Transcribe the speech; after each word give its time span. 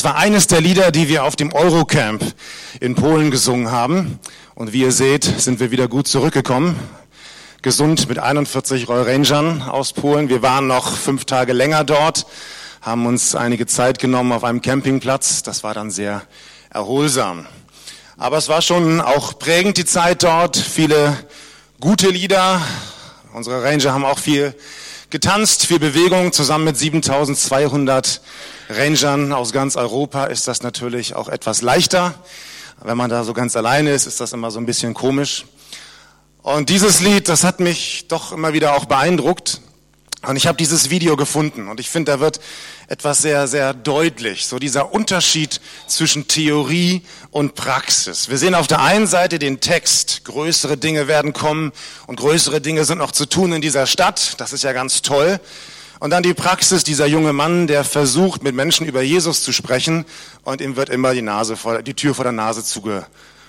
Das 0.00 0.14
war 0.14 0.16
eines 0.16 0.46
der 0.46 0.62
Lieder, 0.62 0.92
die 0.92 1.10
wir 1.10 1.24
auf 1.24 1.36
dem 1.36 1.52
Eurocamp 1.52 2.24
in 2.80 2.94
Polen 2.94 3.30
gesungen 3.30 3.70
haben. 3.70 4.18
Und 4.54 4.72
wie 4.72 4.80
ihr 4.80 4.92
seht, 4.92 5.24
sind 5.24 5.60
wir 5.60 5.72
wieder 5.72 5.88
gut 5.88 6.08
zurückgekommen. 6.08 6.74
Gesund 7.60 8.08
mit 8.08 8.18
41 8.18 8.88
Royal 8.88 9.02
Rangern 9.02 9.60
aus 9.60 9.92
Polen. 9.92 10.30
Wir 10.30 10.40
waren 10.40 10.66
noch 10.66 10.96
fünf 10.96 11.26
Tage 11.26 11.52
länger 11.52 11.84
dort, 11.84 12.24
haben 12.80 13.04
uns 13.04 13.34
einige 13.34 13.66
Zeit 13.66 13.98
genommen 13.98 14.32
auf 14.32 14.42
einem 14.42 14.62
Campingplatz. 14.62 15.42
Das 15.42 15.64
war 15.64 15.74
dann 15.74 15.90
sehr 15.90 16.22
erholsam. 16.70 17.44
Aber 18.16 18.38
es 18.38 18.48
war 18.48 18.62
schon 18.62 19.02
auch 19.02 19.38
prägend 19.38 19.76
die 19.76 19.84
Zeit 19.84 20.22
dort. 20.22 20.56
Viele 20.56 21.14
gute 21.78 22.08
Lieder. 22.08 22.62
Unsere 23.34 23.62
Ranger 23.62 23.92
haben 23.92 24.06
auch 24.06 24.18
viel 24.18 24.54
getanzt, 25.10 25.66
viel 25.66 25.78
Bewegung. 25.78 26.32
Zusammen 26.32 26.64
mit 26.64 26.78
7200 26.78 28.22
Rangern 28.70 29.32
aus 29.32 29.52
ganz 29.52 29.74
Europa 29.74 30.26
ist 30.26 30.46
das 30.46 30.62
natürlich 30.62 31.16
auch 31.16 31.28
etwas 31.28 31.60
leichter. 31.60 32.14
Wenn 32.80 32.96
man 32.96 33.10
da 33.10 33.24
so 33.24 33.32
ganz 33.32 33.56
alleine 33.56 33.90
ist, 33.90 34.06
ist 34.06 34.20
das 34.20 34.32
immer 34.32 34.52
so 34.52 34.60
ein 34.60 34.66
bisschen 34.66 34.94
komisch. 34.94 35.44
Und 36.42 36.68
dieses 36.68 37.00
Lied, 37.00 37.28
das 37.28 37.42
hat 37.42 37.58
mich 37.58 38.06
doch 38.06 38.30
immer 38.32 38.52
wieder 38.52 38.74
auch 38.76 38.84
beeindruckt. 38.84 39.60
Und 40.22 40.36
ich 40.36 40.46
habe 40.46 40.56
dieses 40.56 40.88
Video 40.90 41.16
gefunden 41.16 41.68
und 41.68 41.80
ich 41.80 41.88
finde, 41.88 42.12
da 42.12 42.20
wird 42.20 42.40
etwas 42.88 43.22
sehr, 43.22 43.48
sehr 43.48 43.72
deutlich, 43.72 44.46
so 44.46 44.58
dieser 44.58 44.92
Unterschied 44.92 45.60
zwischen 45.86 46.28
Theorie 46.28 47.02
und 47.30 47.54
Praxis. 47.54 48.28
Wir 48.28 48.36
sehen 48.36 48.54
auf 48.54 48.66
der 48.66 48.82
einen 48.82 49.06
Seite 49.06 49.38
den 49.38 49.60
Text, 49.60 50.24
größere 50.24 50.76
Dinge 50.76 51.08
werden 51.08 51.32
kommen 51.32 51.72
und 52.06 52.20
größere 52.20 52.60
Dinge 52.60 52.84
sind 52.84 52.98
noch 52.98 53.12
zu 53.12 53.26
tun 53.26 53.52
in 53.52 53.62
dieser 53.62 53.86
Stadt, 53.86 54.34
das 54.38 54.52
ist 54.52 54.62
ja 54.62 54.74
ganz 54.74 55.00
toll. 55.00 55.40
Und 56.00 56.10
dann 56.10 56.22
die 56.22 56.32
Praxis, 56.32 56.82
dieser 56.82 57.06
junge 57.06 57.34
Mann, 57.34 57.66
der 57.66 57.84
versucht, 57.84 58.42
mit 58.42 58.54
Menschen 58.54 58.86
über 58.86 59.02
Jesus 59.02 59.42
zu 59.42 59.52
sprechen 59.52 60.06
und 60.44 60.62
ihm 60.62 60.74
wird 60.74 60.88
immer 60.88 61.12
die, 61.12 61.20
Nase 61.20 61.56
vor, 61.56 61.82
die 61.82 61.92
Tür 61.92 62.14
vor 62.14 62.24
der 62.24 62.32
Nase 62.32 62.64
zuge, 62.64 63.06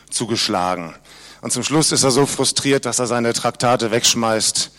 zugeschlagen. 0.09 0.93
Und 1.39 1.53
zum 1.53 1.63
Schluss 1.63 1.93
ist 1.93 2.03
er 2.03 2.11
so 2.11 2.25
frustriert, 2.25 2.85
dass 2.85 2.99
er 2.99 3.07
seine 3.07 3.31
Traktate 3.31 3.89
wegschmeißt 3.89 4.69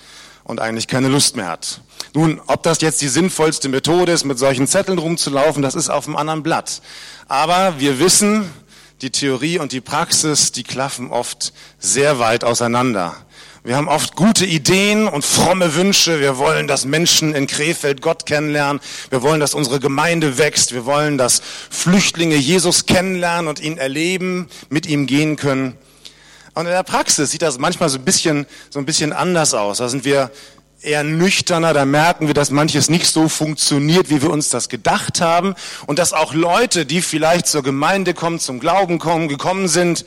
und 0.45 0.61
eigentlich 0.61 0.87
keine 0.87 1.09
Lust 1.09 1.35
mehr 1.35 1.49
hat. 1.49 1.81
Nun, 2.13 2.43
ob 2.47 2.63
das 2.63 2.83
jetzt 2.83 3.01
die 3.01 3.09
sinnvollste 3.09 3.71
Methode 3.71 4.13
ist, 4.13 4.25
mit 4.25 4.39
solchen 4.39 4.67
Zetteln 4.67 4.99
rumzulaufen, 4.99 5.63
das 5.63 5.75
ist 5.75 5.89
auf 5.89 6.07
einem 6.07 6.17
anderen 6.17 6.43
Blatt. 6.43 6.83
Aber 7.27 7.81
wir 7.81 7.99
wissen, 7.99 8.51
die 9.01 9.11
Theorie 9.11 9.59
und 9.59 9.73
die 9.73 9.81
Praxis, 9.81 10.53
die 10.53 10.63
klaffen 10.63 11.11
oft 11.11 11.55
sehr 11.79 12.19
weit 12.19 12.45
auseinander. 12.45 13.17
Wir 13.65 13.77
haben 13.77 13.87
oft 13.87 14.17
gute 14.17 14.45
Ideen 14.45 15.07
und 15.07 15.25
fromme 15.25 15.77
Wünsche. 15.77 16.19
Wir 16.19 16.37
wollen, 16.37 16.67
dass 16.67 16.85
Menschen 16.85 17.33
in 17.33 17.47
Krefeld 17.47 18.03
Gott 18.03 18.27
kennenlernen. 18.27 18.83
Wir 19.09 19.23
wollen, 19.23 19.39
dass 19.39 19.55
unsere 19.55 19.79
Gemeinde 19.79 20.37
wächst. 20.37 20.73
Wir 20.73 20.85
wollen, 20.85 21.17
dass 21.17 21.41
Flüchtlinge 21.71 22.35
Jesus 22.35 22.87
kennenlernen 22.87 23.47
und 23.47 23.61
ihn 23.61 23.79
erleben, 23.79 24.49
mit 24.69 24.87
ihm 24.87 25.07
gehen 25.07 25.37
können. 25.37 25.79
Und 26.55 26.67
in 26.67 26.73
der 26.73 26.83
Praxis 26.83 27.31
sieht 27.31 27.43
das 27.43 27.59
manchmal 27.59 27.89
so 27.89 27.99
ein 27.99 28.05
bisschen, 28.05 28.47
so 28.69 28.81
ein 28.81 28.85
bisschen 28.85 29.13
anders 29.13 29.55
aus. 29.55 29.79
Da 29.79 29.89
sind 29.89 30.05
wir 30.05 30.33
eher 30.81 31.05
nüchterner, 31.05 31.73
da 31.73 31.85
merken 31.85 32.27
wir, 32.27 32.35
dass 32.35 32.51
manches 32.51 32.91
nicht 32.91 33.07
so 33.07 33.29
funktioniert, 33.29 34.11
wie 34.11 34.23
wir 34.23 34.31
uns 34.31 34.51
das 34.51 34.71
gedacht 34.71 35.21
haben. 35.21 35.55
Und 35.87 36.01
dass 36.01 36.13
auch 36.13 36.35
Leute, 36.35 36.85
die 36.85 37.01
vielleicht 37.01 37.47
zur 37.47 37.63
Gemeinde 37.63 38.13
kommen, 38.13 38.41
zum 38.41 38.59
Glauben 38.59 38.99
kommen, 38.99 39.29
gekommen 39.29 39.69
sind, 39.69 40.05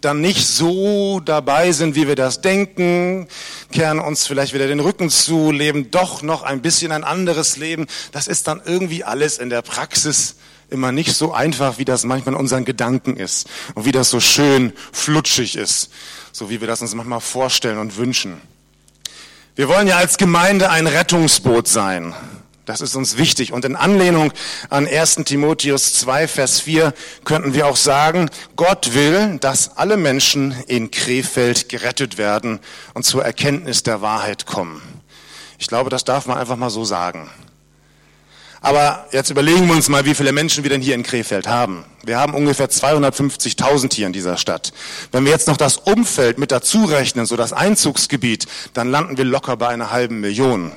dann 0.00 0.20
nicht 0.20 0.46
so 0.46 1.20
dabei 1.20 1.72
sind, 1.72 1.94
wie 1.94 2.08
wir 2.08 2.16
das 2.16 2.40
denken, 2.40 3.28
kehren 3.72 3.98
uns 3.98 4.26
vielleicht 4.26 4.54
wieder 4.54 4.66
den 4.66 4.80
Rücken 4.80 5.10
zu, 5.10 5.50
leben 5.50 5.90
doch 5.90 6.22
noch 6.22 6.42
ein 6.42 6.62
bisschen 6.62 6.92
ein 6.92 7.04
anderes 7.04 7.56
Leben. 7.56 7.86
Das 8.12 8.26
ist 8.26 8.48
dann 8.48 8.60
irgendwie 8.64 9.04
alles 9.04 9.38
in 9.38 9.50
der 9.50 9.62
Praxis 9.62 10.36
immer 10.70 10.92
nicht 10.92 11.14
so 11.14 11.32
einfach, 11.32 11.78
wie 11.78 11.84
das 11.84 12.04
manchmal 12.04 12.34
in 12.34 12.40
unseren 12.40 12.64
Gedanken 12.64 13.16
ist 13.16 13.48
und 13.74 13.84
wie 13.84 13.92
das 13.92 14.10
so 14.10 14.20
schön 14.20 14.72
flutschig 14.92 15.56
ist, 15.56 15.90
so 16.32 16.48
wie 16.48 16.60
wir 16.60 16.68
das 16.68 16.80
uns 16.80 16.94
manchmal 16.94 17.20
vorstellen 17.20 17.78
und 17.78 17.96
wünschen. 17.96 18.40
Wir 19.56 19.68
wollen 19.68 19.88
ja 19.88 19.96
als 19.96 20.16
Gemeinde 20.16 20.70
ein 20.70 20.86
Rettungsboot 20.86 21.68
sein. 21.68 22.14
Das 22.70 22.80
ist 22.80 22.94
uns 22.94 23.16
wichtig. 23.16 23.52
Und 23.52 23.64
in 23.64 23.74
Anlehnung 23.74 24.32
an 24.68 24.86
1 24.86 25.16
Timotheus 25.24 25.94
2, 25.94 26.28
Vers 26.28 26.60
4 26.60 26.94
könnten 27.24 27.52
wir 27.52 27.66
auch 27.66 27.74
sagen, 27.74 28.30
Gott 28.54 28.94
will, 28.94 29.38
dass 29.40 29.76
alle 29.76 29.96
Menschen 29.96 30.54
in 30.68 30.92
Krefeld 30.92 31.68
gerettet 31.68 32.16
werden 32.16 32.60
und 32.94 33.02
zur 33.02 33.24
Erkenntnis 33.24 33.82
der 33.82 34.02
Wahrheit 34.02 34.46
kommen. 34.46 34.80
Ich 35.58 35.66
glaube, 35.66 35.90
das 35.90 36.04
darf 36.04 36.26
man 36.26 36.38
einfach 36.38 36.54
mal 36.54 36.70
so 36.70 36.84
sagen. 36.84 37.28
Aber 38.60 39.08
jetzt 39.10 39.30
überlegen 39.30 39.66
wir 39.66 39.74
uns 39.74 39.88
mal, 39.88 40.04
wie 40.04 40.14
viele 40.14 40.30
Menschen 40.30 40.62
wir 40.62 40.70
denn 40.70 40.80
hier 40.80 40.94
in 40.94 41.02
Krefeld 41.02 41.48
haben. 41.48 41.84
Wir 42.04 42.18
haben 42.18 42.34
ungefähr 42.34 42.70
250.000 42.70 43.92
hier 43.92 44.06
in 44.06 44.12
dieser 44.12 44.36
Stadt. 44.36 44.72
Wenn 45.10 45.24
wir 45.24 45.32
jetzt 45.32 45.48
noch 45.48 45.56
das 45.56 45.76
Umfeld 45.76 46.38
mit 46.38 46.52
dazu 46.52 46.84
rechnen, 46.84 47.26
so 47.26 47.34
das 47.34 47.52
Einzugsgebiet, 47.52 48.46
dann 48.74 48.92
landen 48.92 49.18
wir 49.18 49.24
locker 49.24 49.56
bei 49.56 49.66
einer 49.66 49.90
halben 49.90 50.20
Million. 50.20 50.70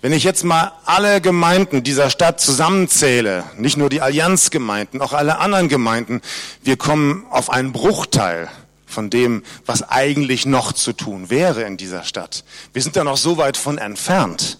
Wenn 0.00 0.12
ich 0.12 0.22
jetzt 0.22 0.44
mal 0.44 0.72
alle 0.84 1.20
Gemeinden 1.20 1.82
dieser 1.82 2.08
Stadt 2.08 2.40
zusammenzähle, 2.40 3.42
nicht 3.56 3.76
nur 3.76 3.88
die 3.88 4.00
Allianzgemeinden, 4.00 5.00
auch 5.00 5.12
alle 5.12 5.38
anderen 5.38 5.68
Gemeinden, 5.68 6.20
wir 6.62 6.76
kommen 6.76 7.26
auf 7.30 7.50
einen 7.50 7.72
Bruchteil 7.72 8.48
von 8.86 9.10
dem, 9.10 9.42
was 9.66 9.82
eigentlich 9.82 10.46
noch 10.46 10.72
zu 10.72 10.92
tun 10.92 11.30
wäre 11.30 11.62
in 11.62 11.76
dieser 11.76 12.04
Stadt. 12.04 12.44
Wir 12.72 12.80
sind 12.80 12.94
da 12.94 13.02
noch 13.02 13.16
so 13.16 13.38
weit 13.38 13.56
von 13.56 13.76
entfernt. 13.76 14.58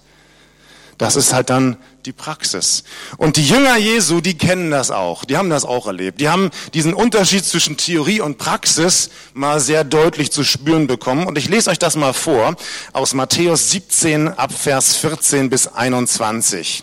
Das 0.99 1.15
ist 1.15 1.33
halt 1.33 1.51
dann 1.51 1.77
die 2.09 2.13
Praxis. 2.13 2.85
Und 3.19 3.37
die 3.37 3.47
Jünger 3.47 3.77
Jesu, 3.77 4.23
die 4.23 4.37
kennen 4.37 4.71
das 4.71 4.91
auch. 4.91 5.27
Die 5.27 5.37
haben 5.37 5.51
das 5.51 5.67
auch 5.67 5.87
erlebt. 5.87 6.23
Die 6.23 6.31
haben 6.31 6.51
diesen 6.73 6.95
Unterschied 6.95 7.45
zwischen 7.45 7.77
Theorie 7.77 8.23
und 8.23 8.39
Praxis 8.39 9.11
mal 9.35 9.61
sehr 9.61 9.85
deutlich 9.85 10.33
zu 10.33 10.43
spüren 10.43 10.87
bekommen. 10.87 11.27
Und 11.27 11.37
ich 11.37 11.51
lese 11.51 11.69
euch 11.69 11.79
das 11.79 11.97
mal 11.97 12.15
vor 12.15 12.57
aus 12.95 13.13
Matthäus 13.13 13.71
17 13.71 14.29
ab 14.29 14.53
Vers 14.53 14.97
14 14.97 15.51
bis 15.51 15.67
21. 15.67 16.83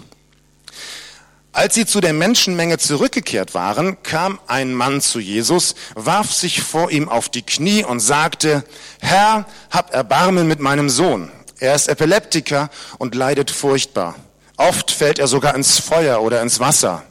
Als 1.52 1.74
sie 1.74 1.88
zu 1.88 2.02
der 2.02 2.14
Menschenmenge 2.14 2.78
zurückgekehrt 2.78 3.56
waren, 3.56 3.97
kam 4.03 4.40
ein 4.46 4.75
Mann 4.75 5.02
zu 5.02 5.19
Jesus, 5.19 5.74
warf 5.96 6.31
sich 6.34 6.62
vor 6.62 6.91
ihm 6.91 7.09
auf 7.09 7.30
die 7.30 7.41
Knie 7.41 7.84
und 7.84 8.00
sagte, 8.00 8.64
Herr, 9.00 9.46
hab 9.72 9.91
Erbarmen 9.91 10.47
mit 10.47 10.59
meinem 10.59 10.90
Sohn 10.90 11.31
er 11.59 11.75
ist 11.75 11.88
Epileptiker 11.88 12.69
und 12.97 13.16
leidet 13.16 13.50
furchtbar. 13.50 14.16
Oft 14.58 14.92
fällt 14.92 15.20
er 15.20 15.28
sogar 15.28 15.56
ins 15.56 15.80
Feuer 15.80 16.22
oder 16.22 16.42
ins 16.42 16.60
Wasser. 16.60 17.04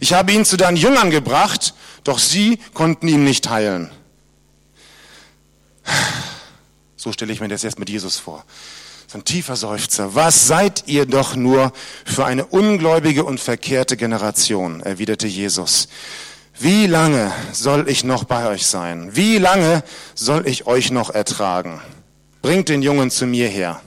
Ich 0.00 0.12
habe 0.12 0.32
ihn 0.32 0.44
zu 0.44 0.56
deinen 0.56 0.76
Jüngern 0.76 1.10
gebracht, 1.10 1.74
doch 2.04 2.18
sie 2.18 2.58
konnten 2.74 3.08
ihn 3.08 3.24
nicht 3.24 3.48
heilen. 3.48 3.90
So 6.96 7.12
stelle 7.12 7.32
ich 7.32 7.40
mir 7.40 7.48
das 7.48 7.62
jetzt 7.62 7.78
mit 7.78 7.88
Jesus 7.88 8.18
vor. 8.18 8.44
So 9.06 9.18
ein 9.18 9.24
tiefer 9.24 9.56
Seufzer. 9.56 10.14
Was 10.14 10.46
seid 10.46 10.84
ihr 10.86 11.06
doch 11.06 11.36
nur 11.36 11.72
für 12.04 12.26
eine 12.26 12.44
ungläubige 12.44 13.24
und 13.24 13.40
verkehrte 13.40 13.96
Generation, 13.96 14.80
erwiderte 14.80 15.26
Jesus. 15.26 15.88
Wie 16.58 16.86
lange 16.86 17.32
soll 17.52 17.88
ich 17.88 18.04
noch 18.04 18.24
bei 18.24 18.48
euch 18.48 18.66
sein? 18.66 19.14
Wie 19.14 19.38
lange 19.38 19.82
soll 20.14 20.46
ich 20.46 20.66
euch 20.66 20.90
noch 20.90 21.10
ertragen? 21.10 21.80
bringt 22.42 22.68
den 22.68 22.82
Jungen 22.82 23.10
zu 23.10 23.26
mir 23.26 23.48
her. 23.48 23.80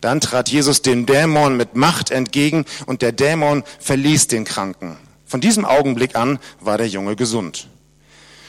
Dann 0.00 0.20
trat 0.20 0.48
Jesus 0.48 0.82
dem 0.82 1.06
Dämon 1.06 1.56
mit 1.56 1.76
Macht 1.76 2.10
entgegen 2.10 2.64
und 2.86 3.02
der 3.02 3.12
Dämon 3.12 3.64
verließ 3.80 4.28
den 4.28 4.44
Kranken. 4.44 4.96
Von 5.26 5.40
diesem 5.40 5.64
Augenblick 5.64 6.16
an 6.16 6.38
war 6.60 6.78
der 6.78 6.88
Junge 6.88 7.16
gesund. 7.16 7.68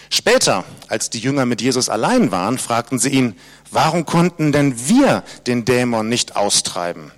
Später, 0.10 0.66
als 0.88 1.10
die 1.10 1.20
Jünger 1.20 1.46
mit 1.46 1.62
Jesus 1.62 1.88
allein 1.88 2.32
waren, 2.32 2.58
fragten 2.58 3.00
sie 3.00 3.10
ihn, 3.10 3.36
warum 3.70 4.06
konnten 4.06 4.52
denn 4.52 4.88
wir 4.90 5.24
den 5.48 5.64
Dämon 5.64 6.10
nicht 6.10 6.36
austreiben? 6.36 7.12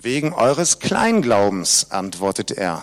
Wegen 0.00 0.34
eures 0.34 0.78
Kleinglaubens, 0.78 1.90
antwortete 1.90 2.56
er. 2.56 2.82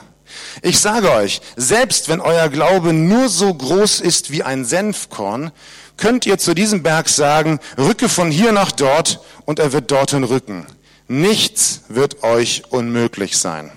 Ich 0.61 0.79
sage 0.79 1.11
euch, 1.11 1.41
selbst 1.55 2.09
wenn 2.09 2.19
euer 2.19 2.49
Glaube 2.49 2.93
nur 2.93 3.29
so 3.29 3.53
groß 3.53 4.01
ist 4.01 4.31
wie 4.31 4.43
ein 4.43 4.65
Senfkorn, 4.65 5.51
könnt 5.97 6.25
ihr 6.25 6.37
zu 6.37 6.53
diesem 6.55 6.81
Berg 6.81 7.07
sagen, 7.07 7.59
rücke 7.77 8.09
von 8.09 8.31
hier 8.31 8.51
nach 8.51 8.71
dort 8.71 9.19
und 9.45 9.59
er 9.59 9.71
wird 9.71 9.91
dorthin 9.91 10.23
rücken. 10.23 10.65
Nichts 11.07 11.81
wird 11.89 12.23
euch 12.23 12.63
unmöglich 12.69 13.37
sein. 13.37 13.71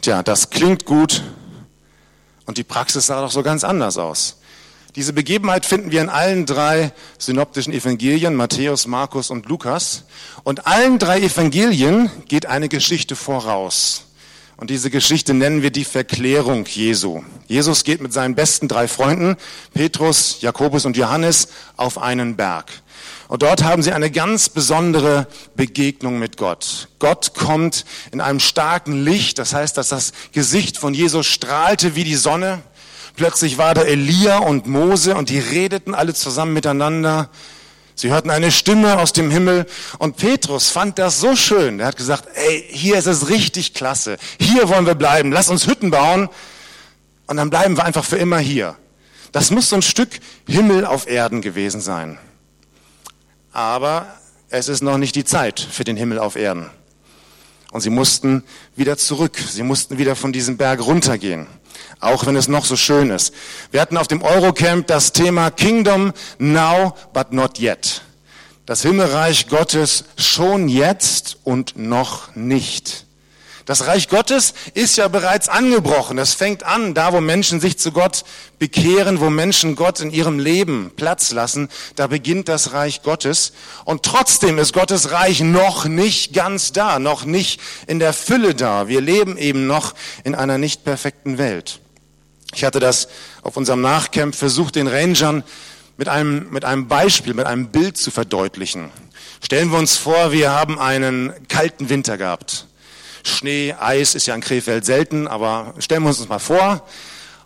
Tja, 0.00 0.22
das 0.22 0.50
klingt 0.50 0.84
gut 0.84 1.22
und 2.46 2.58
die 2.58 2.64
Praxis 2.64 3.06
sah 3.06 3.20
doch 3.20 3.30
so 3.30 3.42
ganz 3.42 3.64
anders 3.64 3.98
aus. 3.98 4.36
Diese 4.96 5.12
Begebenheit 5.12 5.66
finden 5.66 5.90
wir 5.90 6.00
in 6.00 6.08
allen 6.08 6.46
drei 6.46 6.92
synoptischen 7.18 7.72
Evangelien, 7.72 8.34
Matthäus, 8.34 8.86
Markus 8.86 9.30
und 9.30 9.46
Lukas. 9.46 10.04
Und 10.44 10.66
allen 10.66 10.98
drei 10.98 11.20
Evangelien 11.20 12.10
geht 12.26 12.46
eine 12.46 12.68
Geschichte 12.68 13.14
voraus. 13.14 14.06
Und 14.56 14.70
diese 14.70 14.90
Geschichte 14.90 15.34
nennen 15.34 15.62
wir 15.62 15.70
die 15.70 15.84
Verklärung 15.84 16.66
Jesu. 16.66 17.22
Jesus 17.46 17.84
geht 17.84 18.00
mit 18.00 18.12
seinen 18.12 18.34
besten 18.34 18.66
drei 18.66 18.88
Freunden, 18.88 19.36
Petrus, 19.72 20.40
Jakobus 20.40 20.84
und 20.84 20.96
Johannes, 20.96 21.48
auf 21.76 21.98
einen 21.98 22.34
Berg. 22.34 22.66
Und 23.28 23.42
dort 23.42 23.62
haben 23.62 23.82
sie 23.82 23.92
eine 23.92 24.10
ganz 24.10 24.48
besondere 24.48 25.26
Begegnung 25.54 26.18
mit 26.18 26.38
Gott. 26.38 26.88
Gott 26.98 27.34
kommt 27.34 27.84
in 28.10 28.22
einem 28.22 28.40
starken 28.40 29.04
Licht, 29.04 29.38
das 29.38 29.52
heißt, 29.52 29.76
dass 29.76 29.90
das 29.90 30.12
Gesicht 30.32 30.78
von 30.78 30.94
Jesus 30.94 31.26
strahlte 31.26 31.94
wie 31.94 32.04
die 32.04 32.16
Sonne. 32.16 32.62
Plötzlich 33.16 33.58
war 33.58 33.74
da 33.74 33.82
Elia 33.82 34.38
und 34.38 34.66
Mose 34.66 35.14
und 35.14 35.28
die 35.28 35.38
redeten 35.38 35.94
alle 35.94 36.14
zusammen 36.14 36.54
miteinander. 36.54 37.28
Sie 37.94 38.08
hörten 38.10 38.30
eine 38.30 38.50
Stimme 38.50 38.98
aus 38.98 39.12
dem 39.12 39.30
Himmel 39.30 39.66
und 39.98 40.16
Petrus 40.16 40.70
fand 40.70 40.98
das 40.98 41.20
so 41.20 41.36
schön. 41.36 41.80
Er 41.80 41.86
hat 41.88 41.96
gesagt, 41.96 42.28
ey, 42.34 42.64
hier 42.70 42.96
ist 42.96 43.06
es 43.06 43.28
richtig 43.28 43.74
klasse. 43.74 44.16
Hier 44.40 44.70
wollen 44.70 44.86
wir 44.86 44.94
bleiben. 44.94 45.32
Lass 45.32 45.50
uns 45.50 45.66
Hütten 45.66 45.90
bauen 45.90 46.30
und 47.26 47.36
dann 47.36 47.50
bleiben 47.50 47.76
wir 47.76 47.84
einfach 47.84 48.04
für 48.04 48.16
immer 48.16 48.38
hier. 48.38 48.76
Das 49.32 49.50
muss 49.50 49.68
so 49.68 49.76
ein 49.76 49.82
Stück 49.82 50.08
Himmel 50.46 50.86
auf 50.86 51.06
Erden 51.06 51.42
gewesen 51.42 51.82
sein. 51.82 52.18
Aber 53.58 54.06
es 54.50 54.68
ist 54.68 54.82
noch 54.82 54.98
nicht 54.98 55.16
die 55.16 55.24
Zeit 55.24 55.58
für 55.58 55.82
den 55.82 55.96
Himmel 55.96 56.20
auf 56.20 56.36
Erden. 56.36 56.70
Und 57.72 57.80
sie 57.80 57.90
mussten 57.90 58.44
wieder 58.76 58.96
zurück. 58.96 59.36
Sie 59.36 59.64
mussten 59.64 59.98
wieder 59.98 60.14
von 60.14 60.32
diesem 60.32 60.56
Berg 60.56 60.80
runtergehen. 60.80 61.48
Auch 61.98 62.24
wenn 62.26 62.36
es 62.36 62.46
noch 62.46 62.64
so 62.64 62.76
schön 62.76 63.10
ist. 63.10 63.34
Wir 63.72 63.80
hatten 63.80 63.96
auf 63.96 64.06
dem 64.06 64.22
Eurocamp 64.22 64.86
das 64.86 65.12
Thema 65.12 65.50
Kingdom 65.50 66.12
now 66.38 66.94
but 67.12 67.32
not 67.32 67.58
yet. 67.58 68.02
Das 68.64 68.82
Himmelreich 68.82 69.48
Gottes 69.48 70.04
schon 70.16 70.68
jetzt 70.68 71.38
und 71.42 71.76
noch 71.76 72.36
nicht. 72.36 73.07
Das 73.68 73.86
Reich 73.86 74.08
Gottes 74.08 74.54
ist 74.72 74.96
ja 74.96 75.08
bereits 75.08 75.50
angebrochen. 75.50 76.16
Es 76.16 76.32
fängt 76.32 76.62
an, 76.62 76.94
da 76.94 77.12
wo 77.12 77.20
Menschen 77.20 77.60
sich 77.60 77.78
zu 77.78 77.92
Gott 77.92 78.24
bekehren, 78.58 79.20
wo 79.20 79.28
Menschen 79.28 79.76
Gott 79.76 80.00
in 80.00 80.10
ihrem 80.10 80.38
Leben 80.38 80.90
Platz 80.96 81.32
lassen, 81.32 81.68
da 81.94 82.06
beginnt 82.06 82.48
das 82.48 82.72
Reich 82.72 83.02
Gottes. 83.02 83.52
Und 83.84 84.04
trotzdem 84.04 84.58
ist 84.58 84.72
Gottes 84.72 85.10
Reich 85.10 85.40
noch 85.40 85.84
nicht 85.84 86.32
ganz 86.32 86.72
da, 86.72 86.98
noch 86.98 87.26
nicht 87.26 87.60
in 87.86 87.98
der 87.98 88.14
Fülle 88.14 88.54
da. 88.54 88.88
Wir 88.88 89.02
leben 89.02 89.36
eben 89.36 89.66
noch 89.66 89.94
in 90.24 90.34
einer 90.34 90.56
nicht 90.56 90.84
perfekten 90.84 91.36
Welt. 91.36 91.80
Ich 92.54 92.64
hatte 92.64 92.80
das 92.80 93.08
auf 93.42 93.58
unserem 93.58 93.82
Nachcamp 93.82 94.34
versucht, 94.34 94.76
den 94.76 94.88
Rangern 94.88 95.44
mit 95.98 96.08
einem, 96.08 96.48
mit 96.50 96.64
einem 96.64 96.88
Beispiel, 96.88 97.34
mit 97.34 97.44
einem 97.44 97.68
Bild 97.68 97.98
zu 97.98 98.10
verdeutlichen. 98.10 98.88
Stellen 99.42 99.70
wir 99.70 99.78
uns 99.78 99.98
vor, 99.98 100.32
wir 100.32 100.52
haben 100.52 100.78
einen 100.78 101.34
kalten 101.48 101.90
Winter 101.90 102.16
gehabt. 102.16 102.67
Schnee, 103.28 103.74
Eis 103.78 104.14
ist 104.14 104.26
ja 104.26 104.34
in 104.34 104.40
Krefeld 104.40 104.84
selten, 104.84 105.28
aber 105.28 105.74
stellen 105.78 106.02
wir 106.02 106.08
uns 106.08 106.18
das 106.18 106.28
mal 106.28 106.38
vor. 106.38 106.84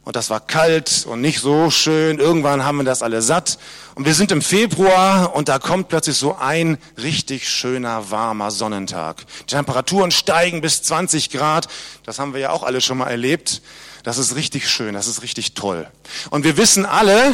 Und 0.04 0.16
das 0.16 0.30
war 0.30 0.40
kalt 0.40 1.06
und 1.06 1.20
nicht 1.20 1.38
so 1.38 1.70
schön. 1.70 2.18
Irgendwann 2.18 2.64
haben 2.64 2.78
wir 2.78 2.84
das 2.84 3.02
alle 3.02 3.22
satt. 3.22 3.58
Und 3.94 4.04
wir 4.04 4.14
sind 4.14 4.32
im 4.32 4.42
Februar 4.42 5.34
und 5.36 5.48
da 5.48 5.60
kommt 5.60 5.88
plötzlich 5.88 6.16
so 6.16 6.36
ein 6.36 6.76
richtig 7.00 7.48
schöner, 7.48 8.10
warmer 8.10 8.50
Sonnentag. 8.50 9.24
Die 9.42 9.54
Temperaturen 9.54 10.10
steigen 10.10 10.60
bis 10.60 10.82
20 10.82 11.30
Grad. 11.30 11.68
Das 12.04 12.18
haben 12.18 12.34
wir 12.34 12.40
ja 12.40 12.50
auch 12.50 12.64
alle 12.64 12.80
schon 12.80 12.98
mal 12.98 13.10
erlebt. 13.10 13.62
Das 14.02 14.18
ist 14.18 14.34
richtig 14.34 14.68
schön, 14.68 14.94
das 14.94 15.06
ist 15.06 15.22
richtig 15.22 15.54
toll. 15.54 15.86
Und 16.30 16.42
wir 16.42 16.56
wissen 16.56 16.84
alle, 16.84 17.32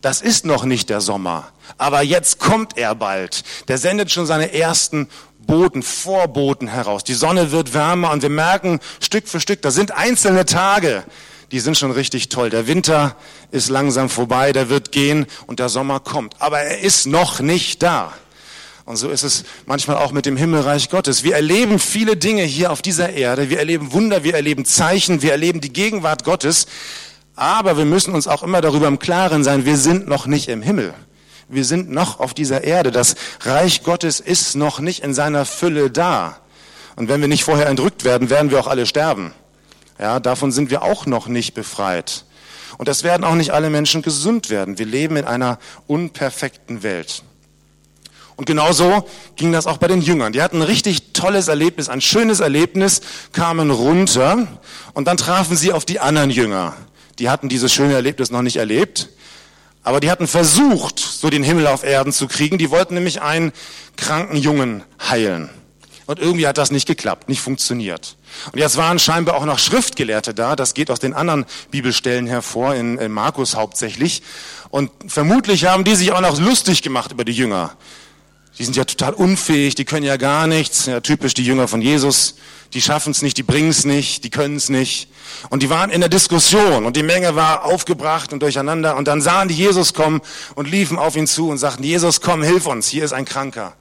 das 0.00 0.20
ist 0.20 0.44
noch 0.44 0.64
nicht 0.64 0.88
der 0.88 1.00
Sommer. 1.00 1.52
Aber 1.78 2.02
jetzt 2.02 2.40
kommt 2.40 2.76
er 2.76 2.96
bald. 2.96 3.44
Der 3.68 3.78
sendet 3.78 4.10
schon 4.10 4.26
seine 4.26 4.52
ersten 4.52 5.08
Boten, 5.46 5.82
Vorboten 5.82 6.68
heraus. 6.68 7.04
Die 7.04 7.14
Sonne 7.14 7.52
wird 7.52 7.74
wärmer 7.74 8.12
und 8.12 8.22
wir 8.22 8.28
merken 8.28 8.80
Stück 9.00 9.28
für 9.28 9.40
Stück, 9.40 9.62
da 9.62 9.70
sind 9.70 9.92
einzelne 9.92 10.44
Tage, 10.46 11.04
die 11.50 11.60
sind 11.60 11.76
schon 11.76 11.90
richtig 11.90 12.28
toll. 12.28 12.50
Der 12.50 12.66
Winter 12.66 13.16
ist 13.50 13.68
langsam 13.68 14.08
vorbei, 14.08 14.52
der 14.52 14.68
wird 14.68 14.92
gehen 14.92 15.26
und 15.46 15.58
der 15.58 15.68
Sommer 15.68 16.00
kommt. 16.00 16.34
Aber 16.38 16.60
er 16.60 16.80
ist 16.80 17.06
noch 17.06 17.40
nicht 17.40 17.82
da. 17.82 18.12
Und 18.84 18.96
so 18.96 19.10
ist 19.10 19.22
es 19.22 19.44
manchmal 19.66 19.96
auch 19.98 20.12
mit 20.12 20.26
dem 20.26 20.36
Himmelreich 20.36 20.90
Gottes. 20.90 21.22
Wir 21.22 21.34
erleben 21.34 21.78
viele 21.78 22.16
Dinge 22.16 22.42
hier 22.42 22.72
auf 22.72 22.82
dieser 22.82 23.10
Erde. 23.10 23.48
Wir 23.50 23.58
erleben 23.58 23.92
Wunder, 23.92 24.24
wir 24.24 24.34
erleben 24.34 24.64
Zeichen, 24.64 25.22
wir 25.22 25.32
erleben 25.32 25.60
die 25.60 25.72
Gegenwart 25.72 26.24
Gottes. 26.24 26.66
Aber 27.36 27.76
wir 27.78 27.84
müssen 27.84 28.14
uns 28.14 28.26
auch 28.26 28.42
immer 28.42 28.60
darüber 28.60 28.88
im 28.88 28.98
Klaren 28.98 29.44
sein, 29.44 29.64
wir 29.64 29.76
sind 29.76 30.08
noch 30.08 30.26
nicht 30.26 30.48
im 30.48 30.62
Himmel. 30.62 30.94
Wir 31.50 31.64
sind 31.64 31.90
noch 31.90 32.20
auf 32.20 32.32
dieser 32.32 32.62
Erde. 32.62 32.92
Das 32.92 33.16
Reich 33.40 33.82
Gottes 33.82 34.20
ist 34.20 34.54
noch 34.54 34.78
nicht 34.78 35.02
in 35.02 35.14
seiner 35.14 35.44
Fülle 35.44 35.90
da. 35.90 36.38
Und 36.94 37.08
wenn 37.08 37.20
wir 37.20 37.28
nicht 37.28 37.44
vorher 37.44 37.66
entrückt 37.66 38.04
werden, 38.04 38.30
werden 38.30 38.50
wir 38.50 38.60
auch 38.60 38.68
alle 38.68 38.86
sterben. 38.86 39.32
Ja, 39.98 40.20
davon 40.20 40.52
sind 40.52 40.70
wir 40.70 40.82
auch 40.82 41.06
noch 41.06 41.26
nicht 41.26 41.54
befreit. 41.54 42.24
Und 42.78 42.86
das 42.86 43.02
werden 43.02 43.24
auch 43.24 43.34
nicht 43.34 43.50
alle 43.50 43.68
Menschen 43.68 44.00
gesund 44.00 44.48
werden. 44.48 44.78
Wir 44.78 44.86
leben 44.86 45.16
in 45.16 45.24
einer 45.24 45.58
unperfekten 45.86 46.82
Welt. 46.84 47.24
Und 48.36 48.46
genauso 48.46 49.06
ging 49.36 49.52
das 49.52 49.66
auch 49.66 49.76
bei 49.76 49.88
den 49.88 50.00
Jüngern. 50.00 50.32
Die 50.32 50.40
hatten 50.40 50.58
ein 50.58 50.62
richtig 50.62 51.12
tolles 51.12 51.48
Erlebnis, 51.48 51.88
ein 51.90 52.00
schönes 52.00 52.40
Erlebnis, 52.40 53.02
kamen 53.32 53.70
runter 53.70 54.46
und 54.94 55.08
dann 55.08 55.18
trafen 55.18 55.56
sie 55.56 55.72
auf 55.72 55.84
die 55.84 56.00
anderen 56.00 56.30
Jünger. 56.30 56.74
Die 57.18 57.28
hatten 57.28 57.50
dieses 57.50 57.70
schöne 57.70 57.92
Erlebnis 57.92 58.30
noch 58.30 58.40
nicht 58.40 58.56
erlebt. 58.56 59.10
Aber 59.82 60.00
die 60.00 60.10
hatten 60.10 60.26
versucht, 60.26 60.98
so 60.98 61.30
den 61.30 61.42
Himmel 61.42 61.66
auf 61.66 61.84
Erden 61.84 62.12
zu 62.12 62.28
kriegen. 62.28 62.58
Die 62.58 62.70
wollten 62.70 62.94
nämlich 62.94 63.22
einen 63.22 63.52
kranken 63.96 64.36
Jungen 64.36 64.82
heilen. 65.08 65.48
Und 66.06 66.18
irgendwie 66.18 66.48
hat 66.48 66.58
das 66.58 66.72
nicht 66.72 66.88
geklappt, 66.88 67.28
nicht 67.28 67.40
funktioniert. 67.40 68.16
Und 68.52 68.58
jetzt 68.58 68.76
waren 68.76 68.98
scheinbar 68.98 69.36
auch 69.36 69.44
noch 69.44 69.60
Schriftgelehrte 69.60 70.34
da. 70.34 70.56
Das 70.56 70.74
geht 70.74 70.90
aus 70.90 70.98
den 70.98 71.14
anderen 71.14 71.46
Bibelstellen 71.70 72.26
hervor, 72.26 72.74
in, 72.74 72.98
in 72.98 73.12
Markus 73.12 73.54
hauptsächlich. 73.54 74.22
Und 74.70 74.90
vermutlich 75.06 75.66
haben 75.66 75.84
die 75.84 75.94
sich 75.94 76.10
auch 76.10 76.20
noch 76.20 76.38
lustig 76.40 76.82
gemacht 76.82 77.12
über 77.12 77.24
die 77.24 77.32
Jünger. 77.32 77.76
Die 78.60 78.64
sind 78.66 78.76
ja 78.76 78.84
total 78.84 79.14
unfähig, 79.14 79.74
die 79.74 79.86
können 79.86 80.04
ja 80.04 80.18
gar 80.18 80.46
nichts. 80.46 80.84
Ja, 80.84 81.00
typisch 81.00 81.32
die 81.32 81.46
Jünger 81.46 81.66
von 81.66 81.80
Jesus. 81.80 82.34
Die 82.74 82.82
schaffen 82.82 83.12
es 83.12 83.22
nicht, 83.22 83.38
die 83.38 83.42
bringen 83.42 83.70
es 83.70 83.86
nicht, 83.86 84.22
die 84.22 84.28
können 84.28 84.56
es 84.56 84.68
nicht. 84.68 85.08
Und 85.48 85.62
die 85.62 85.70
waren 85.70 85.88
in 85.88 86.00
der 86.00 86.10
Diskussion 86.10 86.84
und 86.84 86.94
die 86.94 87.02
Menge 87.02 87.34
war 87.34 87.64
aufgebracht 87.64 88.34
und 88.34 88.42
durcheinander. 88.42 88.98
Und 88.98 89.08
dann 89.08 89.22
sahen 89.22 89.48
die 89.48 89.54
Jesus 89.54 89.94
kommen 89.94 90.20
und 90.56 90.70
liefen 90.70 90.98
auf 90.98 91.16
ihn 91.16 91.26
zu 91.26 91.48
und 91.48 91.56
sagten, 91.56 91.84
Jesus, 91.84 92.20
komm, 92.20 92.42
hilf 92.42 92.66
uns, 92.66 92.86
hier 92.86 93.02
ist 93.02 93.14
ein 93.14 93.24
Kranker. 93.24 93.72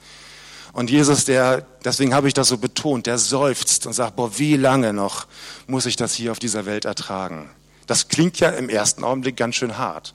Und 0.71 0.89
Jesus, 0.89 1.25
der, 1.25 1.65
deswegen 1.83 2.13
habe 2.13 2.29
ich 2.29 2.33
das 2.33 2.47
so 2.47 2.57
betont, 2.57 3.05
der 3.05 3.17
seufzt 3.17 3.85
und 3.85 3.91
sagt, 3.91 4.15
boah, 4.15 4.39
wie 4.39 4.55
lange 4.55 4.93
noch 4.93 5.27
muss 5.67 5.87
ich 5.87 5.97
das 5.97 6.13
hier 6.13 6.31
auf 6.31 6.39
dieser 6.39 6.65
Welt 6.65 6.85
ertragen? 6.85 7.49
Das 7.85 8.07
klingt 8.07 8.39
ja 8.39 8.47
im 8.51 8.69
ersten 8.69 9.03
Augenblick 9.03 9.35
ganz 9.35 9.55
schön 9.55 9.77
hart, 9.77 10.13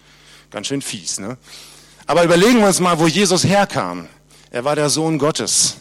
ganz 0.50 0.68
schön 0.68 0.80
fies. 0.80 1.20
Ne? 1.20 1.36
Aber 2.06 2.24
überlegen 2.24 2.60
wir 2.60 2.68
uns 2.68 2.80
mal, 2.80 2.98
wo 2.98 3.06
Jesus 3.06 3.44
herkam. 3.44 4.08
Er 4.54 4.62
war 4.62 4.76
der 4.76 4.88
Sohn 4.88 5.18
Gottes. 5.18 5.78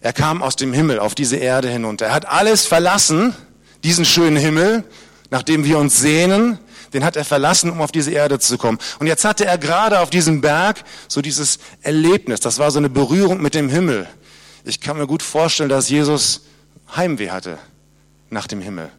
Er 0.00 0.12
kam 0.12 0.40
aus 0.40 0.54
dem 0.54 0.72
Himmel 0.72 1.00
auf 1.00 1.16
diese 1.16 1.34
Erde 1.34 1.68
hinunter. 1.68 2.06
Er 2.06 2.14
hat 2.14 2.26
alles 2.26 2.64
verlassen, 2.64 3.34
diesen 3.82 4.04
schönen 4.04 4.36
Himmel, 4.36 4.84
nach 5.30 5.42
dem 5.42 5.64
wir 5.64 5.78
uns 5.78 5.98
sehnen, 5.98 6.58
den 6.92 7.04
hat 7.04 7.16
er 7.16 7.24
verlassen, 7.24 7.70
um 7.70 7.80
auf 7.80 7.90
diese 7.90 8.12
Erde 8.12 8.38
zu 8.38 8.56
kommen. 8.56 8.78
Und 9.00 9.08
jetzt 9.08 9.24
hatte 9.24 9.46
er 9.46 9.58
gerade 9.58 9.98
auf 9.98 10.10
diesem 10.10 10.42
Berg 10.42 10.84
so 11.08 11.22
dieses 11.22 11.58
Erlebnis. 11.82 12.38
Das 12.38 12.60
war 12.60 12.70
so 12.70 12.78
eine 12.78 12.88
Berührung 12.88 13.42
mit 13.42 13.56
dem 13.56 13.68
Himmel. 13.68 14.06
Ich 14.62 14.80
kann 14.80 14.96
mir 14.96 15.08
gut 15.08 15.24
vorstellen, 15.24 15.68
dass 15.68 15.88
Jesus 15.88 16.42
Heimweh 16.94 17.30
hatte 17.30 17.58
nach 18.30 18.46
dem 18.46 18.60
Himmel. 18.60 18.92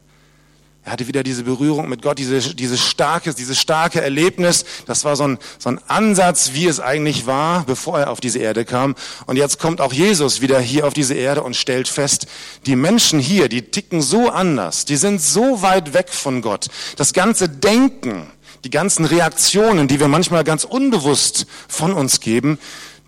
Er 0.85 0.91
hatte 0.91 1.07
wieder 1.07 1.23
diese 1.23 1.43
Berührung 1.43 1.89
mit 1.89 2.03
Gott, 2.03 2.19
diese, 2.19 2.53
dieses 2.53 2.79
starke, 2.79 3.33
dieses 3.33 3.59
starke 3.59 4.01
Erlebnis. 4.01 4.65
Das 4.85 5.03
war 5.03 5.15
so 5.15 5.27
ein, 5.27 5.39
so 5.57 5.69
ein 5.69 5.79
Ansatz, 5.87 6.51
wie 6.53 6.67
es 6.67 6.79
eigentlich 6.79 7.25
war, 7.25 7.63
bevor 7.65 7.99
er 7.99 8.11
auf 8.11 8.19
diese 8.19 8.37
Erde 8.37 8.65
kam. 8.65 8.93
Und 9.25 9.35
jetzt 9.35 9.57
kommt 9.57 9.81
auch 9.81 9.91
Jesus 9.91 10.41
wieder 10.41 10.59
hier 10.59 10.85
auf 10.85 10.93
diese 10.93 11.15
Erde 11.15 11.41
und 11.41 11.55
stellt 11.55 11.87
fest, 11.87 12.27
die 12.67 12.75
Menschen 12.75 13.19
hier, 13.19 13.49
die 13.49 13.63
ticken 13.63 14.03
so 14.03 14.29
anders, 14.29 14.85
die 14.85 14.97
sind 14.97 15.19
so 15.19 15.63
weit 15.63 15.95
weg 15.95 16.09
von 16.09 16.43
Gott. 16.43 16.67
Das 16.97 17.13
ganze 17.13 17.49
Denken, 17.49 18.27
die 18.63 18.69
ganzen 18.69 19.05
Reaktionen, 19.05 19.87
die 19.87 19.99
wir 19.99 20.07
manchmal 20.07 20.43
ganz 20.43 20.65
unbewusst 20.65 21.47
von 21.67 21.93
uns 21.93 22.19
geben, 22.19 22.59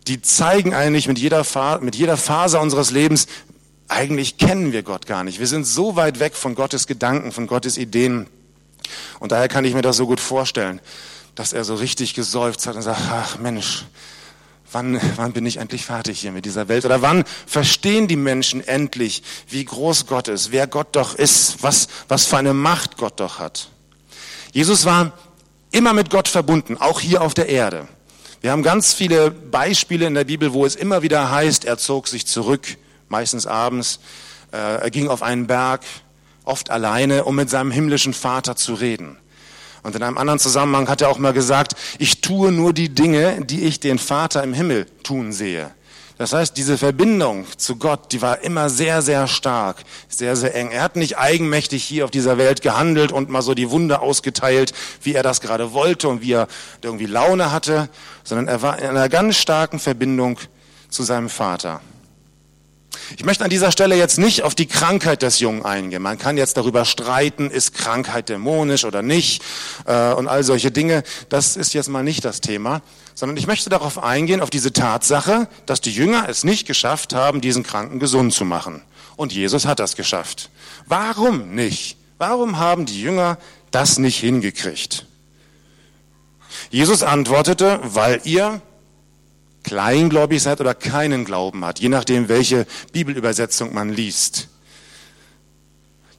die 0.08 0.22
zeigen 0.22 0.74
eigentlich 0.74 1.08
mit 1.08 1.20
jeder, 1.20 1.46
mit 1.82 1.96
jeder 1.96 2.18
Phase 2.18 2.60
unseres 2.60 2.92
Lebens, 2.92 3.28
eigentlich 3.88 4.38
kennen 4.38 4.72
wir 4.72 4.84
Gott 4.84 5.06
gar 5.06 5.24
nicht. 5.24 5.40
Wir 5.40 5.48
sind 5.48 5.66
so 5.66 5.96
weit 5.96 6.20
weg 6.20 6.36
von 6.36 6.56
Gottes 6.56 6.88
Gedanken, 6.88 7.32
von 7.32 7.48
Gottes 7.48 7.78
Ideen. 7.78 8.28
Und 9.20 9.32
daher 9.32 9.48
kann 9.48 9.66
ich 9.66 9.74
mir 9.74 9.82
das 9.82 9.98
so 9.98 10.08
gut 10.08 10.20
vorstellen, 10.20 10.82
dass 11.36 11.54
er 11.54 11.64
so 11.64 11.76
richtig 11.76 12.14
geseufzt 12.14 12.68
hat 12.68 12.76
und 12.76 12.82
sagt, 12.82 13.02
ach 13.12 13.38
Mensch, 13.38 13.86
wann, 14.72 15.00
wann 15.16 15.34
bin 15.34 15.46
ich 15.46 15.58
endlich 15.58 15.86
fertig 15.86 16.20
hier 16.20 16.32
mit 16.32 16.46
dieser 16.46 16.68
Welt? 16.68 16.86
Oder 16.86 17.02
wann 17.02 17.24
verstehen 17.46 18.08
die 18.08 18.16
Menschen 18.16 18.66
endlich, 18.68 19.24
wie 19.50 19.64
groß 19.64 20.08
Gott 20.08 20.28
ist, 20.28 20.52
wer 20.52 20.68
Gott 20.68 20.96
doch 20.96 21.16
ist, 21.16 21.64
was, 21.64 21.88
was 22.08 22.26
für 22.26 22.38
eine 22.38 22.54
Macht 22.54 22.98
Gott 22.98 23.20
doch 23.20 23.40
hat? 23.40 23.70
Jesus 24.52 24.86
war 24.86 25.14
immer 25.72 25.94
mit 25.94 26.10
Gott 26.10 26.28
verbunden, 26.28 26.78
auch 26.78 27.00
hier 27.00 27.22
auf 27.22 27.34
der 27.34 27.50
Erde. 27.50 27.88
Wir 28.42 28.52
haben 28.52 28.64
ganz 28.64 28.94
viele 28.94 29.32
Beispiele 29.32 30.06
in 30.06 30.14
der 30.14 30.24
Bibel, 30.24 30.54
wo 30.54 30.66
es 30.66 30.76
immer 30.76 31.02
wieder 31.02 31.32
heißt, 31.32 31.66
er 31.66 31.78
zog 31.78 32.08
sich 32.08 32.26
zurück, 32.26 32.78
meistens 33.10 33.48
abends. 33.48 34.00
Äh, 34.52 34.58
er 34.58 34.90
ging 34.92 35.08
auf 35.08 35.24
einen 35.24 35.48
Berg, 35.48 35.82
oft 36.44 36.70
alleine, 36.70 37.26
um 37.26 37.36
mit 37.36 37.50
seinem 37.50 37.72
himmlischen 37.72 38.14
Vater 38.14 38.56
zu 38.56 38.74
reden. 38.74 39.18
Und 39.84 39.96
in 39.96 40.04
einem 40.04 40.18
anderen 40.18 40.40
Zusammenhang 40.40 40.90
hat 40.90 41.02
er 41.02 41.10
auch 41.10 41.18
mal 41.18 41.34
gesagt, 41.34 41.76
ich 42.00 42.22
tue 42.22 42.52
nur 42.52 42.74
die 42.74 42.90
Dinge, 42.90 43.46
die 43.46 43.64
ich 43.64 43.80
den 43.80 44.00
Vater 44.00 44.44
im 44.44 44.54
Himmel 44.54 44.86
tun 45.04 45.32
sehe. 45.32 45.72
Das 46.18 46.34
heißt, 46.34 46.58
diese 46.58 46.80
Verbindung 46.80 47.46
zu 47.58 47.76
Gott, 47.76 48.12
die 48.12 48.24
war 48.24 48.42
immer 48.42 48.72
sehr, 48.72 49.04
sehr 49.04 49.28
stark, 49.28 49.84
sehr, 50.10 50.36
sehr 50.36 50.56
eng. 50.56 50.72
Er 50.72 50.82
hat 50.82 50.96
nicht 50.96 51.20
eigenmächtig 51.20 51.84
hier 51.84 52.06
auf 52.06 52.12
dieser 52.12 52.40
Welt 52.40 52.64
gehandelt 52.64 53.12
und 53.12 53.30
mal 53.30 53.44
so 53.44 53.54
die 53.54 53.70
Wunde 53.70 54.00
ausgeteilt, 54.00 54.74
wie 55.04 55.14
er 55.14 55.22
das 55.22 55.42
gerade 55.42 55.74
wollte 55.74 56.08
und 56.08 56.24
wie 56.24 56.34
er 56.34 56.48
irgendwie 56.82 57.06
Laune 57.06 57.52
hatte, 57.52 57.88
sondern 58.24 58.48
er 58.48 58.64
war 58.64 58.80
in 58.80 58.88
einer 58.88 59.10
ganz 59.10 59.38
starken 59.38 59.78
Verbindung 59.80 60.40
zu 60.90 61.04
seinem 61.04 61.30
Vater. 61.30 61.82
Ich 63.18 63.26
möchte 63.26 63.44
an 63.44 63.50
dieser 63.50 63.72
Stelle 63.72 63.96
jetzt 63.96 64.18
nicht 64.18 64.44
auf 64.44 64.56
die 64.56 64.66
Krankheit 64.66 65.22
des 65.22 65.40
Jungen 65.40 65.64
eingehen. 65.66 66.02
Man 66.02 66.18
kann 66.18 66.38
jetzt 66.38 66.58
darüber 66.58 66.86
streiten, 66.86 67.50
ist 67.50 67.74
Krankheit 67.74 68.30
dämonisch 68.30 68.86
oder 68.86 69.02
nicht 69.02 69.42
äh, 69.86 70.14
und 70.14 70.28
all 70.28 70.44
solche 70.44 70.72
Dinge. 70.72 71.04
Das 71.30 71.56
ist 71.56 71.74
jetzt 71.74 71.90
mal 71.90 72.04
nicht 72.04 72.26
das 72.26 72.42
Thema, 72.42 72.82
sondern 73.16 73.38
ich 73.38 73.48
möchte 73.48 73.70
darauf 73.70 74.02
eingehen, 74.02 74.42
auf 74.42 74.50
diese 74.50 74.74
Tatsache, 74.74 75.48
dass 75.66 75.82
die 75.82 75.92
Jünger 75.92 76.28
es 76.30 76.44
nicht 76.44 76.68
geschafft 76.68 77.14
haben, 77.14 77.42
diesen 77.42 77.64
Kranken 77.64 78.00
gesund 78.00 78.34
zu 78.34 78.46
machen. 78.46 78.82
Und 79.16 79.34
Jesus 79.34 79.66
hat 79.66 79.80
das 79.80 79.96
geschafft. 79.96 80.50
Warum 80.86 81.56
nicht? 81.56 81.98
Warum 82.18 82.58
haben 82.58 82.86
die 82.86 83.02
Jünger 83.02 83.38
das 83.72 83.98
nicht 83.98 84.20
hingekriegt? 84.20 85.06
Jesus 86.70 87.04
antwortete, 87.04 87.80
weil 87.84 88.22
ihr 88.24 88.62
kleingläubig 89.68 90.42
seid 90.42 90.62
oder 90.62 90.74
keinen 90.74 91.26
Glauben 91.26 91.66
hat, 91.66 91.80
je 91.80 91.90
nachdem, 91.90 92.30
welche 92.30 92.66
Bibelübersetzung 92.94 93.74
man 93.74 93.90
liest. 93.90 94.48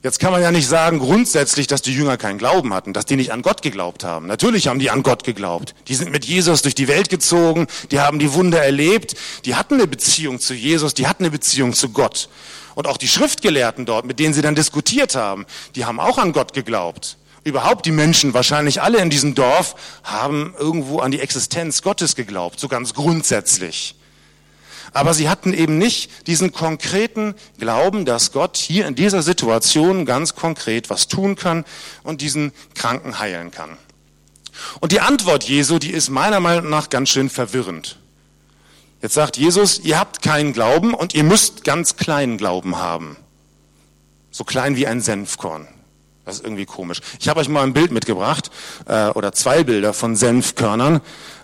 Jetzt 0.03 0.19
kann 0.19 0.31
man 0.31 0.41
ja 0.41 0.51
nicht 0.51 0.67
sagen 0.67 0.99
grundsätzlich, 0.99 1.67
dass 1.67 1.81
die 1.81 1.93
Jünger 1.93 2.15
keinen 2.15 2.37
Glauben 2.37 2.73
hatten, 2.73 2.93
dass 2.93 3.05
die 3.05 3.17
nicht 3.17 3.33
an 3.33 3.41
Gott 3.41 3.63
geglaubt 3.63 4.03
haben. 4.05 4.27
Natürlich 4.27 4.67
haben 4.67 4.79
die 4.79 4.91
an 4.91 5.03
Gott 5.03 5.23
geglaubt. 5.25 5.73
Die 5.87 5.95
sind 5.95 6.11
mit 6.11 6.23
Jesus 6.23 6.61
durch 6.61 6.75
die 6.75 6.87
Welt 6.87 7.09
gezogen, 7.09 7.67
die 7.91 7.99
haben 7.99 8.19
die 8.19 8.31
Wunder 8.33 8.63
erlebt, 8.63 9.15
die 9.43 9.55
hatten 9.55 9.73
eine 9.73 9.87
Beziehung 9.87 10.39
zu 10.39 10.53
Jesus, 10.53 10.93
die 10.93 11.07
hatten 11.07 11.23
eine 11.23 11.31
Beziehung 11.31 11.73
zu 11.73 11.89
Gott. 11.89 12.29
Und 12.75 12.87
auch 12.87 12.97
die 12.97 13.09
Schriftgelehrten 13.09 13.85
dort, 13.85 14.05
mit 14.05 14.19
denen 14.19 14.33
sie 14.33 14.43
dann 14.43 14.55
diskutiert 14.55 15.15
haben, 15.15 15.45
die 15.75 15.85
haben 15.85 15.99
auch 15.99 16.19
an 16.19 16.33
Gott 16.33 16.53
geglaubt. 16.53 17.17
Überhaupt 17.43 17.85
die 17.85 17.91
Menschen, 17.91 18.33
wahrscheinlich 18.33 18.81
alle 18.81 18.99
in 18.99 19.09
diesem 19.09 19.35
Dorf, 19.35 19.75
haben 20.03 20.53
irgendwo 20.57 20.99
an 20.99 21.11
die 21.11 21.19
Existenz 21.19 21.81
Gottes 21.81 22.15
geglaubt, 22.15 22.59
so 22.59 22.67
ganz 22.67 22.93
grundsätzlich. 22.93 23.95
Aber 24.93 25.13
sie 25.13 25.29
hatten 25.29 25.53
eben 25.53 25.77
nicht 25.77 26.27
diesen 26.27 26.51
konkreten 26.51 27.35
Glauben, 27.59 28.05
dass 28.05 28.31
Gott 28.31 28.57
hier 28.57 28.87
in 28.87 28.95
dieser 28.95 29.21
Situation 29.21 30.05
ganz 30.05 30.35
konkret 30.35 30.89
was 30.89 31.07
tun 31.07 31.35
kann 31.35 31.63
und 32.03 32.21
diesen 32.21 32.51
Kranken 32.73 33.19
heilen 33.19 33.51
kann. 33.51 33.77
Und 34.79 34.91
die 34.91 34.99
Antwort 34.99 35.43
Jesu, 35.43 35.79
die 35.79 35.91
ist 35.91 36.09
meiner 36.09 36.39
Meinung 36.39 36.69
nach 36.69 36.89
ganz 36.89 37.09
schön 37.09 37.29
verwirrend. 37.29 37.97
Jetzt 39.01 39.13
sagt 39.13 39.37
Jesus, 39.37 39.79
ihr 39.79 39.97
habt 39.97 40.21
keinen 40.21 40.51
Glauben 40.51 40.93
und 40.93 41.13
ihr 41.13 41.23
müsst 41.23 41.63
ganz 41.63 41.95
kleinen 41.95 42.37
Glauben 42.37 42.77
haben. 42.77 43.15
So 44.31 44.43
klein 44.43 44.75
wie 44.75 44.87
ein 44.87 45.01
Senfkorn. 45.01 45.67
Das 46.29 46.37
ist 46.37 46.45
irgendwie 46.45 46.67
komisch. 46.67 47.01
Ich 47.19 47.27
habe 47.27 47.39
euch 47.39 47.49
mal 47.49 47.63
ein 47.63 47.73
Bild 47.73 47.91
mitgebracht 47.91 48.51
äh, 48.87 49.07
oder 49.07 49.31
zwei 49.31 49.63
Bilder 49.63 49.93
von 49.93 50.15
Senfkörnern. 50.15 50.97
Äh, 50.97 50.99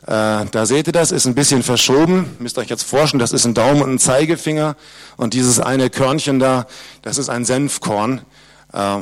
da 0.05 0.65
seht 0.67 0.85
ihr 0.85 0.93
das, 0.93 1.11
ist 1.11 1.25
ein 1.25 1.33
bisschen 1.33 1.63
verschoben. 1.63 2.35
Müsst 2.37 2.59
euch 2.59 2.69
jetzt 2.69 2.83
forschen, 2.83 3.17
das 3.17 3.31
ist 3.31 3.45
ein 3.45 3.55
Daumen 3.55 3.81
und 3.81 3.95
ein 3.95 3.97
Zeigefinger. 3.97 4.75
Und 5.17 5.33
dieses 5.33 5.59
eine 5.59 5.89
Körnchen 5.89 6.37
da, 6.37 6.67
das 7.01 7.17
ist 7.17 7.29
ein 7.29 7.45
Senfkorn. 7.45 8.21
Äh, 8.73 8.97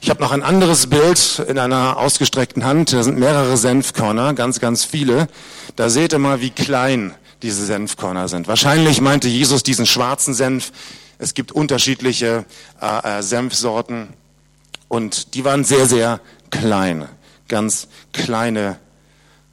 ich 0.00 0.08
habe 0.08 0.22
noch 0.22 0.32
ein 0.32 0.42
anderes 0.42 0.86
Bild 0.86 1.44
in 1.46 1.58
einer 1.58 1.98
ausgestreckten 1.98 2.64
Hand. 2.64 2.94
Da 2.94 3.02
sind 3.02 3.18
mehrere 3.18 3.58
Senfkörner, 3.58 4.32
ganz, 4.32 4.58
ganz 4.58 4.86
viele. 4.86 5.28
Da 5.76 5.90
seht 5.90 6.14
ihr 6.14 6.18
mal, 6.18 6.40
wie 6.40 6.48
klein 6.48 7.14
diese 7.42 7.66
Senfkörner 7.66 8.28
sind. 8.28 8.48
Wahrscheinlich 8.48 9.02
meinte 9.02 9.28
Jesus 9.28 9.62
diesen 9.62 9.84
schwarzen 9.84 10.32
Senf. 10.32 10.72
Es 11.18 11.34
gibt 11.34 11.52
unterschiedliche 11.52 12.46
äh, 12.80 13.18
äh 13.18 13.22
Senfsorten. 13.22 14.08
Und 14.88 15.34
die 15.34 15.44
waren 15.44 15.64
sehr, 15.64 15.86
sehr 15.86 16.20
klein, 16.50 17.08
ganz 17.48 17.88
kleine 18.12 18.78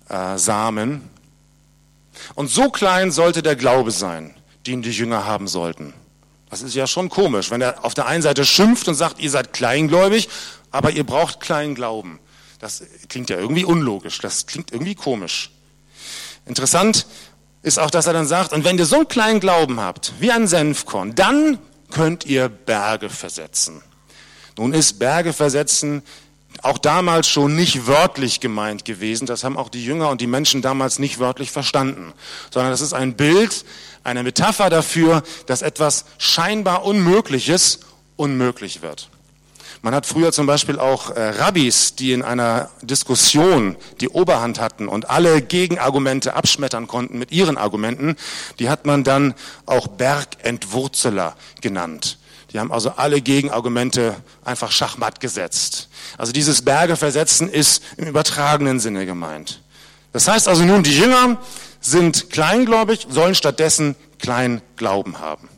äh, 0.09 0.37
Samen. 0.37 1.09
Und 2.35 2.49
so 2.49 2.69
klein 2.69 3.11
sollte 3.11 3.41
der 3.41 3.55
Glaube 3.55 3.91
sein, 3.91 4.35
den 4.67 4.81
die 4.81 4.91
Jünger 4.91 5.25
haben 5.25 5.47
sollten. 5.47 5.93
Das 6.49 6.61
ist 6.61 6.75
ja 6.75 6.85
schon 6.85 7.09
komisch, 7.09 7.49
wenn 7.49 7.61
er 7.61 7.83
auf 7.83 7.95
der 7.95 8.05
einen 8.05 8.21
Seite 8.21 8.45
schimpft 8.45 8.87
und 8.87 8.93
sagt, 8.93 9.19
ihr 9.19 9.31
seid 9.31 9.53
kleingläubig, 9.53 10.29
aber 10.69 10.91
ihr 10.91 11.03
braucht 11.03 11.39
kleinen 11.39 11.73
Glauben. 11.73 12.19
Das 12.59 12.83
klingt 13.09 13.29
ja 13.29 13.37
irgendwie 13.37 13.65
unlogisch, 13.65 14.19
das 14.19 14.45
klingt 14.45 14.71
irgendwie 14.71 14.95
komisch. 14.95 15.51
Interessant 16.45 17.07
ist 17.63 17.79
auch, 17.79 17.89
dass 17.89 18.05
er 18.05 18.13
dann 18.13 18.27
sagt, 18.27 18.53
und 18.53 18.65
wenn 18.65 18.77
ihr 18.77 18.85
so 18.85 18.97
einen 18.97 19.07
kleinen 19.07 19.39
Glauben 19.39 19.79
habt, 19.79 20.13
wie 20.19 20.31
ein 20.31 20.47
Senfkorn, 20.47 21.15
dann 21.15 21.57
könnt 21.89 22.25
ihr 22.25 22.49
Berge 22.49 23.09
versetzen. 23.09 23.81
Nun 24.57 24.73
ist 24.73 24.99
Berge 24.99 25.33
versetzen 25.33 26.03
auch 26.61 26.77
damals 26.77 27.27
schon 27.27 27.55
nicht 27.55 27.87
wörtlich 27.87 28.39
gemeint 28.39 28.85
gewesen. 28.85 29.25
Das 29.25 29.43
haben 29.43 29.57
auch 29.57 29.69
die 29.69 29.83
Jünger 29.83 30.09
und 30.09 30.21
die 30.21 30.27
Menschen 30.27 30.61
damals 30.61 30.99
nicht 30.99 31.19
wörtlich 31.19 31.51
verstanden, 31.51 32.13
sondern 32.51 32.71
das 32.71 32.81
ist 32.81 32.93
ein 32.93 33.15
Bild, 33.15 33.65
eine 34.03 34.23
Metapher 34.23 34.69
dafür, 34.69 35.23
dass 35.47 35.61
etwas 35.61 36.05
scheinbar 36.17 36.85
Unmögliches 36.85 37.79
unmöglich 38.15 38.81
wird. 38.81 39.09
Man 39.81 39.93
hat 39.93 40.05
früher 40.05 40.31
zum 40.31 40.45
Beispiel 40.45 40.79
auch 40.79 41.09
äh, 41.09 41.21
Rabbis, 41.21 41.95
die 41.95 42.13
in 42.13 42.21
einer 42.21 42.69
Diskussion 42.81 43.75
die 43.99 44.07
Oberhand 44.07 44.57
hatten 44.61 44.87
und 44.87 45.09
alle 45.09 45.41
Gegenargumente 45.41 46.35
abschmettern 46.35 46.87
konnten 46.87 47.19
mit 47.19 47.33
ihren 47.33 47.57
Argumenten, 47.57 48.15
die 48.59 48.69
hat 48.69 48.85
man 48.85 49.03
dann 49.03 49.33
auch 49.65 49.87
Bergentwurzeler 49.87 51.35
genannt. 51.59 52.17
Die 52.53 52.59
haben 52.59 52.71
also 52.71 52.91
alle 52.91 53.19
Gegenargumente 53.19 54.15
einfach 54.45 54.71
schachmatt 54.71 55.19
gesetzt. 55.19 55.89
Also 56.17 56.31
dieses 56.31 56.61
Berge 56.61 56.95
versetzen 56.95 57.49
ist 57.49 57.81
im 57.97 58.05
übertragenen 58.05 58.79
Sinne 58.79 59.07
gemeint. 59.07 59.61
Das 60.11 60.27
heißt 60.27 60.47
also 60.47 60.63
nun, 60.63 60.83
die 60.83 60.95
Jünger 60.95 61.41
sind 61.81 62.29
kleingläubig, 62.29 63.07
sollen 63.09 63.33
stattdessen 63.33 63.95
kleinen 64.19 64.61
Glauben 64.75 65.19
haben. 65.19 65.49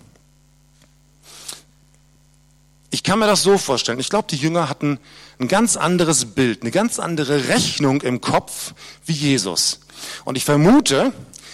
Ich 2.91 3.03
kann 3.03 3.19
mir 3.19 3.27
das 3.27 3.43
so 3.43 3.57
vorstellen. 3.57 3.99
Ich 3.99 4.09
glaube, 4.09 4.29
die 4.29 4.37
Jünger 4.37 4.69
hatten 4.69 4.97
ein 5.37 5.49
ganz 5.49 5.75
anderes 5.75 6.27
Bild, 6.33 6.61
eine 6.61 6.71
ganz 6.71 6.97
andere 6.97 7.49
Rechnung 7.49 8.01
im 8.01 8.21
Kopf 8.21 8.73
wie 9.05 9.11
Jesus. 9.11 9.81
Und 10.23 10.37
ich 10.37 10.45
vermute, 10.45 11.11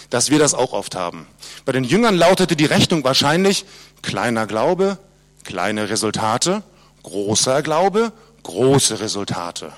dass 0.08 0.30
wir 0.30 0.38
das 0.38 0.54
auch 0.54 0.72
oft 0.72 0.94
haben. 0.94 1.26
Bei 1.64 1.72
den 1.72 1.82
Jüngern 1.82 2.14
lautete 2.14 2.54
die 2.54 2.64
Rechnung 2.64 3.02
wahrscheinlich 3.02 3.64
kleiner 4.02 4.46
Glaube, 4.46 4.98
kleine 5.44 5.88
Resultate, 5.88 6.62
großer 7.02 7.62
Glaube, 7.62 8.12
große 8.42 9.00
Resultate. 9.00 9.72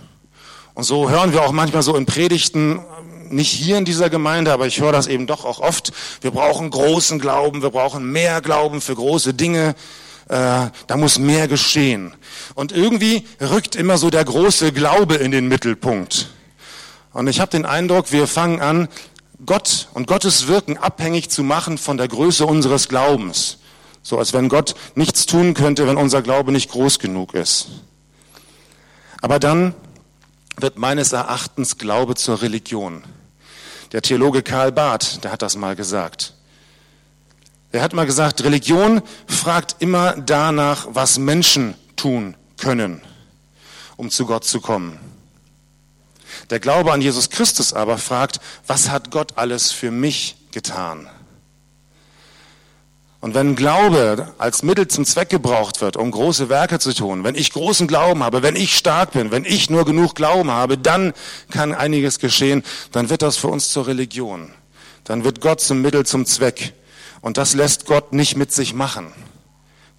Und 0.75 0.85
so 0.85 1.09
hören 1.09 1.33
wir 1.33 1.42
auch 1.42 1.52
manchmal 1.52 1.83
so 1.83 1.97
in 1.97 2.06
Predigten, 2.06 2.80
nicht 3.30 3.50
hier 3.50 3.78
in 3.78 3.85
dieser 3.85 4.11
Gemeinde, 4.11 4.52
aber 4.52 4.66
ich 4.66 4.80
höre 4.80 4.92
das 4.92 5.06
eben 5.06 5.26
doch 5.26 5.44
auch 5.44 5.61
oft, 5.61 5.92
wir 6.21 6.30
brauchen 6.30 6.71
großen 6.71 7.18
Glauben, 7.18 7.62
wir 7.62 7.71
brauchen 7.71 8.11
mehr 8.11 8.40
Glauben 8.40 8.80
für 8.80 8.94
große 8.94 9.35
Dinge, 9.35 9.75
äh, 10.28 10.66
da 10.87 10.97
muss 10.97 11.18
mehr 11.18 11.49
geschehen. 11.49 12.14
Und 12.54 12.73
irgendwie 12.73 13.26
rückt 13.40 13.76
immer 13.76 13.99
so 13.99 14.11
der 14.11 14.25
große 14.25 14.73
Glaube 14.73 15.16
in 15.16 15.30
den 15.30 15.49
Mittelpunkt. 15.49 16.28
Und 17.12 17.28
ich 17.28 17.40
habe 17.40 17.50
den 17.50 17.66
Eindruck, 17.66 18.11
wir 18.12 18.26
fangen 18.26 18.61
an, 18.61 18.88
Gott 19.47 19.88
und 19.94 20.06
Gottes 20.06 20.49
Wirken 20.49 20.78
abhängig 20.78 21.30
zu 21.30 21.42
machen 21.42 21.78
von 21.78 21.97
der 21.97 22.09
Größe 22.09 22.47
unseres 22.47 22.88
Glaubens. 22.88 23.59
So 24.04 24.18
als 24.18 24.34
wenn 24.34 24.50
Gott 24.50 24.75
nichts 24.94 25.26
tun 25.26 25.54
könnte, 25.54 25.88
wenn 25.88 25.96
unser 25.96 26.23
Glaube 26.23 26.52
nicht 26.52 26.70
groß 26.70 26.99
genug 27.00 27.34
ist. 27.34 27.68
Aber 29.23 29.38
dann 29.38 29.75
wird 30.56 30.78
meines 30.78 31.12
Erachtens 31.12 31.78
Glaube 31.78 32.14
zur 32.14 32.42
Religion. 32.42 33.02
Der 33.92 34.02
Theologe 34.02 34.42
Karl 34.42 34.73
Barth, 34.73 35.25
der 35.25 35.32
hat 35.32 35.40
das 35.40 35.56
mal 35.56 35.75
gesagt. 35.75 36.34
Er 37.73 37.82
hat 37.82 37.94
mal 37.94 38.04
gesagt, 38.04 38.44
Religion 38.44 39.00
fragt 39.26 39.76
immer 39.78 40.12
danach, 40.12 40.87
was 40.90 41.18
Menschen 41.18 41.75
tun 41.96 42.37
können, 42.58 43.00
um 43.96 44.11
zu 44.11 44.26
Gott 44.26 44.44
zu 44.44 44.61
kommen. 44.61 45.00
Der 46.50 46.61
Glaube 46.61 46.92
an 46.92 47.00
Jesus 47.00 47.30
Christus 47.30 47.73
aber 47.73 47.96
fragt, 47.96 48.38
was 48.66 48.90
hat 48.90 49.11
Gott 49.11 49.38
alles 49.38 49.73
für 49.73 49.90
mich 49.90 50.37
getan? 50.52 51.08
Und 53.25 53.35
wenn 53.35 53.57
Glaube 53.57 54.35
als 54.37 54.62
Mittel 54.62 54.87
zum 54.87 55.07
Zweck 55.07 55.31
gebraucht 55.31 55.81
wird, 55.81 55.97
um 55.97 56.11
große 56.11 56.50
Werke 56.50 56.78
zu 56.78 56.93
tun, 56.93 57.25
wenn 57.25 57.37
ich 57.37 57.52
großen 57.54 57.87
Glauben 57.87 58.23
habe, 58.23 58.43
wenn 58.43 58.54
ich 58.54 58.76
stark 58.76 59.12
bin, 59.12 59.31
wenn 59.31 59.47
ich 59.47 59.71
nur 59.71 59.87
genug 59.87 60.14
Glauben 60.14 60.50
habe, 60.50 60.76
dann 60.76 61.14
kann 61.50 61.73
einiges 61.73 62.19
geschehen, 62.19 62.62
dann 62.93 63.09
wird 63.09 63.23
das 63.23 63.38
für 63.38 63.49
uns 63.49 63.71
zur 63.71 63.87
Religion. 63.87 64.50
Dann 65.04 65.25
wird 65.25 65.40
Gott 65.40 65.62
zum 65.62 65.81
Mittel 65.81 66.04
zum 66.04 66.26
Zweck. 66.26 66.75
Und 67.23 67.38
das 67.38 67.54
lässt 67.54 67.87
Gott 67.87 68.12
nicht 68.12 68.37
mit 68.37 68.52
sich 68.52 68.75
machen. 68.75 69.11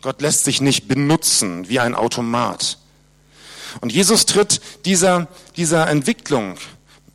Gott 0.03 0.21
lässt 0.21 0.43
sich 0.43 0.61
nicht 0.61 0.87
benutzen 0.87 1.67
wie 1.67 1.79
ein 1.79 1.95
Automat. 1.95 2.77
Und 3.81 3.91
Jesus 3.91 4.27
tritt 4.27 4.61
dieser, 4.85 5.27
dieser 5.57 5.87
Entwicklung 5.87 6.57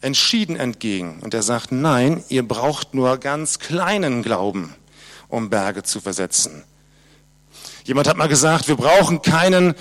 entschieden 0.01 0.57
entgegen. 0.57 1.21
Und 1.21 1.35
er 1.35 1.43
sagt, 1.43 1.71
nein, 1.71 2.25
ihr 2.29 2.47
braucht 2.47 2.95
nur 2.95 3.19
ganz 3.19 3.61
kleinen 3.61 4.25
Glauben, 4.25 4.75
um 5.31 5.51
Berge 5.51 5.83
zu 5.83 6.01
versetzen. 6.01 6.65
Jemand 7.85 8.09
hat 8.09 8.17
mal 8.17 8.29
gesagt, 8.29 8.69
wir 8.69 8.77
brauchen 8.77 9.23
keinen 9.23 9.75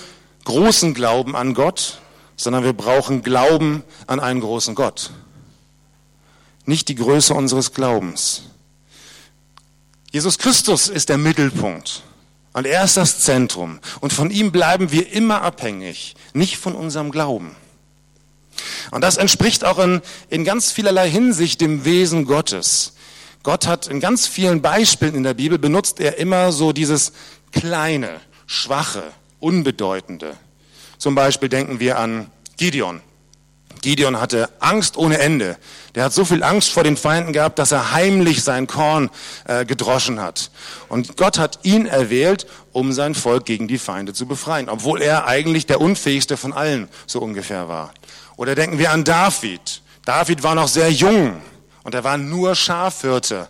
großen 0.46 0.94
Glauben 0.94 1.36
an 1.36 1.53
Gott, 1.53 2.00
sondern 2.36 2.63
wir 2.63 2.74
brauchen 2.74 3.22
Glauben 3.22 3.84
an 4.08 4.20
einen 4.20 4.39
großen 4.39 4.75
Gott. 4.75 5.12
Nicht 6.65 6.88
die 6.88 6.96
Größe 6.96 7.34
unseres 7.34 7.74
Glaubens. 7.74 8.44
Jesus 10.12 10.38
Christus 10.38 10.88
ist 10.88 11.10
der 11.10 11.18
Mittelpunkt. 11.18 12.03
Und 12.53 12.65
er 12.65 12.84
ist 12.84 12.98
das 12.98 13.20
Zentrum. 13.20 13.79
Und 14.00 14.12
von 14.12 14.32
ihm 14.32 14.51
bleiben 14.51 14.91
wir 14.91 15.12
immer 15.12 15.41
abhängig, 15.41 16.15
nicht 16.34 16.58
von 16.58 16.74
unserem 16.74 17.12
Glauben. 17.12 17.56
Und 18.91 19.01
das 19.01 19.18
entspricht 19.18 19.63
auch 19.63 19.79
in, 19.79 20.01
in 20.29 20.44
ganz 20.44 20.72
vielerlei 20.72 21.10
Hinsicht 21.10 21.62
dem 21.62 21.86
Wesen 21.86 22.25
Gottes. 22.25 22.94
Gott 23.43 23.67
hat 23.67 23.88
in 23.88 24.00
ganz 24.00 24.27
vielen 24.27 24.62
Beispielen 24.62 25.15
in 25.15 25.24
der 25.24 25.34
Bibel 25.34 25.58
benutzt 25.58 26.00
er 26.00 26.17
immer 26.17 26.51
so 26.51 26.74
dieses 26.74 27.13
kleine, 27.51 28.19
schwache, 28.48 29.03
unbedeutende. 29.39 30.36
Zum 30.98 31.15
Beispiel 31.15 31.48
denken 31.48 31.79
wir 31.79 31.98
an 31.98 32.29
Gideon. 32.58 33.01
Gideon 33.81 34.19
hatte 34.19 34.50
Angst 34.60 34.98
ohne 34.98 35.19
Ende. 35.19 35.58
Der 35.96 36.03
hat 36.03 36.13
so 36.13 36.25
viel 36.25 36.43
Angst 36.43 36.69
vor 36.72 36.84
den 36.84 36.98
Feinden 36.98 37.31
gehabt, 37.31 37.60
dass 37.60 37.72
er 37.72 37.93
heimlich 37.93 38.43
sein 38.43 38.67
Korn 38.67 39.10
äh, 39.46 39.63
gedroschen 39.63 40.19
hat. 40.19 40.51
Und 40.89 41.15
Gott 41.15 41.39
hat 41.39 41.60
ihn 41.63 41.86
erwählt, 41.86 42.46
um 42.74 42.91
sein 42.91 43.15
Volk 43.15 43.46
gegen 43.46 43.69
die 43.69 43.77
Feinde 43.77 44.13
zu 44.13 44.25
befreien, 44.25 44.67
obwohl 44.67 45.01
er 45.01 45.27
eigentlich 45.27 45.65
der 45.65 45.79
unfähigste 45.79 46.36
von 46.36 46.51
allen 46.51 46.89
so 47.08 47.19
ungefähr 47.19 47.69
war. 47.69 47.93
Oder 48.36 48.55
denken 48.55 48.79
wir 48.79 48.91
an 48.91 49.05
David. 49.05 49.81
David 50.03 50.43
war 50.43 50.55
noch 50.55 50.67
sehr 50.67 50.91
jung 50.91 51.41
und 51.89 51.96
er 51.96 52.03
war 52.03 52.19
nur 52.19 52.53
Schafhirte, 52.53 53.48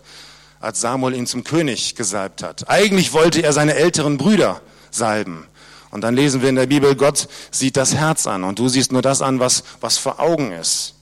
als 0.62 0.80
Samuel 0.80 1.14
ihn 1.14 1.28
zum 1.28 1.44
König 1.44 1.96
gesalbt 1.96 2.42
hat. 2.42 2.70
Eigentlich 2.70 3.12
wollte 3.12 3.42
er 3.42 3.52
seine 3.52 3.76
älteren 3.76 4.18
Brüder 4.18 4.62
salben. 4.92 5.46
Und 5.92 6.06
dann 6.06 6.16
lesen 6.16 6.42
wir 6.42 6.48
in 6.48 6.56
der 6.56 6.68
Bibel, 6.68 6.96
Gott 6.96 7.28
sieht 7.52 7.76
das 7.76 7.96
Herz 7.96 8.28
an 8.28 8.46
und 8.46 8.58
du 8.58 8.70
siehst 8.70 8.94
nur 8.94 9.02
das 9.02 9.22
an, 9.22 9.42
was, 9.42 9.66
was 9.82 9.98
vor 9.98 10.22
Augen 10.22 10.54
ist. 10.54 10.94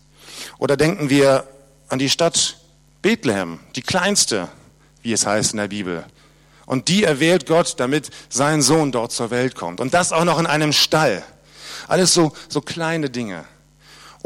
Oder 0.57 0.77
denken 0.77 1.11
wir 1.11 1.43
an 1.89 1.99
die 1.99 2.09
Stadt 2.09 2.57
Bethlehem, 3.03 3.59
die 3.75 3.83
kleinste, 3.83 4.47
wie 5.03 5.13
es 5.13 5.27
heißt 5.27 5.51
in 5.51 5.57
der 5.57 5.67
Bibel. 5.67 6.05
Und 6.65 6.87
die 6.87 7.03
erwählt 7.03 7.45
Gott, 7.45 7.75
damit 7.77 8.09
sein 8.29 8.63
Sohn 8.63 8.91
dort 8.91 9.11
zur 9.11 9.29
Welt 9.29 9.53
kommt. 9.53 9.79
Und 9.79 9.93
das 9.93 10.11
auch 10.11 10.25
noch 10.25 10.39
in 10.39 10.47
einem 10.47 10.73
Stall. 10.73 11.21
Alles 11.87 12.15
so, 12.15 12.33
so 12.49 12.61
kleine 12.61 13.11
Dinge. 13.11 13.45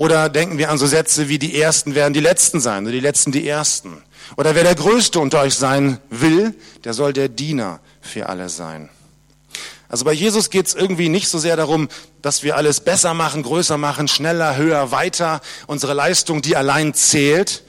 Oder 0.02 0.30
denken 0.30 0.58
wir 0.58 0.72
an 0.72 0.80
so 0.80 0.88
Sätze 0.88 1.30
wie 1.30 1.38
die 1.38 1.62
Ersten 1.62 1.94
werden 1.94 2.16
die 2.16 2.22
Letzten 2.22 2.60
sein 2.60 2.86
oder 2.86 2.92
die 2.92 3.00
Letzten 3.00 3.32
die 3.32 3.48
Ersten. 3.48 4.02
Oder 4.36 4.56
wer 4.56 4.64
der 4.64 4.74
Größte 4.74 5.20
unter 5.20 5.42
euch 5.42 5.54
sein 5.54 6.00
will, 6.10 6.56
der 6.84 6.96
soll 6.96 7.14
der 7.14 7.30
Diener 7.30 7.80
für 8.02 8.28
alle 8.28 8.50
sein. 8.50 8.90
Also 9.90 10.04
bei 10.04 10.14
Jesus 10.14 10.50
geht 10.50 10.66
es 10.66 10.74
irgendwie 10.74 11.08
nicht 11.08 11.28
so 11.28 11.38
sehr 11.38 11.56
darum, 11.56 11.88
dass 12.24 12.42
wir 12.42 12.58
alles 12.58 12.80
besser 12.80 13.14
machen, 13.14 13.44
größer 13.44 13.78
machen, 13.78 14.08
schneller, 14.08 14.58
höher, 14.58 14.90
weiter, 14.90 15.40
unsere 15.68 15.94
Leistung, 15.94 16.42
die 16.42 16.56
allein 16.56 16.96
zählt, 16.96 17.64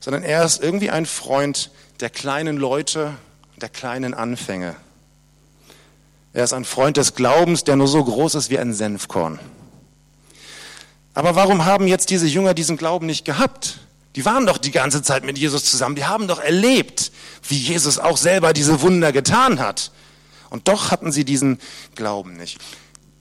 sondern 0.00 0.22
er 0.22 0.42
ist 0.42 0.62
irgendwie 0.62 0.88
ein 0.88 1.04
Freund 1.04 1.70
der 2.00 2.08
kleinen 2.08 2.56
Leute, 2.56 3.12
der 3.60 3.68
kleinen 3.68 4.14
Anfänge. 4.14 4.74
Er 6.32 6.44
ist 6.44 6.54
ein 6.54 6.64
Freund 6.64 6.96
des 6.96 7.14
Glaubens, 7.14 7.62
der 7.62 7.76
nur 7.76 7.88
so 7.88 8.02
groß 8.02 8.36
ist 8.36 8.48
wie 8.48 8.58
ein 8.58 8.72
Senfkorn. 8.72 9.38
Aber 11.14 11.36
warum 11.36 11.64
haben 11.64 11.86
jetzt 11.86 12.10
diese 12.10 12.26
Jünger 12.26 12.54
diesen 12.54 12.76
Glauben 12.76 13.06
nicht 13.06 13.24
gehabt? 13.24 13.78
Die 14.16 14.24
waren 14.24 14.46
doch 14.46 14.58
die 14.58 14.70
ganze 14.70 15.02
Zeit 15.02 15.24
mit 15.24 15.38
Jesus 15.38 15.64
zusammen. 15.64 15.96
Die 15.96 16.04
haben 16.04 16.28
doch 16.28 16.40
erlebt, 16.40 17.10
wie 17.48 17.56
Jesus 17.56 17.98
auch 17.98 18.16
selber 18.16 18.52
diese 18.52 18.80
Wunder 18.80 19.12
getan 19.12 19.60
hat. 19.60 19.90
Und 20.50 20.68
doch 20.68 20.90
hatten 20.90 21.10
sie 21.10 21.24
diesen 21.24 21.58
Glauben 21.94 22.36
nicht. 22.36 22.58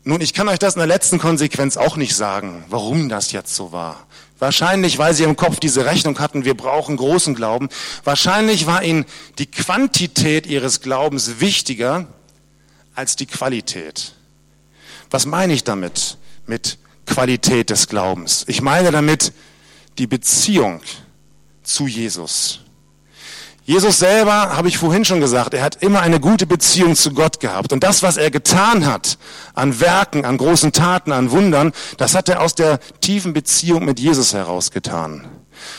Nun, 0.04 0.22
ich 0.22 0.34
kann 0.34 0.50
euch 0.50 0.60
das 0.60 0.76
in 0.76 0.80
der 0.80 0.88
letzten 0.88 1.18
Konsequenz 1.18 1.78
auch 1.78 1.96
nicht 1.96 2.16
sagen, 2.16 2.66
warum 2.68 3.10
das 3.10 3.32
jetzt 3.32 3.56
so 3.56 3.72
war. 3.72 4.06
Wahrscheinlich, 4.38 4.98
weil 4.98 5.14
sie 5.14 5.24
im 5.24 5.38
Kopf 5.38 5.60
diese 5.60 5.86
Rechnung 5.86 6.20
hatten, 6.20 6.44
wir 6.44 6.56
brauchen 6.56 6.98
großen 6.98 7.34
Glauben. 7.34 7.70
Wahrscheinlich 8.04 8.66
war 8.68 8.84
ihnen 8.84 9.06
die 9.38 9.46
Quantität 9.50 10.46
ihres 10.46 10.82
Glaubens 10.82 11.40
wichtiger 11.40 12.08
als 12.94 13.16
die 13.16 13.26
Qualität. 13.26 14.14
Was 15.10 15.26
meine 15.26 15.54
ich 15.54 15.64
damit, 15.64 16.18
mit 16.46 16.78
Qualität 17.06 17.70
des 17.70 17.88
Glaubens? 17.88 18.46
Ich 18.48 18.62
meine 18.62 18.92
damit 18.92 19.34
die 19.98 20.08
Beziehung 20.08 20.82
zu 21.64 21.88
Jesus. 21.88 22.60
Jesus 23.66 24.00
selber, 24.00 24.58
habe 24.58 24.68
ich 24.68 24.78
vorhin 24.78 25.06
schon 25.06 25.22
gesagt, 25.22 25.54
er 25.54 25.64
hat 25.64 25.82
immer 25.82 26.02
eine 26.02 26.20
gute 26.20 26.46
Beziehung 26.46 26.98
zu 26.98 27.12
Gott 27.12 27.40
gehabt. 27.40 27.72
Und 27.72 27.82
das, 27.82 28.04
was 28.04 28.18
er 28.18 28.30
getan 28.30 28.86
hat, 28.86 29.18
an 29.54 29.80
Werken, 29.80 30.26
an 30.26 30.38
großen 30.38 30.74
Taten, 30.74 31.14
an 31.14 31.32
Wundern, 31.32 31.72
das 31.98 32.14
hat 32.14 32.28
er 32.28 32.42
aus 32.42 32.56
der 32.56 32.80
tiefen 33.00 33.32
Beziehung 33.32 33.86
mit 33.86 34.02
Jesus 34.02 34.34
herausgetan. 34.34 35.26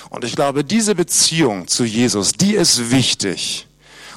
Und 0.08 0.24
ich 0.24 0.34
glaube, 0.34 0.64
diese 0.64 0.94
Beziehung 0.94 1.68
zu 1.68 1.84
Jesus, 1.84 2.32
die 2.32 2.54
ist 2.54 2.90
wichtig. 2.90 3.66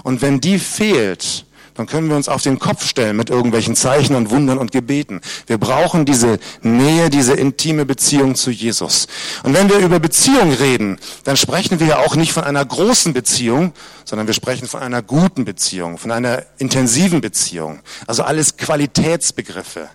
Und 0.03 0.21
wenn 0.21 0.39
die 0.39 0.59
fehlt, 0.59 1.45
dann 1.77 1.85
können 1.85 2.09
wir 2.09 2.15
uns 2.15 2.27
auf 2.27 2.41
den 2.41 2.57
Kopf 2.57 2.85
stellen 2.85 3.15
mit 3.15 3.29
irgendwelchen 3.29 3.75
Zeichen 3.75 4.15
und 4.15 4.31
Wundern 4.31 4.57
und 4.57 4.71
Gebeten. 4.71 5.21
Wir 5.45 5.59
brauchen 5.59 6.05
diese 6.05 6.39
Nähe, 6.63 7.11
diese 7.11 7.33
intime 7.33 7.85
Beziehung 7.85 8.33
zu 8.33 8.49
Jesus. 8.49 9.07
Und 9.43 9.53
wenn 9.53 9.69
wir 9.69 9.77
über 9.77 9.99
Beziehung 9.99 10.51
reden, 10.53 10.97
dann 11.23 11.37
sprechen 11.37 11.79
wir 11.79 11.85
ja 11.85 11.99
auch 11.99 12.15
nicht 12.15 12.33
von 12.33 12.43
einer 12.43 12.65
großen 12.65 13.13
Beziehung, 13.13 13.73
sondern 14.05 14.25
wir 14.25 14.33
sprechen 14.33 14.67
von 14.67 14.81
einer 14.81 15.03
guten 15.03 15.45
Beziehung, 15.45 15.99
von 15.99 16.11
einer 16.11 16.43
intensiven 16.57 17.21
Beziehung. 17.21 17.79
Also 18.07 18.23
alles 18.23 18.57
Qualitätsbegriffe. 18.57 19.87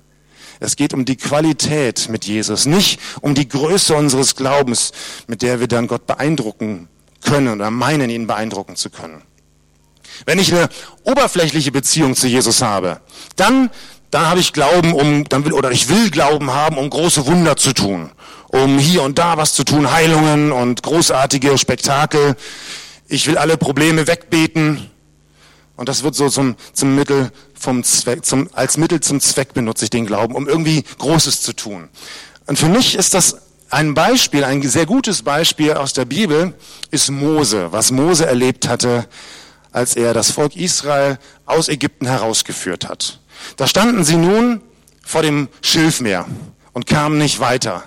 Es 0.60 0.76
geht 0.76 0.94
um 0.94 1.04
die 1.04 1.16
Qualität 1.16 2.08
mit 2.08 2.24
Jesus, 2.24 2.66
nicht 2.66 3.00
um 3.20 3.34
die 3.34 3.48
Größe 3.48 3.96
unseres 3.96 4.36
Glaubens, 4.36 4.92
mit 5.26 5.42
der 5.42 5.58
wir 5.58 5.66
dann 5.66 5.88
Gott 5.88 6.06
beeindrucken 6.06 6.88
können 7.22 7.48
oder 7.48 7.72
meinen, 7.72 8.08
ihn 8.08 8.28
beeindrucken 8.28 8.76
zu 8.76 8.88
können. 8.88 9.22
Wenn 10.26 10.38
ich 10.38 10.52
eine 10.52 10.68
oberflächliche 11.04 11.72
Beziehung 11.72 12.14
zu 12.14 12.26
Jesus 12.26 12.62
habe, 12.62 13.00
dann, 13.36 13.70
dann 14.10 14.26
habe 14.26 14.40
ich 14.40 14.52
Glauben, 14.52 14.92
um, 14.92 15.28
dann 15.28 15.44
will, 15.44 15.52
oder 15.52 15.70
ich 15.70 15.88
will 15.88 16.10
Glauben 16.10 16.52
haben, 16.52 16.78
um 16.78 16.90
große 16.90 17.26
Wunder 17.26 17.56
zu 17.56 17.72
tun, 17.72 18.10
um 18.48 18.78
hier 18.78 19.02
und 19.02 19.18
da 19.18 19.36
was 19.36 19.54
zu 19.54 19.64
tun, 19.64 19.90
Heilungen 19.90 20.52
und 20.52 20.82
großartige 20.82 21.58
Spektakel. 21.58 22.36
Ich 23.08 23.26
will 23.26 23.38
alle 23.38 23.56
Probleme 23.56 24.06
wegbeten. 24.06 24.90
Und 25.76 25.88
das 25.88 26.02
wird 26.02 26.14
so 26.14 26.28
zum, 26.28 26.56
zum 26.74 26.94
Mittel 26.94 27.32
vom 27.58 27.82
Zweck, 27.82 28.24
zum, 28.24 28.50
als 28.52 28.76
Mittel 28.76 29.00
zum 29.00 29.20
Zweck 29.20 29.54
benutze 29.54 29.84
ich 29.84 29.90
den 29.90 30.06
Glauben, 30.06 30.34
um 30.34 30.48
irgendwie 30.48 30.84
Großes 30.98 31.40
zu 31.42 31.54
tun. 31.54 31.88
Und 32.46 32.58
für 32.58 32.68
mich 32.68 32.94
ist 32.94 33.14
das 33.14 33.36
ein 33.72 33.94
Beispiel, 33.94 34.44
ein 34.44 34.60
sehr 34.62 34.84
gutes 34.84 35.22
Beispiel 35.22 35.72
aus 35.72 35.94
der 35.94 36.04
Bibel 36.04 36.52
ist 36.90 37.10
Mose, 37.10 37.72
was 37.72 37.90
Mose 37.90 38.26
erlebt 38.26 38.68
hatte, 38.68 39.06
als 39.72 39.96
er 39.96 40.14
das 40.14 40.30
Volk 40.30 40.54
Israel 40.54 41.18
aus 41.46 41.68
Ägypten 41.68 42.06
herausgeführt 42.06 42.88
hat. 42.88 43.20
Da 43.56 43.66
standen 43.66 44.04
sie 44.04 44.16
nun 44.16 44.60
vor 45.04 45.22
dem 45.22 45.48
Schilfmeer 45.62 46.26
und 46.72 46.86
kamen 46.86 47.18
nicht 47.18 47.40
weiter. 47.40 47.84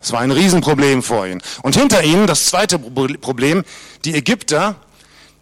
Es 0.00 0.12
war 0.12 0.20
ein 0.20 0.30
Riesenproblem 0.30 1.02
vor 1.02 1.26
ihnen. 1.26 1.42
Und 1.62 1.76
hinter 1.76 2.02
ihnen 2.02 2.26
das 2.26 2.46
zweite 2.46 2.78
Problem, 2.78 3.64
die 4.04 4.14
Ägypter, 4.14 4.76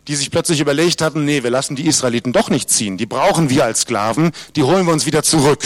die 0.09 0.17
sich 0.17 0.31
plötzlich 0.31 0.61
überlegt 0.61 1.03
hatten, 1.03 1.25
nee, 1.25 1.43
wir 1.43 1.51
lassen 1.51 1.77
die 1.77 1.87
Israeliten 1.87 2.33
doch 2.33 2.51
nicht 2.51 2.71
ziehen. 2.71 2.97
Die 2.97 3.07
brauchen 3.07 3.51
wir 3.51 3.65
als 3.65 3.83
Sklaven, 3.83 4.33
die 4.57 4.63
holen 4.63 4.87
wir 4.87 4.93
uns 4.93 5.07
wieder 5.07 5.23
zurück. 5.23 5.63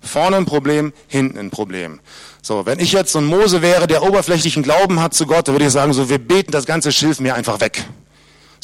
Vorne 0.00 0.36
ein 0.36 0.44
Problem, 0.44 0.92
hinten 1.08 1.38
ein 1.38 1.50
Problem. 1.50 2.00
So, 2.42 2.66
wenn 2.66 2.78
ich 2.78 2.92
jetzt 2.92 3.12
so 3.12 3.20
ein 3.20 3.24
Mose 3.24 3.62
wäre, 3.62 3.86
der 3.86 4.02
oberflächlichen 4.02 4.62
Glauben 4.62 5.00
hat 5.00 5.14
zu 5.14 5.26
Gott, 5.26 5.48
dann 5.48 5.54
würde 5.54 5.66
ich 5.66 5.72
sagen, 5.72 5.92
so, 5.92 6.08
wir 6.08 6.18
beten 6.18 6.52
das 6.52 6.66
ganze 6.66 6.92
Schilfmeer 6.92 7.34
einfach 7.34 7.60
weg. 7.60 7.84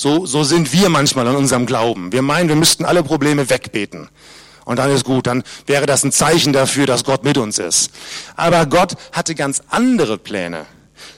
So, 0.00 0.24
so 0.24 0.44
sind 0.44 0.72
wir 0.72 0.88
manchmal 0.88 1.28
an 1.28 1.36
unserem 1.36 1.66
Glauben. 1.66 2.10
Wir 2.10 2.22
meinen, 2.22 2.48
wir 2.48 2.56
müssten 2.56 2.86
alle 2.86 3.02
Probleme 3.02 3.50
wegbeten. 3.50 4.08
Und 4.64 4.78
dann 4.78 4.90
ist 4.90 5.04
gut, 5.04 5.26
dann 5.26 5.42
wäre 5.66 5.84
das 5.84 6.02
ein 6.04 6.10
Zeichen 6.10 6.54
dafür, 6.54 6.86
dass 6.86 7.04
Gott 7.04 7.22
mit 7.22 7.36
uns 7.36 7.58
ist. 7.58 7.90
Aber 8.34 8.64
Gott 8.64 8.94
hatte 9.12 9.34
ganz 9.34 9.60
andere 9.68 10.16
Pläne. 10.16 10.64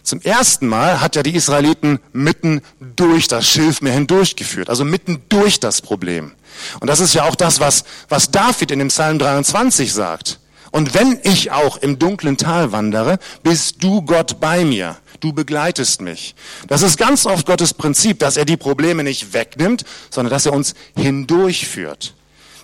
Zum 0.03 0.21
ersten 0.21 0.67
Mal 0.67 1.01
hat 1.01 1.15
er 1.15 1.23
die 1.23 1.37
Israeliten 1.37 2.01
mitten 2.13 2.61
durch 2.97 3.29
das 3.29 3.47
Schilfmeer 3.47 3.93
hindurchgeführt, 3.93 4.69
also 4.69 4.85
mitten 4.85 5.23
durch 5.29 5.61
das 5.61 5.81
Problem. 5.81 6.33
Und 6.81 6.89
das 6.89 6.99
ist 6.99 7.15
ja 7.15 7.23
auch 7.23 7.37
das, 7.37 7.61
was, 7.61 7.85
was 8.09 8.33
David 8.33 8.73
in 8.73 8.81
dem 8.81 8.89
Psalm 8.89 9.21
23 9.21 9.93
sagt. 9.93 10.41
Und 10.73 10.93
wenn 10.93 11.21
ich 11.23 11.53
auch 11.53 11.77
im 11.77 12.01
dunklen 12.01 12.37
Tal 12.37 12.73
wandere, 12.73 13.21
bist 13.45 13.85
du 13.85 14.03
Gott 14.03 14.41
bei 14.41 14.65
mir 14.65 14.97
du 15.23 15.33
begleitest 15.33 16.01
mich. 16.01 16.35
Das 16.67 16.83
ist 16.83 16.99
ganz 16.99 17.27
oft 17.27 17.47
Gottes 17.47 17.73
Prinzip, 17.73 18.19
dass 18.19 18.37
er 18.37 18.45
die 18.45 18.57
Probleme 18.57 19.05
nicht 19.05 19.33
wegnimmt, 19.33 19.85
sondern 20.11 20.31
dass 20.31 20.47
er 20.47 20.53
uns 20.53 20.75
hindurchführt. 20.97 22.15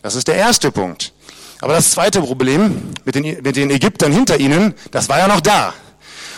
Das 0.02 0.14
ist 0.14 0.28
der 0.28 0.34
erste 0.36 0.70
Punkt. 0.70 1.12
Aber 1.60 1.72
das 1.72 1.90
zweite 1.90 2.20
Problem 2.20 2.90
mit 3.04 3.14
den, 3.14 3.42
mit 3.42 3.56
den 3.56 3.70
Ägyptern 3.70 4.12
hinter 4.12 4.38
ihnen, 4.38 4.74
das 4.90 5.08
war 5.08 5.18
ja 5.18 5.28
noch 5.28 5.40
da. 5.40 5.74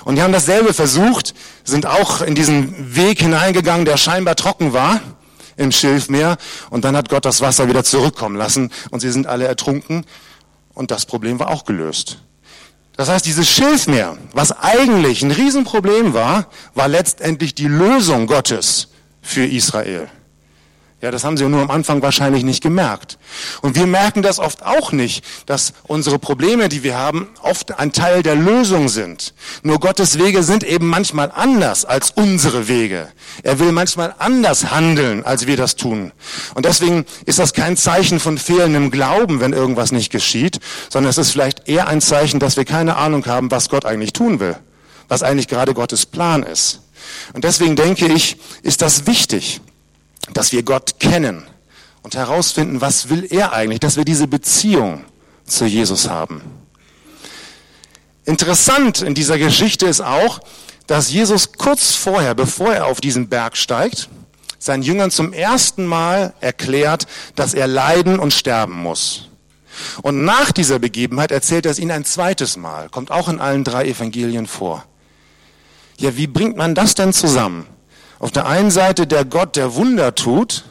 Und 0.04 0.16
die 0.16 0.22
haben 0.22 0.32
dasselbe 0.32 0.72
versucht, 0.72 1.34
sind 1.64 1.84
auch 1.84 2.22
in 2.22 2.34
diesen 2.34 2.96
Weg 2.96 3.20
hineingegangen, 3.20 3.84
der 3.84 3.96
scheinbar 3.96 4.36
trocken 4.36 4.72
war 4.72 5.00
im 5.56 5.72
Schilfmeer. 5.72 6.36
Und 6.70 6.84
dann 6.84 6.96
hat 6.96 7.10
Gott 7.10 7.24
das 7.24 7.40
Wasser 7.40 7.68
wieder 7.68 7.84
zurückkommen 7.84 8.36
lassen 8.36 8.70
und 8.90 9.00
sie 9.00 9.10
sind 9.10 9.26
alle 9.26 9.46
ertrunken. 9.46 10.06
Und 10.72 10.90
das 10.90 11.04
Problem 11.04 11.38
war 11.38 11.50
auch 11.50 11.64
gelöst. 11.64 12.18
Das 12.96 13.08
heißt, 13.08 13.24
dieses 13.24 13.48
Schilfmeer, 13.48 14.18
was 14.32 14.52
eigentlich 14.52 15.22
ein 15.22 15.30
Riesenproblem 15.30 16.12
war, 16.12 16.46
war 16.74 16.88
letztendlich 16.88 17.54
die 17.54 17.68
Lösung 17.68 18.26
Gottes 18.26 18.88
für 19.22 19.44
Israel. 19.46 20.08
Ja, 21.02 21.10
das 21.10 21.24
haben 21.24 21.38
sie 21.38 21.48
nur 21.48 21.62
am 21.62 21.70
Anfang 21.70 22.02
wahrscheinlich 22.02 22.44
nicht 22.44 22.62
gemerkt. 22.62 23.16
Und 23.62 23.74
wir 23.74 23.86
merken 23.86 24.20
das 24.20 24.38
oft 24.38 24.62
auch 24.62 24.92
nicht, 24.92 25.24
dass 25.46 25.72
unsere 25.84 26.18
Probleme, 26.18 26.68
die 26.68 26.82
wir 26.82 26.98
haben, 26.98 27.30
oft 27.40 27.78
ein 27.78 27.92
Teil 27.92 28.22
der 28.22 28.34
Lösung 28.34 28.90
sind. 28.90 29.32
Nur 29.62 29.80
Gottes 29.80 30.18
Wege 30.18 30.42
sind 30.42 30.62
eben 30.62 30.86
manchmal 30.86 31.32
anders 31.34 31.86
als 31.86 32.10
unsere 32.10 32.68
Wege. 32.68 33.08
Er 33.42 33.58
will 33.58 33.72
manchmal 33.72 34.14
anders 34.18 34.72
handeln, 34.72 35.24
als 35.24 35.46
wir 35.46 35.56
das 35.56 35.76
tun. 35.76 36.12
Und 36.54 36.66
deswegen 36.66 37.06
ist 37.24 37.38
das 37.38 37.54
kein 37.54 37.78
Zeichen 37.78 38.20
von 38.20 38.36
fehlendem 38.36 38.90
Glauben, 38.90 39.40
wenn 39.40 39.54
irgendwas 39.54 39.92
nicht 39.92 40.12
geschieht, 40.12 40.60
sondern 40.90 41.08
es 41.08 41.16
ist 41.16 41.30
vielleicht 41.30 41.66
eher 41.66 41.88
ein 41.88 42.02
Zeichen, 42.02 42.40
dass 42.40 42.58
wir 42.58 42.66
keine 42.66 42.96
Ahnung 42.96 43.24
haben, 43.24 43.50
was 43.50 43.70
Gott 43.70 43.86
eigentlich 43.86 44.12
tun 44.12 44.38
will, 44.38 44.56
was 45.08 45.22
eigentlich 45.22 45.48
gerade 45.48 45.72
Gottes 45.72 46.04
Plan 46.04 46.42
ist. 46.42 46.80
Und 47.32 47.44
deswegen 47.44 47.74
denke 47.74 48.06
ich, 48.06 48.36
ist 48.62 48.82
das 48.82 49.06
wichtig 49.06 49.62
dass 50.32 50.52
wir 50.52 50.62
Gott 50.62 51.00
kennen 51.00 51.44
und 52.02 52.14
herausfinden, 52.14 52.80
was 52.80 53.08
will 53.08 53.26
er 53.30 53.52
eigentlich, 53.52 53.80
dass 53.80 53.96
wir 53.96 54.04
diese 54.04 54.26
Beziehung 54.26 55.04
zu 55.44 55.66
Jesus 55.66 56.08
haben. 56.08 56.42
Interessant 58.24 59.02
in 59.02 59.14
dieser 59.14 59.38
Geschichte 59.38 59.86
ist 59.86 60.00
auch, 60.00 60.40
dass 60.86 61.10
Jesus 61.10 61.52
kurz 61.52 61.94
vorher, 61.94 62.34
bevor 62.34 62.72
er 62.72 62.86
auf 62.86 63.00
diesen 63.00 63.28
Berg 63.28 63.56
steigt, 63.56 64.08
seinen 64.58 64.82
Jüngern 64.82 65.10
zum 65.10 65.32
ersten 65.32 65.86
Mal 65.86 66.34
erklärt, 66.40 67.06
dass 67.34 67.54
er 67.54 67.66
leiden 67.66 68.18
und 68.18 68.32
sterben 68.32 68.74
muss. 68.74 69.28
Und 70.02 70.24
nach 70.24 70.52
dieser 70.52 70.78
Begebenheit 70.78 71.32
erzählt 71.32 71.64
er 71.64 71.72
es 71.72 71.78
ihnen 71.78 71.92
ein 71.92 72.04
zweites 72.04 72.56
Mal, 72.56 72.88
kommt 72.88 73.10
auch 73.10 73.28
in 73.28 73.40
allen 73.40 73.64
drei 73.64 73.86
Evangelien 73.86 74.46
vor. 74.46 74.84
Ja, 75.96 76.16
wie 76.16 76.26
bringt 76.26 76.56
man 76.56 76.74
das 76.74 76.94
denn 76.94 77.12
zusammen? 77.12 77.66
Auf 78.20 78.30
der 78.30 78.46
einen 78.46 78.70
Seite 78.70 79.06
der 79.06 79.24
Gott, 79.24 79.56
der 79.56 79.74
Wunder 79.74 80.14
tut, 80.14 80.64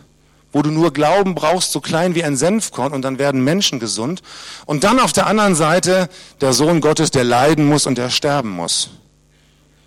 wo 0.51 0.61
du 0.61 0.69
nur 0.69 0.93
Glauben 0.93 1.35
brauchst, 1.35 1.71
so 1.71 1.81
klein 1.81 2.15
wie 2.15 2.23
ein 2.23 2.37
Senfkorn, 2.37 2.93
und 2.93 3.01
dann 3.01 3.19
werden 3.19 3.43
Menschen 3.43 3.79
gesund. 3.79 4.21
Und 4.65 4.83
dann 4.83 4.99
auf 4.99 5.13
der 5.13 5.27
anderen 5.27 5.55
Seite 5.55 6.09
der 6.41 6.53
Sohn 6.53 6.79
Gottes, 6.79 7.11
der 7.11 7.23
leiden 7.23 7.65
muss 7.65 7.87
und 7.87 7.97
der 7.97 8.11
sterben 8.11 8.49
muss. 8.49 8.91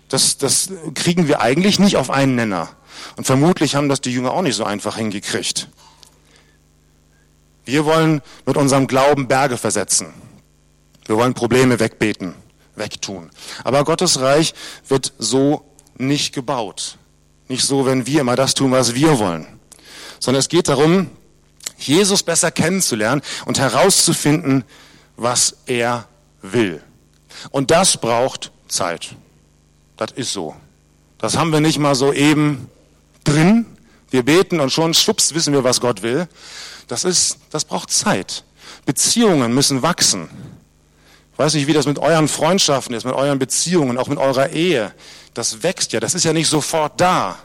Das, 0.09 0.37
das 0.37 0.69
kriegen 0.93 1.27
wir 1.27 1.41
eigentlich 1.41 1.79
nicht 1.79 1.97
auf 1.97 2.09
einen 2.09 2.35
Nenner. 2.35 2.69
Und 3.15 3.25
vermutlich 3.25 3.75
haben 3.75 3.89
das 3.89 4.01
die 4.01 4.11
Jünger 4.11 4.31
auch 4.31 4.41
nicht 4.41 4.55
so 4.55 4.65
einfach 4.65 4.97
hingekriegt. 4.97 5.69
Wir 7.65 7.85
wollen 7.85 8.21
mit 8.45 8.57
unserem 8.57 8.87
Glauben 8.87 9.29
Berge 9.29 9.57
versetzen. 9.57 10.07
Wir 11.05 11.15
wollen 11.15 11.33
Probleme 11.33 11.79
wegbeten, 11.79 12.33
wegtun. 12.75 13.29
Aber 13.63 13.85
Gottes 13.85 14.19
Reich 14.19 14.53
wird 14.87 15.13
so 15.17 15.65
nicht 15.97 16.33
gebaut. 16.33 16.97
Nicht 17.53 17.67
so, 17.67 17.85
wenn 17.85 18.07
wir 18.07 18.21
immer 18.21 18.35
das 18.35 18.55
tun, 18.55 18.71
was 18.71 18.95
wir 18.95 19.19
wollen. 19.19 19.45
Sondern 20.19 20.39
es 20.39 20.49
geht 20.49 20.69
darum, 20.69 21.11
Jesus 21.77 22.23
besser 22.23 22.49
kennenzulernen 22.49 23.21
und 23.45 23.59
herauszufinden, 23.59 24.63
was 25.17 25.57
er 25.67 26.07
will. 26.41 26.81
Und 27.51 27.69
das 27.69 27.97
braucht 27.97 28.51
Zeit. 28.67 29.15
Das 29.97 30.09
ist 30.13 30.33
so. 30.33 30.55
Das 31.19 31.37
haben 31.37 31.51
wir 31.51 31.59
nicht 31.59 31.77
mal 31.77 31.93
so 31.93 32.11
eben 32.11 32.71
drin. 33.23 33.67
Wir 34.09 34.25
beten 34.25 34.59
und 34.59 34.71
schon 34.71 34.95
schwupps 34.95 35.35
wissen 35.35 35.53
wir, 35.53 35.63
was 35.63 35.79
Gott 35.79 36.01
will. 36.01 36.27
Das 36.87 37.03
ist, 37.03 37.37
das 37.51 37.65
braucht 37.65 37.91
Zeit. 37.91 38.45
Beziehungen 38.87 39.53
müssen 39.53 39.83
wachsen. 39.83 40.27
Ich 41.33 41.39
weiß 41.39 41.55
nicht, 41.55 41.67
wie 41.67 41.73
das 41.73 41.87
mit 41.87 41.99
euren 41.99 42.27
Freundschaften 42.27 42.95
ist, 42.95 43.05
mit 43.05 43.15
euren 43.15 43.39
Beziehungen, 43.39 43.97
auch 43.97 44.07
mit 44.07 44.19
eurer 44.19 44.49
Ehe 44.49 44.93
das 45.33 45.63
wächst 45.63 45.93
ja, 45.93 45.99
das 45.99 46.13
ist 46.13 46.25
ja 46.25 46.33
nicht 46.33 46.47
sofort 46.47 46.99
da. 46.99 47.37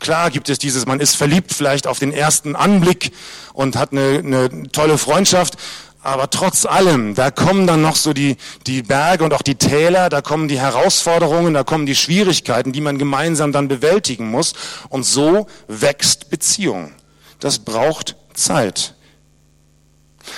Klar 0.00 0.30
gibt 0.30 0.48
es 0.48 0.58
dieses, 0.58 0.86
man 0.86 1.00
ist 1.00 1.16
verliebt 1.16 1.52
vielleicht 1.52 1.86
auf 1.86 1.98
den 1.98 2.12
ersten 2.12 2.56
Anblick 2.56 3.12
und 3.52 3.76
hat 3.76 3.92
eine, 3.92 4.18
eine 4.18 4.70
tolle 4.72 4.98
Freundschaft, 4.98 5.54
aber 6.02 6.28
trotz 6.28 6.66
allem, 6.66 7.14
da 7.14 7.30
kommen 7.30 7.66
dann 7.66 7.80
noch 7.80 7.96
so 7.96 8.12
die, 8.12 8.36
die 8.66 8.82
Berge 8.82 9.24
und 9.24 9.32
auch 9.32 9.42
die 9.42 9.54
Täler, 9.54 10.10
da 10.10 10.20
kommen 10.20 10.48
die 10.48 10.60
Herausforderungen, 10.60 11.54
da 11.54 11.64
kommen 11.64 11.86
die 11.86 11.94
Schwierigkeiten, 11.94 12.72
die 12.72 12.82
man 12.82 12.98
gemeinsam 12.98 13.52
dann 13.52 13.68
bewältigen 13.68 14.30
muss. 14.30 14.52
Und 14.90 15.04
so 15.04 15.46
wächst 15.66 16.28
Beziehung. 16.28 16.92
Das 17.40 17.60
braucht 17.60 18.16
Zeit. 18.34 18.94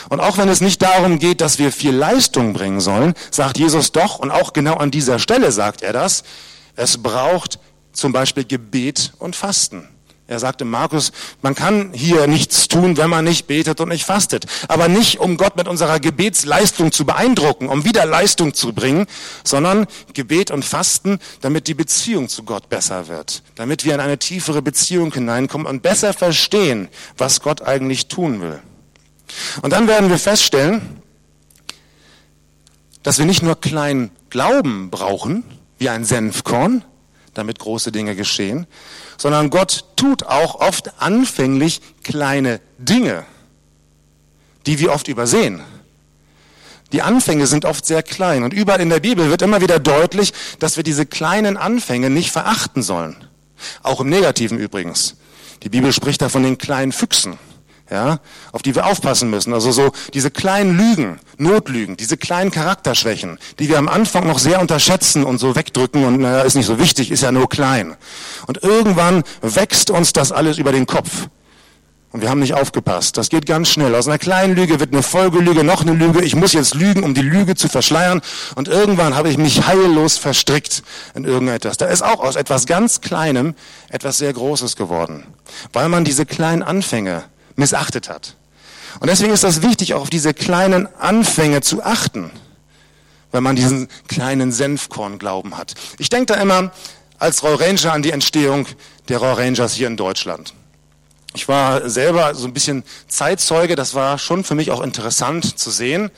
Und 0.09 0.20
auch 0.20 0.38
wenn 0.38 0.49
es 0.49 0.61
nicht 0.61 0.83
darum 0.83 1.18
geht, 1.18 1.40
dass 1.40 1.59
wir 1.59 1.72
viel 1.72 1.94
Leistung 1.94 2.53
bringen 2.53 2.81
sollen, 2.81 3.14
sagt 3.31 3.59
Jesus 3.59 3.92
doch, 3.92 4.18
und 4.18 4.31
auch 4.31 4.53
genau 4.53 4.75
an 4.75 4.90
dieser 4.90 5.18
Stelle 5.18 5.53
sagt 5.53 5.83
er 5.83 5.92
das, 5.92 6.25
es 6.75 7.03
braucht 7.03 7.59
zum 7.92 8.12
Beispiel 8.12 8.44
Gebet 8.44 9.12
und 9.18 9.37
Fasten. 9.37 9.88
Er 10.29 10.40
sagte 10.40 10.64
Markus, 10.64 11.12
man 11.40 11.55
kann 11.55 11.92
hier 11.92 12.27
nichts 12.27 12.66
tun, 12.66 12.96
wenn 12.96 13.09
man 13.09 13.25
nicht 13.25 13.46
betet 13.46 13.81
und 13.81 13.90
nicht 13.90 14.05
fastet. 14.05 14.46
Aber 14.66 14.88
nicht, 14.88 15.20
um 15.20 15.37
Gott 15.37 15.57
mit 15.57 15.68
unserer 15.68 16.01
Gebetsleistung 16.01 16.90
zu 16.90 17.07
beeindrucken, 17.07 17.68
um 17.68 17.85
wieder 17.85 18.05
Leistung 18.07 18.53
zu 18.53 18.72
bringen, 18.72 19.07
sondern 19.44 19.87
Gebet 20.14 20.51
und 20.51 20.64
Fasten, 20.64 21.20
damit 21.42 21.68
die 21.68 21.75
Beziehung 21.75 22.29
zu 22.29 22.42
Gott 22.42 22.68
besser 22.68 23.07
wird. 23.07 23.44
Damit 23.55 23.85
wir 23.85 23.94
in 23.94 24.01
eine 24.01 24.18
tiefere 24.18 24.62
Beziehung 24.62 25.12
hineinkommen 25.14 25.66
und 25.66 25.83
besser 25.83 26.12
verstehen, 26.12 26.88
was 27.16 27.40
Gott 27.40 27.62
eigentlich 27.62 28.09
tun 28.09 28.40
will. 28.40 28.61
Und 29.62 29.73
dann 29.73 29.89
werden 29.89 30.11
wir 30.11 30.19
feststellen, 30.19 31.01
dass 33.03 33.19
wir 33.19 33.25
nicht 33.25 33.43
nur 33.43 33.61
kleinen 33.61 34.11
Glauben 34.31 34.91
brauchen, 34.91 35.45
wie 35.79 35.89
ein 35.89 36.05
Senfkorn, 36.05 36.85
damit 37.35 37.59
große 37.59 37.93
Dinge 37.93 38.17
geschehen, 38.17 38.67
sondern 39.17 39.51
Gott 39.51 39.85
tut 39.97 40.25
auch 40.25 40.57
oft 40.57 41.01
anfänglich 41.01 41.81
kleine 42.03 42.61
Dinge, 42.79 43.25
die 44.67 44.79
wir 44.79 44.93
oft 44.93 45.09
übersehen. 45.09 45.61
Die 46.93 47.03
Anfänge 47.03 47.47
sind 47.47 47.65
oft 47.65 47.85
sehr 47.85 48.03
klein 48.03 48.43
und 48.43 48.53
überall 48.53 48.81
in 48.81 48.91
der 48.91 49.01
Bibel 49.01 49.29
wird 49.29 49.43
immer 49.43 49.61
wieder 49.61 49.79
deutlich, 49.79 50.33
dass 50.59 50.77
wir 50.77 50.85
diese 50.85 51.05
kleinen 51.05 51.57
Anfänge 51.57 52.11
nicht 52.11 52.31
verachten 52.31 52.83
sollen. 52.83 53.17
Auch 53.83 54.01
im 54.01 54.09
Negativen 54.09 54.59
übrigens. 54.59 55.17
Die 55.62 55.69
Bibel 55.69 55.93
spricht 55.93 56.23
da 56.23 56.29
von 56.29 56.43
den 56.43 56.59
kleinen 56.59 56.93
Füchsen 56.93 57.39
ja, 57.90 58.18
auf 58.53 58.62
die 58.62 58.75
wir 58.75 58.87
aufpassen 58.87 59.31
müssen. 59.31 59.55
Also 59.55 59.72
so 59.72 59.92
diese 60.12 60.31
kleinen 60.31 60.77
Lügen, 60.77 61.20
Notlügen, 61.38 61.96
diese 61.96 62.16
kleinen 62.16 62.51
Charakterschwächen, 62.51 63.38
die 63.59 63.68
wir 63.68 63.79
am 63.79 63.88
Anfang 63.88 64.27
noch 64.27 64.38
sehr 64.38 64.61
unterschätzen 64.61 65.25
und 65.25 65.38
so 65.38 65.55
wegdrücken 65.55 66.05
und 66.05 66.20
naja, 66.20 66.42
ist 66.42 66.55
nicht 66.55 66.66
so 66.66 66.79
wichtig, 66.79 67.11
ist 67.11 67.22
ja 67.22 67.33
nur 67.33 67.49
klein. 67.49 67.96
Und 68.46 68.62
irgendwann 68.62 69.22
wächst 69.40 69.90
uns 69.90 70.12
das 70.12 70.33
alles 70.33 70.59
über 70.59 70.72
den 70.72 70.87
Kopf. 70.87 71.29
Und 72.12 72.22
wir 72.22 72.31
haben 72.31 72.40
nicht 72.40 72.55
aufgepasst. 72.55 73.18
Das 73.18 73.29
geht 73.29 73.44
ganz 73.44 73.68
schnell. 73.68 73.94
Aus 73.94 74.07
einer 74.07 74.16
kleinen 74.16 74.57
Lüge 74.57 74.81
wird 74.81 74.92
eine 74.92 75.03
Folgelüge, 75.03 75.64
noch 75.64 75.83
eine 75.83 75.92
Lüge. 75.92 76.25
Ich 76.25 76.35
muss 76.35 76.55
jetzt 76.55 76.75
lügen, 76.75 77.03
um 77.05 77.12
die 77.12 77.20
Lüge 77.20 77.57
zu 77.57 77.68
verschleiern. 77.68 78.22
Und 78.55 78.68
irgendwann 78.68 79.14
habe 79.14 79.29
ich 79.29 79.37
mich 79.37 79.66
heillos 79.66 80.16
verstrickt 80.16 80.83
in 81.14 81.25
irgendetwas. 81.25 81.77
Da 81.77 81.87
ist 81.87 82.03
auch 82.03 82.20
aus 82.20 82.37
etwas 82.37 82.64
ganz 82.64 83.03
Kleinem 83.03 83.55
etwas 83.90 84.16
sehr 84.16 84.33
Großes 84.33 84.77
geworden. 84.77 85.27
Weil 85.75 85.90
man 85.90 86.05
diese 86.05 86.25
kleinen 86.25 86.62
Anfänge 86.62 87.25
missachtet 87.57 88.09
hat. 88.09 88.37
Und 89.01 89.09
deswegen 89.09 89.33
ist 89.33 89.45
das 89.45 89.62
wichtig, 89.62 89.95
auch 89.95 90.03
auf 90.03 90.11
diese 90.11 90.33
kleinen 90.33 90.88
Anfänge 90.97 91.61
zu 91.61 91.83
achten, 91.83 92.31
wenn 93.33 93.42
man 93.42 93.57
diesen 93.57 93.88
kleinen 94.09 94.53
Senfkorn-Glauben 94.53 95.59
hat. 95.59 95.75
Ich 95.99 96.09
denke 96.09 96.35
da 96.35 96.40
immer 96.40 96.73
als 97.19 97.42
Roy 97.42 97.55
Ranger 97.55 97.92
an 97.92 98.03
die 98.03 98.12
Entstehung 98.12 98.66
der 99.09 99.19
Roy 99.19 99.33
Rangers 99.33 99.75
hier 99.75 99.87
in 99.87 99.97
Deutschland. 99.97 100.55
Ich 101.35 101.49
war 101.49 101.88
selber 101.90 102.35
so 102.35 102.47
ein 102.47 102.55
bisschen 102.55 102.83
Zeitzeuge, 103.09 103.77
das 103.77 103.95
war 103.95 104.19
schon 104.19 104.45
für 104.45 104.55
mich 104.55 104.71
auch 104.71 104.81
interessant 104.81 105.59
zu 105.59 105.71
sehen. 105.71 106.11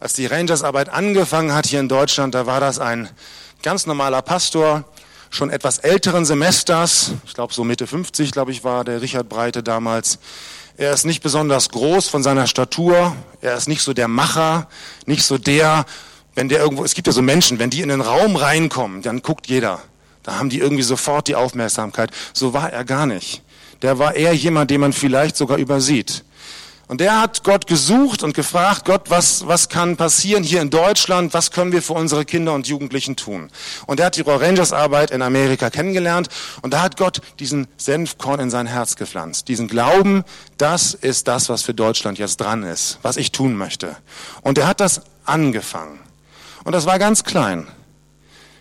Als 0.00 0.14
die 0.14 0.26
Rangersarbeit 0.26 0.88
angefangen 0.88 1.54
hat 1.54 1.66
hier 1.66 1.80
in 1.80 1.88
Deutschland, 1.88 2.34
da 2.34 2.46
war 2.46 2.60
das 2.60 2.78
ein 2.78 3.10
ganz 3.62 3.86
normaler 3.86 4.22
Pastor, 4.22 4.84
schon 5.30 5.50
etwas 5.50 5.78
älteren 5.78 6.24
Semesters, 6.24 7.12
ich 7.26 7.34
glaube 7.34 7.52
so 7.52 7.64
Mitte 7.64 7.86
50, 7.86 8.30
glaube 8.30 8.50
ich, 8.50 8.64
war 8.64 8.84
der 8.84 9.02
Richard 9.02 9.28
Breite 9.28 9.62
damals, 9.62 10.18
er 10.76 10.92
ist 10.92 11.04
nicht 11.04 11.22
besonders 11.22 11.70
groß 11.70 12.08
von 12.08 12.22
seiner 12.22 12.46
Statur. 12.46 13.16
Er 13.40 13.56
ist 13.56 13.68
nicht 13.68 13.82
so 13.82 13.92
der 13.92 14.08
Macher, 14.08 14.68
nicht 15.06 15.24
so 15.24 15.38
der, 15.38 15.86
wenn 16.34 16.48
der 16.48 16.60
irgendwo, 16.60 16.84
es 16.84 16.94
gibt 16.94 17.06
ja 17.06 17.12
so 17.12 17.22
Menschen, 17.22 17.58
wenn 17.58 17.70
die 17.70 17.80
in 17.80 17.88
den 17.88 18.02
Raum 18.02 18.36
reinkommen, 18.36 19.02
dann 19.02 19.22
guckt 19.22 19.46
jeder. 19.46 19.80
Da 20.22 20.38
haben 20.38 20.50
die 20.50 20.58
irgendwie 20.58 20.82
sofort 20.82 21.28
die 21.28 21.34
Aufmerksamkeit. 21.34 22.10
So 22.32 22.52
war 22.52 22.72
er 22.72 22.84
gar 22.84 23.06
nicht. 23.06 23.42
Der 23.82 23.98
war 23.98 24.14
eher 24.14 24.34
jemand, 24.34 24.70
den 24.70 24.80
man 24.80 24.92
vielleicht 24.92 25.36
sogar 25.36 25.58
übersieht. 25.58 26.24
Und 26.88 27.00
der 27.00 27.20
hat 27.20 27.42
Gott 27.42 27.66
gesucht 27.66 28.22
und 28.22 28.34
gefragt, 28.34 28.84
Gott, 28.84 29.10
was, 29.10 29.48
was 29.48 29.68
kann 29.68 29.96
passieren 29.96 30.44
hier 30.44 30.60
in 30.62 30.70
Deutschland? 30.70 31.34
Was 31.34 31.50
können 31.50 31.72
wir 31.72 31.82
für 31.82 31.94
unsere 31.94 32.24
Kinder 32.24 32.54
und 32.54 32.68
Jugendlichen 32.68 33.16
tun? 33.16 33.50
Und 33.86 33.98
er 33.98 34.06
hat 34.06 34.16
die 34.16 34.20
Royal 34.20 34.38
Rangers 34.38 34.72
Arbeit 34.72 35.10
in 35.10 35.20
Amerika 35.20 35.68
kennengelernt 35.70 36.28
und 36.62 36.72
da 36.72 36.82
hat 36.82 36.96
Gott 36.96 37.22
diesen 37.40 37.66
Senfkorn 37.76 38.38
in 38.38 38.50
sein 38.50 38.68
Herz 38.68 38.94
gepflanzt. 38.94 39.48
Diesen 39.48 39.66
Glauben, 39.66 40.22
das 40.58 40.94
ist 40.94 41.26
das, 41.26 41.48
was 41.48 41.62
für 41.62 41.74
Deutschland 41.74 42.18
jetzt 42.18 42.40
dran 42.40 42.62
ist, 42.62 42.98
was 43.02 43.16
ich 43.16 43.32
tun 43.32 43.56
möchte. 43.56 43.96
Und 44.42 44.56
er 44.56 44.68
hat 44.68 44.78
das 44.78 45.00
angefangen. 45.24 45.98
Und 46.62 46.72
das 46.72 46.86
war 46.86 47.00
ganz 47.00 47.24
klein. 47.24 47.66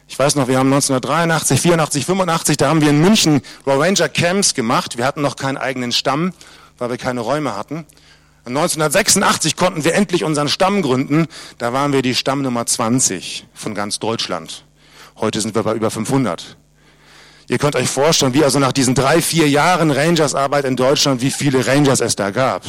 Ich 0.07 0.17
weiß 0.17 0.35
noch, 0.35 0.47
wir 0.47 0.57
haben 0.57 0.71
1983, 0.71 1.61
84, 1.61 2.05
85, 2.05 2.57
da 2.57 2.69
haben 2.69 2.81
wir 2.81 2.89
in 2.89 3.01
München 3.01 3.41
Royal 3.67 3.81
Ranger 3.81 4.09
Camps 4.09 4.55
gemacht. 4.55 4.97
Wir 4.97 5.05
hatten 5.05 5.21
noch 5.21 5.35
keinen 5.35 5.57
eigenen 5.57 5.91
Stamm, 5.91 6.33
weil 6.79 6.89
wir 6.89 6.97
keine 6.97 7.21
Räume 7.21 7.55
hatten. 7.55 7.85
1986 8.45 9.55
konnten 9.55 9.83
wir 9.83 9.95
endlich 9.95 10.23
unseren 10.23 10.49
Stamm 10.49 10.83
gründen. 10.83 11.27
Da 11.57 11.73
waren 11.73 11.93
wir 11.93 12.03
die 12.03 12.13
Stammnummer 12.13 12.65
20 12.65 13.47
von 13.55 13.73
ganz 13.73 13.97
Deutschland. 13.97 14.65
Heute 15.17 15.41
sind 15.41 15.55
wir 15.55 15.63
bei 15.63 15.73
über 15.73 15.89
500. 15.89 16.55
Ihr 17.47 17.57
könnt 17.57 17.75
euch 17.75 17.89
vorstellen, 17.89 18.35
wie 18.35 18.43
also 18.43 18.59
nach 18.59 18.71
diesen 18.71 18.93
drei, 18.93 19.21
vier 19.21 19.49
Jahren 19.49 19.89
Rangersarbeit 19.89 20.65
in 20.65 20.75
Deutschland, 20.75 21.21
wie 21.21 21.31
viele 21.31 21.65
Rangers 21.65 22.01
es 22.01 22.15
da 22.15 22.29
gab. 22.29 22.63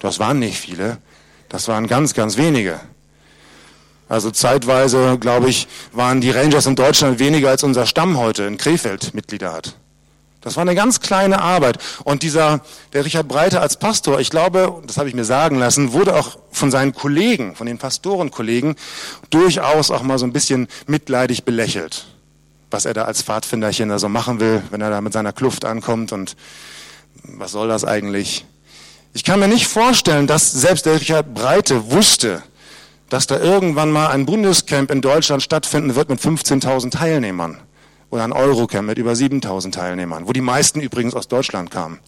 Das 0.00 0.18
waren 0.18 0.40
nicht 0.40 0.58
viele. 0.58 0.98
Das 1.48 1.68
waren 1.68 1.86
ganz, 1.86 2.14
ganz 2.14 2.36
wenige. 2.36 2.80
Also 4.08 4.30
zeitweise, 4.30 5.18
glaube 5.18 5.48
ich, 5.48 5.68
waren 5.92 6.20
die 6.20 6.30
Rangers 6.30 6.66
in 6.66 6.74
Deutschland 6.74 7.18
weniger 7.20 7.50
als 7.50 7.62
unser 7.62 7.86
Stamm 7.86 8.18
heute 8.18 8.42
in 8.42 8.58
Krefeld 8.58 9.14
Mitglieder 9.14 9.52
hat. 9.52 9.76
Das 10.42 10.56
war 10.56 10.62
eine 10.62 10.74
ganz 10.74 11.00
kleine 11.00 11.40
Arbeit. 11.40 11.78
Und 12.04 12.24
dieser, 12.24 12.60
der 12.92 13.04
Richard 13.04 13.28
Breiter 13.28 13.62
als 13.62 13.78
Pastor, 13.78 14.20
ich 14.20 14.28
glaube, 14.28 14.82
das 14.86 14.98
habe 14.98 15.08
ich 15.08 15.14
mir 15.14 15.24
sagen 15.24 15.56
lassen, 15.58 15.92
wurde 15.92 16.16
auch 16.16 16.36
von 16.50 16.70
seinen 16.70 16.92
Kollegen, 16.92 17.54
von 17.54 17.66
den 17.66 17.78
Pastorenkollegen, 17.78 18.74
durchaus 19.30 19.90
auch 19.90 20.02
mal 20.02 20.18
so 20.18 20.26
ein 20.26 20.32
bisschen 20.32 20.66
mitleidig 20.86 21.44
belächelt. 21.44 22.06
Was 22.72 22.84
er 22.84 22.94
da 22.94 23.04
als 23.04 23.22
Pfadfinderchen 23.22 23.88
da 23.88 23.98
so 23.98 24.08
machen 24.08 24.40
will, 24.40 24.62
wenn 24.70 24.80
er 24.80 24.90
da 24.90 25.00
mit 25.00 25.12
seiner 25.12 25.32
Kluft 25.32 25.64
ankommt 25.64 26.12
und 26.12 26.36
was 27.22 27.52
soll 27.52 27.68
das 27.68 27.84
eigentlich? 27.84 28.44
Ich 29.14 29.22
kann 29.22 29.38
mir 29.38 29.48
nicht 29.48 29.68
vorstellen, 29.68 30.26
dass 30.26 30.50
selbst 30.50 30.86
der 30.86 30.94
Richard 30.94 31.34
Breite 31.34 31.92
wusste, 31.92 32.42
dass 33.10 33.26
da 33.28 33.38
irgendwann 33.38 33.92
mal 33.92 34.08
ein 34.08 34.26
Bundescamp 34.26 34.90
in 34.90 35.02
Deutschland 35.02 35.42
stattfinden 35.42 35.94
wird 35.94 36.08
mit 36.08 36.18
15.000 36.18 36.90
Teilnehmern 36.90 37.58
oder 38.12 38.24
ein 38.24 38.32
Eurocamp 38.32 38.86
mit 38.86 38.98
über 38.98 39.16
7000 39.16 39.74
Teilnehmern, 39.74 40.28
wo 40.28 40.32
die 40.32 40.42
meisten 40.42 40.80
übrigens 40.80 41.14
aus 41.14 41.28
Deutschland 41.28 41.70
kamen. 41.70 41.98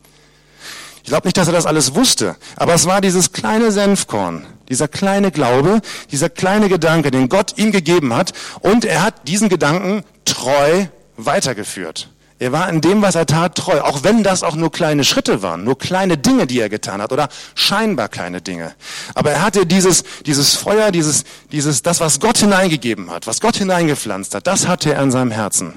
Ich 1.03 1.09
glaube 1.09 1.27
nicht, 1.27 1.37
dass 1.37 1.49
er 1.49 1.53
das 1.53 1.67
alles 1.67 1.95
wusste, 1.95 2.37
aber 2.57 2.75
es 2.75 2.87
war 2.87 3.01
dieses 3.01 3.33
kleine 3.33 3.73
Senfkorn, 3.73 4.47
dieser 4.69 4.87
kleine 4.87 5.31
Glaube, 5.31 5.81
dieser 6.13 6.29
kleine 6.29 6.69
Gedanke, 6.69 7.11
den 7.11 7.29
Gott 7.29 7.57
ihm 7.57 7.73
gegeben 7.73 8.15
hat 8.15 8.33
und 8.61 8.85
er 8.85 9.03
hat 9.03 9.27
diesen 9.29 9.49
Gedanken 9.49 10.05
treu 10.25 10.87
weitergeführt. 11.17 12.11
Er 12.39 12.53
war 12.53 12.69
in 12.69 12.81
dem, 12.81 13.01
was 13.01 13.15
er 13.15 13.27
tat, 13.27 13.55
treu, 13.55 13.81
auch 13.81 14.03
wenn 14.03 14.23
das 14.23 14.43
auch 14.43 14.57
nur 14.57 14.73
kleine 14.73 15.05
Schritte 15.05 15.41
waren, 15.41 15.65
nur 15.65 15.79
kleine 15.79 16.19
Dinge, 16.19 16.47
die 16.47 16.59
er 16.59 16.69
getan 16.69 17.01
hat 17.01 17.13
oder 17.13 17.29
scheinbar 17.55 18.09
kleine 18.09 18.43
Dinge. 18.43 18.75
Aber 19.15 19.31
er 19.31 19.43
hatte 19.43 19.65
dieses, 19.67 20.05
dieses 20.27 20.55
Feuer, 20.55 20.91
dieses, 20.91 21.25
dieses, 21.53 21.83
das, 21.83 22.01
was 22.01 22.21
Gott 22.21 22.39
hineingegeben 22.39 23.11
hat, 23.11 23.27
was 23.27 23.41
Gott 23.41 23.57
hineingepflanzt 23.57 24.35
hat, 24.35 24.47
das 24.47 24.67
hatte 24.67 24.93
er 24.93 25.03
in 25.03 25.11
seinem 25.11 25.31
Herzen. 25.31 25.75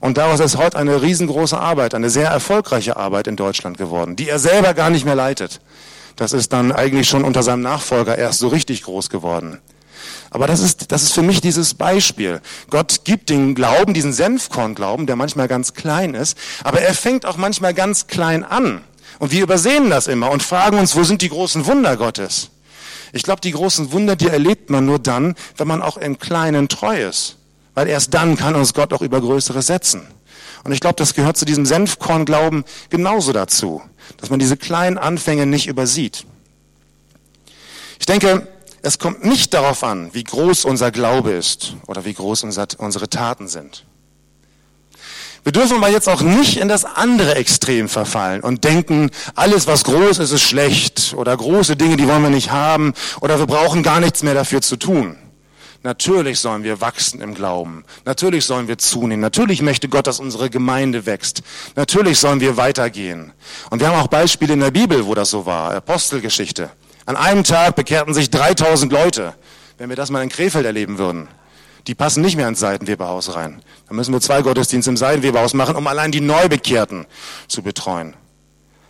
Und 0.00 0.18
daraus 0.18 0.40
ist 0.40 0.56
heute 0.56 0.78
eine 0.78 1.02
riesengroße 1.02 1.58
Arbeit, 1.58 1.94
eine 1.94 2.10
sehr 2.10 2.28
erfolgreiche 2.28 2.96
Arbeit 2.96 3.26
in 3.26 3.36
Deutschland 3.36 3.78
geworden, 3.78 4.16
die 4.16 4.28
er 4.28 4.38
selber 4.38 4.74
gar 4.74 4.90
nicht 4.90 5.04
mehr 5.04 5.14
leitet. 5.14 5.60
Das 6.16 6.32
ist 6.32 6.52
dann 6.52 6.72
eigentlich 6.72 7.08
schon 7.08 7.24
unter 7.24 7.42
seinem 7.42 7.62
Nachfolger 7.62 8.16
erst 8.16 8.38
so 8.38 8.48
richtig 8.48 8.82
groß 8.82 9.10
geworden. 9.10 9.60
Aber 10.30 10.46
das 10.46 10.60
ist, 10.60 10.90
das 10.92 11.02
ist 11.02 11.12
für 11.12 11.22
mich 11.22 11.40
dieses 11.40 11.74
Beispiel. 11.74 12.40
Gott 12.70 13.04
gibt 13.04 13.30
den 13.30 13.54
Glauben, 13.54 13.94
diesen 13.94 14.12
Senfkornglauben, 14.12 15.06
der 15.06 15.16
manchmal 15.16 15.48
ganz 15.48 15.74
klein 15.74 16.14
ist, 16.14 16.36
aber 16.62 16.80
er 16.80 16.94
fängt 16.94 17.26
auch 17.26 17.36
manchmal 17.36 17.74
ganz 17.74 18.06
klein 18.06 18.44
an. 18.44 18.82
Und 19.18 19.32
wir 19.32 19.42
übersehen 19.42 19.90
das 19.90 20.06
immer 20.06 20.30
und 20.30 20.42
fragen 20.42 20.78
uns, 20.78 20.96
wo 20.96 21.04
sind 21.04 21.22
die 21.22 21.28
großen 21.28 21.66
Wunder 21.66 21.96
Gottes? 21.96 22.50
Ich 23.12 23.22
glaube, 23.22 23.40
die 23.40 23.52
großen 23.52 23.92
Wunder, 23.92 24.16
die 24.16 24.26
erlebt 24.26 24.70
man 24.70 24.86
nur 24.86 24.98
dann, 24.98 25.36
wenn 25.56 25.68
man 25.68 25.82
auch 25.82 25.96
im 25.96 26.18
Kleinen 26.18 26.68
treu 26.68 27.08
ist. 27.08 27.36
Weil 27.74 27.88
erst 27.88 28.14
dann 28.14 28.36
kann 28.36 28.54
uns 28.54 28.72
Gott 28.72 28.92
auch 28.92 29.02
über 29.02 29.20
Größeres 29.20 29.66
setzen. 29.66 30.06
Und 30.64 30.72
ich 30.72 30.80
glaube, 30.80 30.96
das 30.96 31.14
gehört 31.14 31.36
zu 31.36 31.44
diesem 31.44 31.66
Senfkornglauben 31.66 32.64
genauso 32.88 33.32
dazu, 33.32 33.82
dass 34.16 34.30
man 34.30 34.38
diese 34.38 34.56
kleinen 34.56 34.96
Anfänge 34.96 35.46
nicht 35.46 35.66
übersieht. 35.66 36.24
Ich 37.98 38.06
denke, 38.06 38.48
es 38.82 38.98
kommt 38.98 39.24
nicht 39.24 39.54
darauf 39.54 39.82
an, 39.82 40.10
wie 40.12 40.24
groß 40.24 40.64
unser 40.64 40.90
Glaube 40.90 41.32
ist 41.32 41.74
oder 41.86 42.04
wie 42.04 42.14
groß 42.14 42.44
unser, 42.44 42.66
unsere 42.78 43.08
Taten 43.08 43.48
sind. 43.48 43.84
Wir 45.42 45.52
dürfen 45.52 45.76
aber 45.76 45.90
jetzt 45.90 46.08
auch 46.08 46.22
nicht 46.22 46.56
in 46.56 46.68
das 46.68 46.86
andere 46.86 47.34
Extrem 47.34 47.90
verfallen 47.90 48.40
und 48.40 48.64
denken, 48.64 49.10
alles 49.34 49.66
was 49.66 49.84
groß 49.84 50.18
ist, 50.18 50.32
ist 50.32 50.42
schlecht 50.42 51.14
oder 51.16 51.36
große 51.36 51.76
Dinge, 51.76 51.98
die 51.98 52.08
wollen 52.08 52.22
wir 52.22 52.30
nicht 52.30 52.50
haben 52.50 52.94
oder 53.20 53.38
wir 53.38 53.46
brauchen 53.46 53.82
gar 53.82 54.00
nichts 54.00 54.22
mehr 54.22 54.32
dafür 54.32 54.62
zu 54.62 54.76
tun. 54.76 55.16
Natürlich 55.84 56.40
sollen 56.40 56.64
wir 56.64 56.80
wachsen 56.80 57.20
im 57.20 57.34
Glauben. 57.34 57.84
Natürlich 58.06 58.46
sollen 58.46 58.68
wir 58.68 58.78
zunehmen. 58.78 59.20
Natürlich 59.20 59.60
möchte 59.60 59.86
Gott, 59.86 60.06
dass 60.06 60.18
unsere 60.18 60.48
Gemeinde 60.48 61.04
wächst. 61.04 61.42
Natürlich 61.76 62.18
sollen 62.18 62.40
wir 62.40 62.56
weitergehen. 62.56 63.34
Und 63.68 63.80
wir 63.80 63.88
haben 63.88 64.00
auch 64.00 64.08
Beispiele 64.08 64.54
in 64.54 64.60
der 64.60 64.70
Bibel, 64.70 65.04
wo 65.04 65.14
das 65.14 65.28
so 65.28 65.44
war. 65.44 65.74
Apostelgeschichte. 65.74 66.70
An 67.04 67.16
einem 67.16 67.44
Tag 67.44 67.76
bekehrten 67.76 68.14
sich 68.14 68.30
3000 68.30 68.90
Leute. 68.92 69.34
Wenn 69.76 69.90
wir 69.90 69.96
das 69.96 70.08
mal 70.08 70.22
in 70.22 70.30
Krefeld 70.30 70.64
erleben 70.64 70.96
würden. 70.96 71.28
Die 71.86 71.94
passen 71.94 72.22
nicht 72.22 72.36
mehr 72.36 72.48
ins 72.48 72.60
Seitenweberhaus 72.60 73.34
rein. 73.34 73.60
Da 73.86 73.94
müssen 73.94 74.14
wir 74.14 74.22
zwei 74.22 74.40
Gottesdienste 74.40 74.88
im 74.90 74.96
Seitenweberhaus 74.96 75.52
machen, 75.52 75.76
um 75.76 75.86
allein 75.86 76.12
die 76.12 76.22
Neubekehrten 76.22 77.04
zu 77.46 77.62
betreuen. 77.62 78.14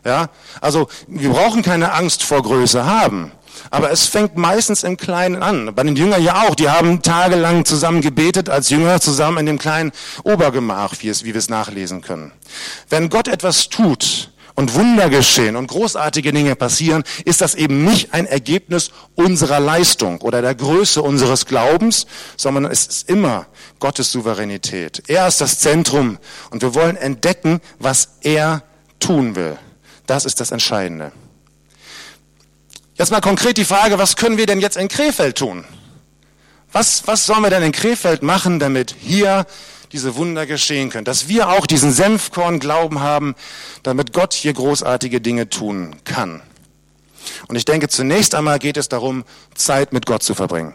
Ja? 0.05 0.29
Also, 0.61 0.89
wir 1.09 1.31
brauchen 1.31 1.63
keine 1.63 1.93
Angst 1.93 2.23
vor 2.23 2.41
Größe 2.41 2.87
haben. 2.87 3.33
Aber 3.71 3.91
es 3.91 4.07
fängt 4.07 4.37
meistens 4.37 4.85
im 4.85 4.97
Kleinen 4.97 5.43
an. 5.43 5.75
Bei 5.75 5.83
den 5.83 5.97
Jüngern 5.97 6.23
ja 6.23 6.43
auch. 6.43 6.55
Die 6.55 6.69
haben 6.69 7.03
tagelang 7.03 7.65
zusammen 7.65 8.01
gebetet 8.01 8.49
als 8.49 8.71
Jünger, 8.71 9.01
zusammen 9.01 9.39
in 9.39 9.47
dem 9.47 9.59
kleinen 9.59 9.93
Obergemach, 10.23 10.95
wie, 11.01 11.09
es, 11.09 11.25
wie 11.25 11.35
wir 11.35 11.39
es 11.39 11.49
nachlesen 11.49 12.01
können. 12.01 12.33
Wenn 12.89 13.11
Gott 13.11 13.29
etwas 13.29 13.69
tut 13.69 14.31
und 14.55 14.75
Wunder 14.75 15.11
geschehen 15.11 15.57
und 15.57 15.67
großartige 15.67 16.33
Dinge 16.33 16.55
passieren, 16.55 17.03
ist 17.25 17.41
das 17.41 17.55
eben 17.55 17.85
nicht 17.85 18.15
ein 18.15 18.27
Ergebnis 18.27 18.91
unserer 19.15 19.61
Leistung 19.61 20.21
oder 20.21 20.43
der 20.43 20.55
Größe 20.55 21.03
unseres 21.03 21.47
Glaubens, 21.47 22.07
sondern 22.37 22.67
es 22.67 22.87
ist 22.87 23.09
immer 23.09 23.47
Gottes 23.81 24.13
Souveränität. 24.13 25.03
Er 25.09 25.27
ist 25.27 25.41
das 25.41 25.59
Zentrum 25.59 26.19
und 26.51 26.63
wir 26.63 26.75
wollen 26.75 26.97
entdecken, 26.97 27.61
was 27.79 28.17
er 28.21 28.63
tun 29.01 29.35
will. 29.37 29.59
Das 30.07 30.25
ist 30.25 30.41
das 30.41 30.53
Entscheidende. 30.53 31.13
Jetzt 32.97 33.11
mal 33.11 33.21
konkret 33.21 33.57
die 33.57 33.65
Frage, 33.65 33.99
was 33.99 34.17
können 34.17 34.39
wir 34.39 34.47
denn 34.47 34.61
jetzt 34.61 34.77
in 34.77 34.89
Krefeld 34.89 35.37
tun? 35.37 35.65
Was, 36.73 37.07
was 37.07 37.27
sollen 37.27 37.43
wir 37.43 37.51
denn 37.51 37.63
in 37.63 37.73
Krefeld 37.73 38.23
machen, 38.23 38.59
damit 38.59 38.95
hier 38.99 39.47
diese 39.93 40.17
Wunder 40.17 40.47
geschehen 40.47 40.91
können? 40.91 41.05
Dass 41.05 41.29
wir 41.29 41.49
auch 41.49 41.67
diesen 41.67 41.93
Senfkorn-Glauben 41.93 43.01
haben, 43.01 43.35
damit 43.83 44.13
Gott 44.13 44.33
hier 44.33 44.53
großartige 44.53 45.21
Dinge 45.21 45.49
tun 45.49 45.97
kann. 46.05 46.43
Und 47.49 47.57
ich 47.57 47.65
denke, 47.65 47.89
zunächst 47.89 48.35
einmal 48.35 48.59
geht 48.59 48.77
es 48.77 48.89
darum, 48.89 49.25
Zeit 49.55 49.93
mit 49.93 50.07
Gott 50.07 50.23
zu 50.23 50.35
verbringen. 50.35 50.75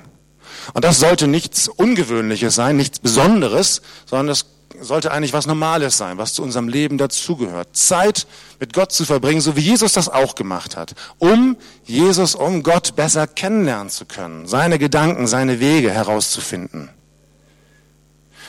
Und 0.73 0.83
das 0.83 0.99
sollte 0.99 1.27
nichts 1.27 1.67
Ungewöhnliches 1.67 2.55
sein, 2.55 2.75
nichts 2.75 2.99
Besonderes, 2.99 3.81
sondern 4.05 4.27
das 4.27 4.45
sollte 4.79 5.11
eigentlich 5.11 5.33
was 5.33 5.47
Normales 5.47 5.97
sein, 5.97 6.17
was 6.17 6.33
zu 6.33 6.43
unserem 6.43 6.67
Leben 6.67 6.97
dazugehört. 6.97 7.69
Zeit 7.75 8.27
mit 8.59 8.73
Gott 8.73 8.91
zu 8.91 9.05
verbringen, 9.05 9.41
so 9.41 9.55
wie 9.55 9.61
Jesus 9.61 9.93
das 9.93 10.09
auch 10.09 10.35
gemacht 10.35 10.77
hat, 10.77 10.95
um 11.17 11.57
Jesus, 11.85 12.35
um 12.35 12.63
Gott 12.63 12.95
besser 12.95 13.27
kennenlernen 13.27 13.89
zu 13.89 14.05
können, 14.05 14.47
seine 14.47 14.79
Gedanken, 14.79 15.27
seine 15.27 15.59
Wege 15.59 15.91
herauszufinden. 15.91 16.89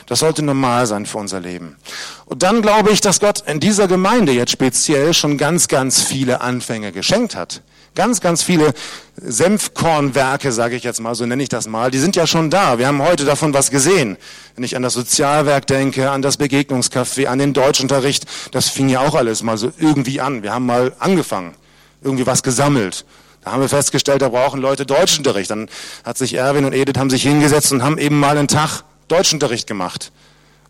Das 0.07 0.19
sollte 0.19 0.43
normal 0.43 0.87
sein 0.87 1.05
für 1.05 1.19
unser 1.19 1.39
Leben. 1.39 1.77
Und 2.25 2.43
dann 2.43 2.61
glaube 2.61 2.91
ich, 2.91 3.01
dass 3.01 3.19
Gott 3.19 3.43
in 3.47 3.59
dieser 3.59 3.87
Gemeinde 3.87 4.31
jetzt 4.31 4.51
speziell 4.51 5.13
schon 5.13 5.37
ganz, 5.37 5.67
ganz 5.67 6.01
viele 6.01 6.41
Anfänge 6.41 6.91
geschenkt 6.91 7.35
hat. 7.35 7.61
Ganz, 7.93 8.21
ganz 8.21 8.41
viele 8.41 8.73
Senfkornwerke, 9.17 10.53
sage 10.53 10.77
ich 10.77 10.83
jetzt 10.83 11.01
mal, 11.01 11.13
so 11.13 11.25
nenne 11.25 11.43
ich 11.43 11.49
das 11.49 11.67
mal, 11.67 11.91
die 11.91 11.99
sind 11.99 12.15
ja 12.15 12.25
schon 12.25 12.49
da. 12.49 12.77
Wir 12.79 12.87
haben 12.87 13.01
heute 13.01 13.25
davon 13.25 13.53
was 13.53 13.69
gesehen. 13.69 14.15
Wenn 14.55 14.63
ich 14.63 14.77
an 14.77 14.81
das 14.81 14.93
Sozialwerk 14.93 15.67
denke, 15.67 16.09
an 16.09 16.21
das 16.21 16.39
Begegnungscafé, 16.39 17.25
an 17.25 17.37
den 17.37 17.51
Deutschunterricht, 17.51 18.25
das 18.51 18.69
fing 18.69 18.87
ja 18.87 19.01
auch 19.01 19.13
alles 19.13 19.43
mal 19.43 19.57
so 19.57 19.73
irgendwie 19.77 20.21
an. 20.21 20.41
Wir 20.41 20.53
haben 20.53 20.65
mal 20.65 20.93
angefangen, 20.99 21.53
irgendwie 22.01 22.25
was 22.25 22.43
gesammelt. 22.43 23.03
Da 23.43 23.51
haben 23.51 23.61
wir 23.61 23.69
festgestellt, 23.69 24.21
da 24.21 24.29
brauchen 24.29 24.61
Leute 24.61 24.85
Deutschunterricht. 24.85 25.51
Dann 25.51 25.67
hat 26.05 26.17
sich 26.17 26.35
Erwin 26.35 26.63
und 26.63 26.73
Edith 26.73 26.97
haben 26.97 27.09
sich 27.09 27.23
hingesetzt 27.23 27.73
und 27.73 27.83
haben 27.83 27.97
eben 27.97 28.17
mal 28.17 28.37
einen 28.37 28.47
Tag 28.47 28.83
Deutschunterricht 29.09 29.67
gemacht. 29.67 30.13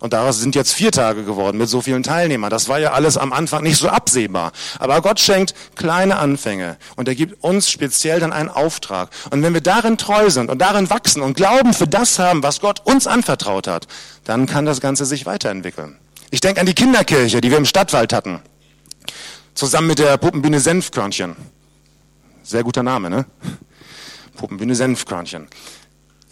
Und 0.01 0.13
daraus 0.13 0.39
sind 0.39 0.55
jetzt 0.55 0.73
vier 0.73 0.91
Tage 0.91 1.23
geworden 1.23 1.59
mit 1.59 1.69
so 1.69 1.79
vielen 1.79 2.01
Teilnehmern. 2.01 2.49
Das 2.49 2.67
war 2.67 2.79
ja 2.79 2.91
alles 2.91 3.17
am 3.17 3.31
Anfang 3.31 3.61
nicht 3.61 3.77
so 3.77 3.87
absehbar. 3.87 4.51
Aber 4.79 4.99
Gott 4.99 5.19
schenkt 5.19 5.53
kleine 5.75 6.17
Anfänge 6.17 6.77
und 6.95 7.07
er 7.07 7.13
gibt 7.13 7.43
uns 7.43 7.69
speziell 7.69 8.19
dann 8.19 8.33
einen 8.33 8.49
Auftrag. 8.49 9.11
Und 9.29 9.43
wenn 9.43 9.53
wir 9.53 9.61
darin 9.61 9.99
treu 9.99 10.31
sind 10.31 10.49
und 10.49 10.59
darin 10.59 10.89
wachsen 10.89 11.21
und 11.21 11.37
Glauben 11.37 11.75
für 11.75 11.87
das 11.87 12.17
haben, 12.17 12.41
was 12.41 12.61
Gott 12.61 12.81
uns 12.83 13.05
anvertraut 13.05 13.67
hat, 13.67 13.87
dann 14.23 14.47
kann 14.47 14.65
das 14.65 14.81
Ganze 14.81 15.05
sich 15.05 15.27
weiterentwickeln. 15.27 15.97
Ich 16.31 16.41
denke 16.41 16.61
an 16.61 16.65
die 16.65 16.73
Kinderkirche, 16.73 17.39
die 17.39 17.51
wir 17.51 17.59
im 17.59 17.65
Stadtwald 17.65 18.11
hatten. 18.11 18.39
Zusammen 19.53 19.85
mit 19.85 19.99
der 19.99 20.17
Puppenbühne 20.17 20.59
Senfkörnchen. 20.59 21.35
Sehr 22.41 22.63
guter 22.63 22.81
Name, 22.81 23.11
ne? 23.11 23.25
Puppenbühne 24.35 24.73
Senfkörnchen. 24.73 25.47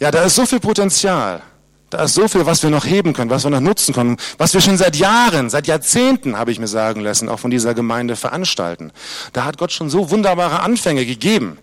Ja, 0.00 0.10
da 0.10 0.24
ist 0.24 0.34
so 0.34 0.44
viel 0.44 0.58
Potenzial. 0.58 1.42
Da 1.90 2.04
ist 2.04 2.14
so 2.14 2.28
viel, 2.28 2.46
was 2.46 2.62
wir 2.62 2.70
noch 2.70 2.86
heben 2.86 3.12
können, 3.12 3.30
was 3.30 3.44
wir 3.44 3.50
noch 3.50 3.60
nutzen 3.60 3.92
können, 3.92 4.16
was 4.38 4.54
wir 4.54 4.60
schon 4.60 4.76
seit 4.78 4.94
Jahren, 4.94 5.50
seit 5.50 5.66
Jahrzehnten, 5.66 6.38
habe 6.38 6.52
ich 6.52 6.60
mir 6.60 6.68
sagen 6.68 7.00
lassen, 7.00 7.28
auch 7.28 7.40
von 7.40 7.50
dieser 7.50 7.74
Gemeinde 7.74 8.14
veranstalten. 8.14 8.92
Da 9.32 9.44
hat 9.44 9.58
Gott 9.58 9.72
schon 9.72 9.90
so 9.90 10.10
wunderbare 10.10 10.60
Anfänge 10.60 11.04
gegeben. 11.04 11.58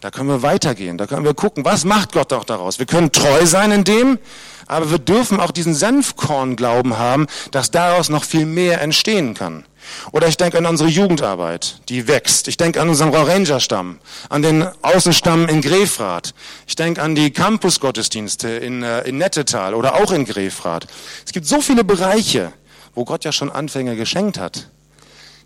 Da 0.00 0.10
können 0.10 0.28
wir 0.28 0.42
weitergehen, 0.42 0.98
da 0.98 1.06
können 1.06 1.24
wir 1.24 1.34
gucken, 1.34 1.64
was 1.64 1.84
macht 1.84 2.12
Gott 2.12 2.32
auch 2.32 2.44
daraus. 2.44 2.78
Wir 2.78 2.86
können 2.86 3.10
treu 3.10 3.46
sein 3.46 3.72
in 3.72 3.84
dem, 3.84 4.18
aber 4.66 4.90
wir 4.90 4.98
dürfen 4.98 5.40
auch 5.40 5.50
diesen 5.50 5.74
Senfkorn-Glauben 5.74 6.98
haben, 6.98 7.26
dass 7.50 7.70
daraus 7.70 8.08
noch 8.08 8.24
viel 8.24 8.46
mehr 8.46 8.80
entstehen 8.80 9.34
kann. 9.34 9.64
Oder 10.12 10.28
ich 10.28 10.36
denke 10.36 10.58
an 10.58 10.66
unsere 10.66 10.88
Jugendarbeit, 10.88 11.80
die 11.88 12.08
wächst. 12.08 12.48
Ich 12.48 12.56
denke 12.56 12.80
an 12.80 12.88
unseren 12.88 13.14
Ranger-Stamm, 13.14 13.98
an 14.28 14.42
den 14.42 14.66
Außenstamm 14.82 15.48
in 15.48 15.60
Grefrath. 15.60 16.34
Ich 16.66 16.76
denke 16.76 17.02
an 17.02 17.14
die 17.14 17.30
Campus-Gottesdienste 17.30 18.48
in, 18.48 18.82
äh, 18.82 19.02
in 19.02 19.18
Nettetal 19.18 19.74
oder 19.74 19.96
auch 19.96 20.10
in 20.12 20.24
Grefrath. 20.24 20.86
Es 21.24 21.32
gibt 21.32 21.46
so 21.46 21.60
viele 21.60 21.84
Bereiche, 21.84 22.52
wo 22.94 23.04
Gott 23.04 23.24
ja 23.24 23.32
schon 23.32 23.50
Anfänge 23.50 23.96
geschenkt 23.96 24.38
hat. 24.38 24.68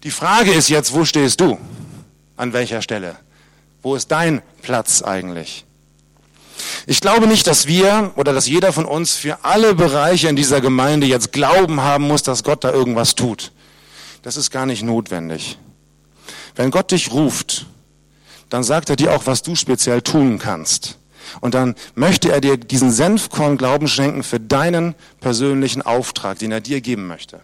Die 0.04 0.10
Frage 0.10 0.52
ist 0.52 0.68
jetzt, 0.68 0.94
wo 0.94 1.04
stehst 1.04 1.40
du? 1.40 1.58
An 2.36 2.52
welcher 2.52 2.82
Stelle? 2.82 3.16
Wo 3.82 3.96
ist 3.96 4.10
dein 4.12 4.42
Platz 4.62 5.02
eigentlich? 5.02 5.64
Ich 6.86 7.00
glaube 7.00 7.26
nicht, 7.26 7.46
dass 7.46 7.66
wir 7.66 8.12
oder 8.16 8.32
dass 8.32 8.48
jeder 8.48 8.72
von 8.72 8.84
uns 8.84 9.14
für 9.14 9.44
alle 9.44 9.74
Bereiche 9.74 10.28
in 10.28 10.36
dieser 10.36 10.60
Gemeinde 10.60 11.06
jetzt 11.06 11.32
Glauben 11.32 11.80
haben 11.80 12.04
muss, 12.06 12.22
dass 12.22 12.44
Gott 12.44 12.64
da 12.64 12.72
irgendwas 12.72 13.14
tut. 13.14 13.52
Das 14.22 14.36
ist 14.36 14.50
gar 14.50 14.66
nicht 14.66 14.82
notwendig. 14.82 15.58
Wenn 16.56 16.70
Gott 16.70 16.90
dich 16.90 17.12
ruft, 17.12 17.66
dann 18.48 18.64
sagt 18.64 18.90
er 18.90 18.96
dir 18.96 19.12
auch, 19.14 19.26
was 19.26 19.42
du 19.42 19.54
speziell 19.54 20.02
tun 20.02 20.38
kannst. 20.38 20.98
Und 21.40 21.54
dann 21.54 21.74
möchte 21.94 22.32
er 22.32 22.40
dir 22.40 22.56
diesen 22.56 22.90
Senfkorn 22.90 23.58
Glauben 23.58 23.88
schenken 23.88 24.22
für 24.22 24.40
deinen 24.40 24.94
persönlichen 25.20 25.82
Auftrag, 25.82 26.38
den 26.38 26.52
er 26.52 26.60
dir 26.60 26.80
geben 26.80 27.06
möchte. 27.06 27.40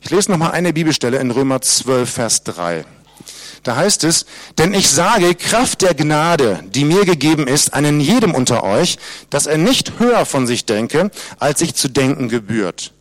Ich 0.00 0.10
lese 0.10 0.30
nochmal 0.30 0.52
eine 0.52 0.72
Bibelstelle 0.72 1.18
in 1.18 1.30
Römer 1.30 1.60
12, 1.60 2.10
Vers 2.10 2.42
3. 2.44 2.84
Da 3.62 3.76
heißt 3.76 4.04
es, 4.04 4.26
denn 4.58 4.72
ich 4.72 4.88
sage, 4.88 5.34
Kraft 5.34 5.82
der 5.82 5.94
Gnade, 5.94 6.60
die 6.66 6.84
mir 6.84 7.04
gegeben 7.04 7.46
ist, 7.46 7.74
einen 7.74 8.00
jedem 8.00 8.34
unter 8.34 8.64
euch, 8.64 8.98
dass 9.28 9.46
er 9.46 9.58
nicht 9.58 9.98
höher 9.98 10.24
von 10.24 10.46
sich 10.46 10.64
denke, 10.64 11.10
als 11.38 11.58
sich 11.58 11.74
zu 11.74 11.88
denken 11.88 12.28
gebührt 12.28 12.92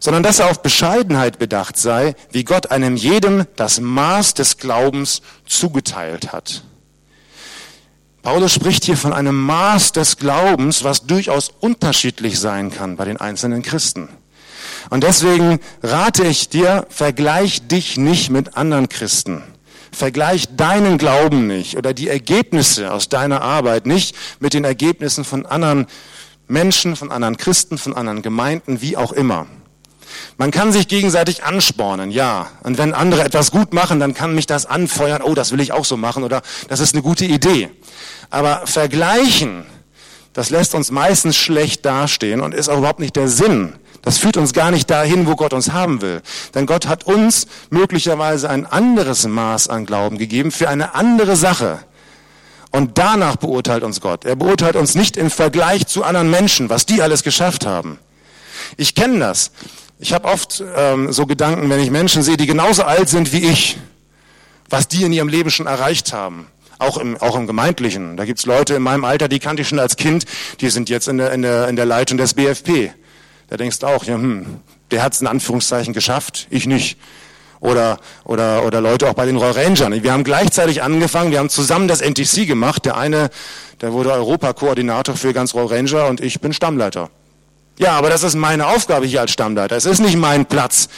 sondern 0.00 0.22
dass 0.22 0.38
er 0.38 0.50
auf 0.50 0.62
Bescheidenheit 0.62 1.38
bedacht 1.38 1.76
sei, 1.76 2.14
wie 2.30 2.44
Gott 2.44 2.70
einem 2.70 2.96
jedem 2.96 3.46
das 3.56 3.80
Maß 3.80 4.34
des 4.34 4.58
Glaubens 4.58 5.22
zugeteilt 5.46 6.32
hat. 6.32 6.62
Paulus 8.22 8.52
spricht 8.52 8.84
hier 8.84 8.96
von 8.96 9.12
einem 9.12 9.40
Maß 9.40 9.92
des 9.92 10.16
Glaubens, 10.16 10.84
was 10.84 11.06
durchaus 11.06 11.50
unterschiedlich 11.60 12.38
sein 12.38 12.70
kann 12.70 12.96
bei 12.96 13.04
den 13.04 13.16
einzelnen 13.16 13.62
Christen. 13.62 14.08
Und 14.90 15.04
deswegen 15.04 15.60
rate 15.82 16.24
ich 16.24 16.48
dir, 16.48 16.86
vergleich 16.88 17.66
dich 17.68 17.96
nicht 17.96 18.30
mit 18.30 18.56
anderen 18.56 18.88
Christen. 18.88 19.42
Vergleich 19.92 20.56
deinen 20.56 20.98
Glauben 20.98 21.46
nicht 21.46 21.76
oder 21.76 21.94
die 21.94 22.08
Ergebnisse 22.08 22.92
aus 22.92 23.08
deiner 23.08 23.42
Arbeit 23.42 23.86
nicht 23.86 24.14
mit 24.40 24.54
den 24.54 24.64
Ergebnissen 24.64 25.24
von 25.24 25.46
anderen 25.46 25.86
Menschen, 26.46 26.96
von 26.96 27.10
anderen 27.10 27.36
Christen, 27.36 27.78
von 27.78 27.94
anderen 27.94 28.22
Gemeinden, 28.22 28.80
wie 28.80 28.96
auch 28.96 29.12
immer. 29.12 29.46
Man 30.36 30.50
kann 30.50 30.72
sich 30.72 30.88
gegenseitig 30.88 31.44
anspornen, 31.44 32.10
ja. 32.10 32.48
Und 32.62 32.78
wenn 32.78 32.94
andere 32.94 33.24
etwas 33.24 33.50
gut 33.50 33.74
machen, 33.74 34.00
dann 34.00 34.14
kann 34.14 34.34
mich 34.34 34.46
das 34.46 34.66
anfeuern, 34.66 35.22
oh, 35.22 35.34
das 35.34 35.52
will 35.52 35.60
ich 35.60 35.72
auch 35.72 35.84
so 35.84 35.96
machen 35.96 36.24
oder 36.24 36.42
das 36.68 36.80
ist 36.80 36.94
eine 36.94 37.02
gute 37.02 37.24
Idee. 37.24 37.70
Aber 38.30 38.66
vergleichen, 38.66 39.64
das 40.32 40.50
lässt 40.50 40.74
uns 40.74 40.90
meistens 40.90 41.36
schlecht 41.36 41.84
dastehen 41.84 42.40
und 42.40 42.54
ist 42.54 42.68
auch 42.68 42.78
überhaupt 42.78 43.00
nicht 43.00 43.16
der 43.16 43.28
Sinn. 43.28 43.74
Das 44.02 44.18
führt 44.18 44.36
uns 44.36 44.52
gar 44.52 44.70
nicht 44.70 44.88
dahin, 44.90 45.26
wo 45.26 45.34
Gott 45.36 45.52
uns 45.52 45.72
haben 45.72 46.00
will. 46.00 46.22
Denn 46.54 46.66
Gott 46.66 46.86
hat 46.86 47.04
uns 47.04 47.46
möglicherweise 47.70 48.48
ein 48.48 48.64
anderes 48.64 49.26
Maß 49.26 49.68
an 49.68 49.86
Glauben 49.86 50.18
gegeben 50.18 50.50
für 50.50 50.68
eine 50.68 50.94
andere 50.94 51.36
Sache. 51.36 51.80
Und 52.70 52.98
danach 52.98 53.36
beurteilt 53.36 53.82
uns 53.82 54.00
Gott. 54.00 54.24
Er 54.24 54.36
beurteilt 54.36 54.76
uns 54.76 54.94
nicht 54.94 55.16
im 55.16 55.30
Vergleich 55.30 55.86
zu 55.86 56.04
anderen 56.04 56.30
Menschen, 56.30 56.68
was 56.68 56.86
die 56.86 57.02
alles 57.02 57.22
geschafft 57.22 57.66
haben. 57.66 57.98
Ich 58.76 58.94
kenne 58.94 59.18
das. 59.18 59.50
Ich 59.98 60.12
habe 60.12 60.28
oft 60.28 60.62
ähm, 60.76 61.12
so 61.12 61.26
Gedanken, 61.26 61.70
wenn 61.70 61.80
ich 61.80 61.90
Menschen 61.90 62.22
sehe, 62.22 62.36
die 62.36 62.46
genauso 62.46 62.84
alt 62.84 63.08
sind 63.08 63.32
wie 63.32 63.48
ich, 63.48 63.78
was 64.68 64.86
die 64.86 65.02
in 65.02 65.12
ihrem 65.12 65.28
Leben 65.28 65.50
schon 65.50 65.66
erreicht 65.66 66.12
haben. 66.12 66.46
Auch 66.78 66.98
im, 66.98 67.16
auch 67.16 67.34
im 67.34 67.48
Gemeindlichen. 67.48 68.16
Da 68.16 68.24
gibt's 68.24 68.46
Leute 68.46 68.74
in 68.74 68.82
meinem 68.82 69.04
Alter, 69.04 69.26
die 69.26 69.40
kannte 69.40 69.62
ich 69.62 69.68
schon 69.68 69.80
als 69.80 69.96
Kind, 69.96 70.24
die 70.60 70.70
sind 70.70 70.88
jetzt 70.88 71.08
in 71.08 71.18
der, 71.18 71.32
in 71.32 71.42
der, 71.42 71.66
in 71.66 71.74
der 71.74 71.86
Leitung 71.86 72.18
des 72.18 72.34
BFP. 72.34 72.92
Da 73.48 73.56
denkst 73.56 73.78
du 73.78 73.86
auch, 73.86 74.04
ja, 74.04 74.14
hm, 74.14 74.60
der 74.90 75.02
hat's 75.02 75.20
in 75.20 75.26
Anführungszeichen 75.26 75.94
geschafft, 75.94 76.46
ich 76.50 76.66
nicht. 76.66 76.98
Oder, 77.60 77.98
oder, 78.24 78.64
oder 78.64 78.80
Leute 78.80 79.08
auch 79.10 79.14
bei 79.14 79.26
den 79.26 79.36
Royal 79.36 79.52
Rangern. 79.52 80.02
Wir 80.02 80.12
haben 80.12 80.22
gleichzeitig 80.22 80.82
angefangen, 80.82 81.32
wir 81.32 81.40
haben 81.40 81.48
zusammen 81.48 81.88
das 81.88 82.00
NTC 82.00 82.46
gemacht. 82.46 82.84
Der 82.84 82.96
eine, 82.96 83.30
der 83.80 83.92
wurde 83.92 84.12
Europakoordinator 84.12 85.16
für 85.16 85.32
ganz 85.32 85.54
Royal 85.54 85.66
Ranger 85.66 86.06
und 86.06 86.20
ich 86.20 86.40
bin 86.40 86.52
Stammleiter. 86.52 87.10
Ja, 87.78 87.92
aber 87.92 88.10
das 88.10 88.22
ist 88.22 88.36
meine 88.36 88.68
Aufgabe 88.68 89.06
hier 89.06 89.22
als 89.22 89.32
Stammleiter. 89.32 89.76
Es 89.76 89.86
ist 89.86 89.98
nicht 89.98 90.16
mein 90.16 90.46
Platz, 90.46 90.88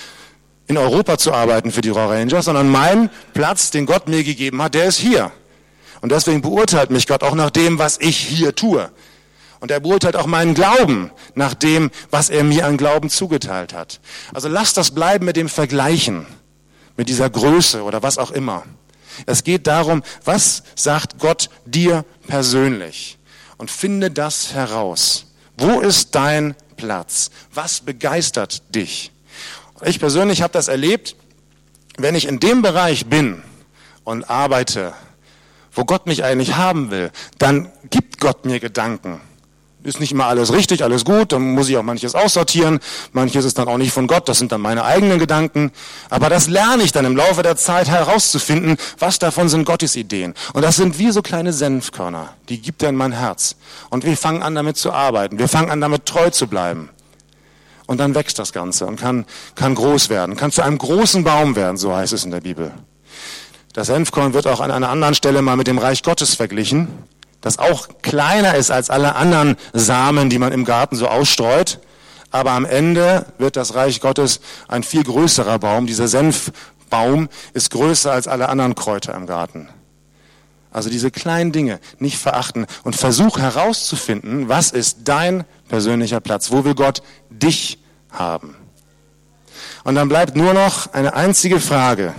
in 0.67 0.79
Europa 0.79 1.19
zu 1.19 1.33
arbeiten 1.33 1.73
für 1.73 1.81
die 1.81 1.91
Raw 1.91 2.15
Rangers, 2.15 2.45
sondern 2.45 2.69
mein 2.69 3.11
Platz, 3.35 3.71
den 3.71 3.87
Gott 3.87 4.09
mir 4.09 4.23
gegeben 4.23 4.63
hat, 4.63 4.75
der 4.75 4.85
ist 4.85 4.99
hier. 4.99 5.33
Und 6.01 6.13
deswegen 6.13 6.43
beurteilt 6.43 6.91
mich 6.91 7.07
Gott 7.07 7.23
auch 7.23 7.35
nach 7.35 7.51
dem, 7.51 7.79
was 7.79 7.99
ich 8.01 8.17
hier 8.17 8.55
tue. 8.55 8.89
Und 9.61 9.71
er 9.71 9.81
beurteilt 9.81 10.17
auch 10.17 10.27
meinen 10.27 10.55
Glauben 10.55 11.11
nach 11.35 11.55
dem, 11.55 11.91
was 12.11 12.31
er 12.31 12.45
mir 12.45 12.67
an 12.67 12.79
Glauben 12.79 13.11
zugeteilt 13.11 13.75
hat. 13.75 14.01
Also 14.33 14.49
lasst 14.49 14.79
das 14.79 14.91
bleiben 14.91 15.27
mit 15.27 15.37
dem 15.37 15.51
Vergleichen, 15.51 16.27
mit 16.97 17.11
dieser 17.11 17.29
Größe 17.29 17.83
oder 17.83 18.03
was 18.03 18.17
auch 18.17 18.31
immer. 18.31 18.65
Es 19.27 19.45
geht 19.45 19.67
darum, 19.67 20.03
was 20.25 20.63
sagt 20.75 21.19
Gott 21.19 21.51
dir 21.67 22.07
persönlich? 22.27 23.19
Und 23.59 23.71
finde 23.71 24.11
das 24.11 24.55
heraus. 24.55 25.27
Wo 25.59 25.81
ist 25.81 26.15
dein 26.15 26.55
Platz? 26.77 27.31
Was 27.53 27.83
begeistert 27.83 28.63
dich? 28.75 29.13
Ich 29.85 30.01
persönlich 30.01 30.41
habe 30.41 30.55
das 30.55 30.69
erlebt, 30.69 31.17
wenn 31.99 32.15
ich 32.15 32.27
in 32.27 32.41
dem 32.41 32.63
Bereich 32.63 33.07
bin 33.07 33.43
und 34.05 34.31
arbeite, 34.31 34.95
wo 35.73 35.85
Gott 35.85 36.07
mich 36.07 36.25
eigentlich 36.25 36.57
haben 36.57 36.91
will, 36.91 37.11
dann 37.37 37.71
gibt 37.91 38.21
Gott 38.21 38.47
mir 38.47 38.59
Gedanken 38.59 39.21
ist 39.83 40.01
nicht 40.01 40.13
immer 40.13 40.27
alles 40.27 40.53
richtig, 40.53 40.83
alles 40.83 41.05
gut, 41.05 41.33
dann 41.33 41.53
muss 41.53 41.69
ich 41.69 41.77
auch 41.77 41.83
manches 41.83 42.15
aussortieren, 42.15 42.81
manches 43.13 43.45
ist 43.45 43.59
dann 43.59 43.69
auch 43.69 43.79
nicht 43.79 43.93
von 43.93 44.07
Gott, 44.07 44.29
das 44.29 44.39
sind 44.39 44.53
dann 44.53 44.61
meine 44.61 44.85
eigenen 44.85 45.19
Gedanken, 45.19 45.73
aber 46.11 46.29
das 46.29 46.49
lerne 46.49 46.83
ich 46.83 46.93
dann 46.93 47.05
im 47.05 47.17
Laufe 47.17 47.43
der 47.43 47.57
Zeit 47.57 47.89
herauszufinden, 47.89 48.77
was 48.99 49.19
davon 49.19 49.49
sind 49.49 49.65
Gottes 49.65 49.97
Ideen. 49.97 50.35
Und 50.53 50.63
das 50.63 50.77
sind 50.77 50.99
wie 50.99 51.11
so 51.11 51.23
kleine 51.23 51.53
Senfkörner, 51.53 52.35
die 52.49 52.61
gibt 52.61 52.83
er 52.83 52.91
in 52.91 52.97
mein 52.97 53.13
Herz. 53.13 53.57
Und 53.89 54.05
wir 54.05 54.17
fangen 54.17 54.43
an 54.43 54.55
damit 54.55 54.77
zu 54.77 54.93
arbeiten, 54.93 55.39
wir 55.39 55.49
fangen 55.49 55.71
an 55.71 55.81
damit 55.81 56.07
treu 56.07 56.31
zu 56.31 56.47
bleiben. 56.47 56.91
Und 57.87 57.99
dann 57.99 58.15
wächst 58.15 58.39
das 58.39 58.53
Ganze 58.53 58.87
und 58.87 59.01
kann, 59.01 59.25
kann 59.57 59.75
groß 59.75 60.11
werden, 60.11 60.37
kann 60.37 60.53
zu 60.53 60.63
einem 60.63 60.79
großen 60.79 61.25
Baum 61.25 61.57
werden, 61.57 61.77
so 61.77 61.95
heißt 61.95 62.13
es 62.13 62.25
in 62.25 62.31
der 62.31 62.41
Bibel. 62.41 62.71
Das 63.73 63.87
Senfkorn 63.87 64.35
wird 64.35 64.47
auch 64.47 64.61
an 64.61 64.71
einer 64.71 64.91
anderen 64.91 65.15
Stelle 65.15 65.43
mal 65.43 65.57
mit 65.57 65.67
dem 65.67 65.79
Reich 65.79 66.03
Gottes 66.03 66.35
verglichen 66.35 66.89
das 67.41 67.59
auch 67.59 67.89
kleiner 68.03 68.55
ist 68.55 68.71
als 68.71 68.91
alle 68.91 69.15
anderen 69.15 69.57
Samen, 69.73 70.31
die 70.31 70.39
man 70.39 70.53
im 70.53 70.65
Garten 70.65 70.97
so 70.97 71.09
ausstreut. 71.09 71.81
Aber 72.31 72.53
am 72.53 72.65
Ende 72.65 73.27
wird 73.39 73.57
das 73.57 73.75
Reich 73.75 74.01
Gottes 74.01 74.41
ein 74.69 74.83
viel 74.83 75.03
größerer 75.03 75.59
Baum. 75.59 75.87
Dieser 75.87 76.07
Senfbaum 76.07 77.29
ist 77.55 77.71
größer 77.71 78.13
als 78.13 78.29
alle 78.29 78.49
anderen 78.49 78.75
Kräuter 78.75 79.15
im 79.15 79.27
Garten. 79.27 79.69
Also 80.73 80.89
diese 80.89 81.11
kleinen 81.11 81.51
Dinge 81.51 81.81
nicht 81.99 82.19
verachten 82.19 82.67
und 82.85 82.95
versuch 82.95 83.39
herauszufinden, 83.39 84.49
was 84.49 84.71
ist 84.71 84.99
dein 85.05 85.45
persönlicher 85.69 86.21
Platz? 86.21 86.53
Wo 86.53 86.65
will 86.65 86.75
Gott 86.75 87.03
dich 87.29 87.79
haben? 88.13 88.55
Und 89.83 89.97
dann 89.97 90.09
bleibt 90.09 90.37
nur 90.37 90.55
noch 90.55 90.93
eine 90.93 91.15
einzige 91.15 91.59
Frage. 91.59 92.15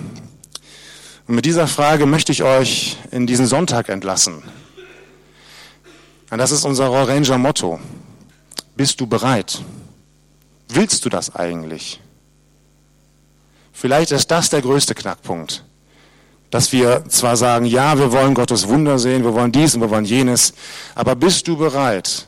Und 1.27 1.35
mit 1.35 1.45
dieser 1.45 1.67
Frage 1.67 2.05
möchte 2.05 2.33
ich 2.33 2.43
euch 2.43 2.97
in 3.11 3.27
diesen 3.27 3.47
Sonntag 3.47 3.87
entlassen. 3.87 4.43
Und 6.31 6.37
das 6.37 6.51
ist 6.51 6.63
unser 6.63 6.89
Ranger 6.89 7.37
Motto. 7.37 7.79
Bist 8.75 9.01
du 9.01 9.05
bereit? 9.05 9.61
Willst 10.69 11.03
du 11.03 11.09
das 11.09 11.35
eigentlich? 11.35 11.99
Vielleicht 13.73 14.13
ist 14.13 14.31
das 14.31 14.49
der 14.49 14.61
größte 14.61 14.95
Knackpunkt. 14.95 15.65
Dass 16.49 16.71
wir 16.71 17.03
zwar 17.09 17.35
sagen, 17.35 17.65
ja, 17.65 17.97
wir 17.97 18.13
wollen 18.13 18.33
Gottes 18.33 18.67
Wunder 18.69 18.97
sehen, 18.97 19.23
wir 19.23 19.33
wollen 19.33 19.51
dies 19.51 19.75
und 19.75 19.81
wir 19.81 19.89
wollen 19.89 20.05
jenes, 20.05 20.53
aber 20.95 21.15
bist 21.15 21.47
du 21.47 21.57
bereit, 21.57 22.27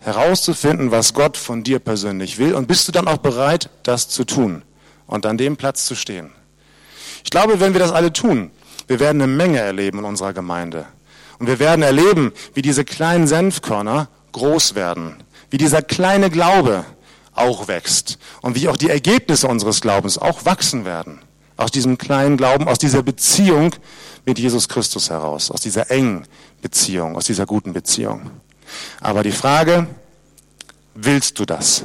herauszufinden, 0.00 0.90
was 0.90 1.14
Gott 1.14 1.36
von 1.36 1.62
dir 1.62 1.78
persönlich 1.78 2.38
will 2.38 2.54
und 2.54 2.68
bist 2.68 2.88
du 2.88 2.92
dann 2.92 3.08
auch 3.08 3.18
bereit, 3.18 3.70
das 3.82 4.08
zu 4.08 4.24
tun 4.24 4.62
und 5.06 5.24
an 5.26 5.38
dem 5.38 5.56
Platz 5.56 5.86
zu 5.86 5.94
stehen? 5.94 6.30
Ich 7.24 7.30
glaube, 7.30 7.60
wenn 7.60 7.72
wir 7.72 7.80
das 7.80 7.92
alle 7.92 8.12
tun, 8.12 8.50
wir 8.86 9.00
werden 9.00 9.22
eine 9.22 9.32
Menge 9.32 9.58
erleben 9.58 9.98
in 10.00 10.04
unserer 10.04 10.32
Gemeinde. 10.32 10.86
Und 11.40 11.46
wir 11.46 11.58
werden 11.58 11.82
erleben, 11.82 12.32
wie 12.52 12.60
diese 12.60 12.84
kleinen 12.84 13.26
Senfkörner 13.26 14.08
groß 14.32 14.74
werden, 14.74 15.16
wie 15.48 15.56
dieser 15.56 15.80
kleine 15.80 16.28
Glaube 16.28 16.84
auch 17.32 17.66
wächst 17.66 18.18
und 18.42 18.54
wie 18.54 18.68
auch 18.68 18.76
die 18.76 18.90
Ergebnisse 18.90 19.48
unseres 19.48 19.80
Glaubens 19.80 20.18
auch 20.18 20.44
wachsen 20.44 20.84
werden. 20.84 21.18
Aus 21.56 21.70
diesem 21.70 21.96
kleinen 21.96 22.36
Glauben, 22.36 22.68
aus 22.68 22.78
dieser 22.78 23.02
Beziehung 23.02 23.74
mit 24.26 24.38
Jesus 24.38 24.68
Christus 24.68 25.08
heraus, 25.08 25.50
aus 25.50 25.62
dieser 25.62 25.90
engen 25.90 26.26
Beziehung, 26.60 27.16
aus 27.16 27.24
dieser 27.24 27.46
guten 27.46 27.72
Beziehung. 27.72 28.30
Aber 29.00 29.22
die 29.22 29.32
Frage, 29.32 29.86
willst 30.94 31.38
du 31.38 31.46
das? 31.46 31.82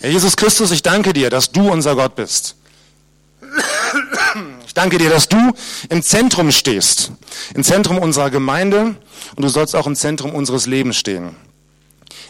Herr 0.00 0.10
Jesus 0.10 0.36
Christus, 0.36 0.72
ich 0.72 0.82
danke 0.82 1.12
dir, 1.12 1.30
dass 1.30 1.52
du 1.52 1.70
unser 1.70 1.94
Gott 1.94 2.16
bist. 2.16 2.56
Ich 4.78 4.80
danke 4.80 4.98
dir, 4.98 5.10
dass 5.10 5.28
du 5.28 5.36
im 5.88 6.04
Zentrum 6.04 6.52
stehst, 6.52 7.10
im 7.52 7.64
Zentrum 7.64 7.98
unserer 7.98 8.30
Gemeinde 8.30 8.94
und 9.34 9.42
du 9.42 9.48
sollst 9.48 9.74
auch 9.74 9.88
im 9.88 9.96
Zentrum 9.96 10.30
unseres 10.30 10.66
Lebens 10.66 10.96
stehen. 10.96 11.34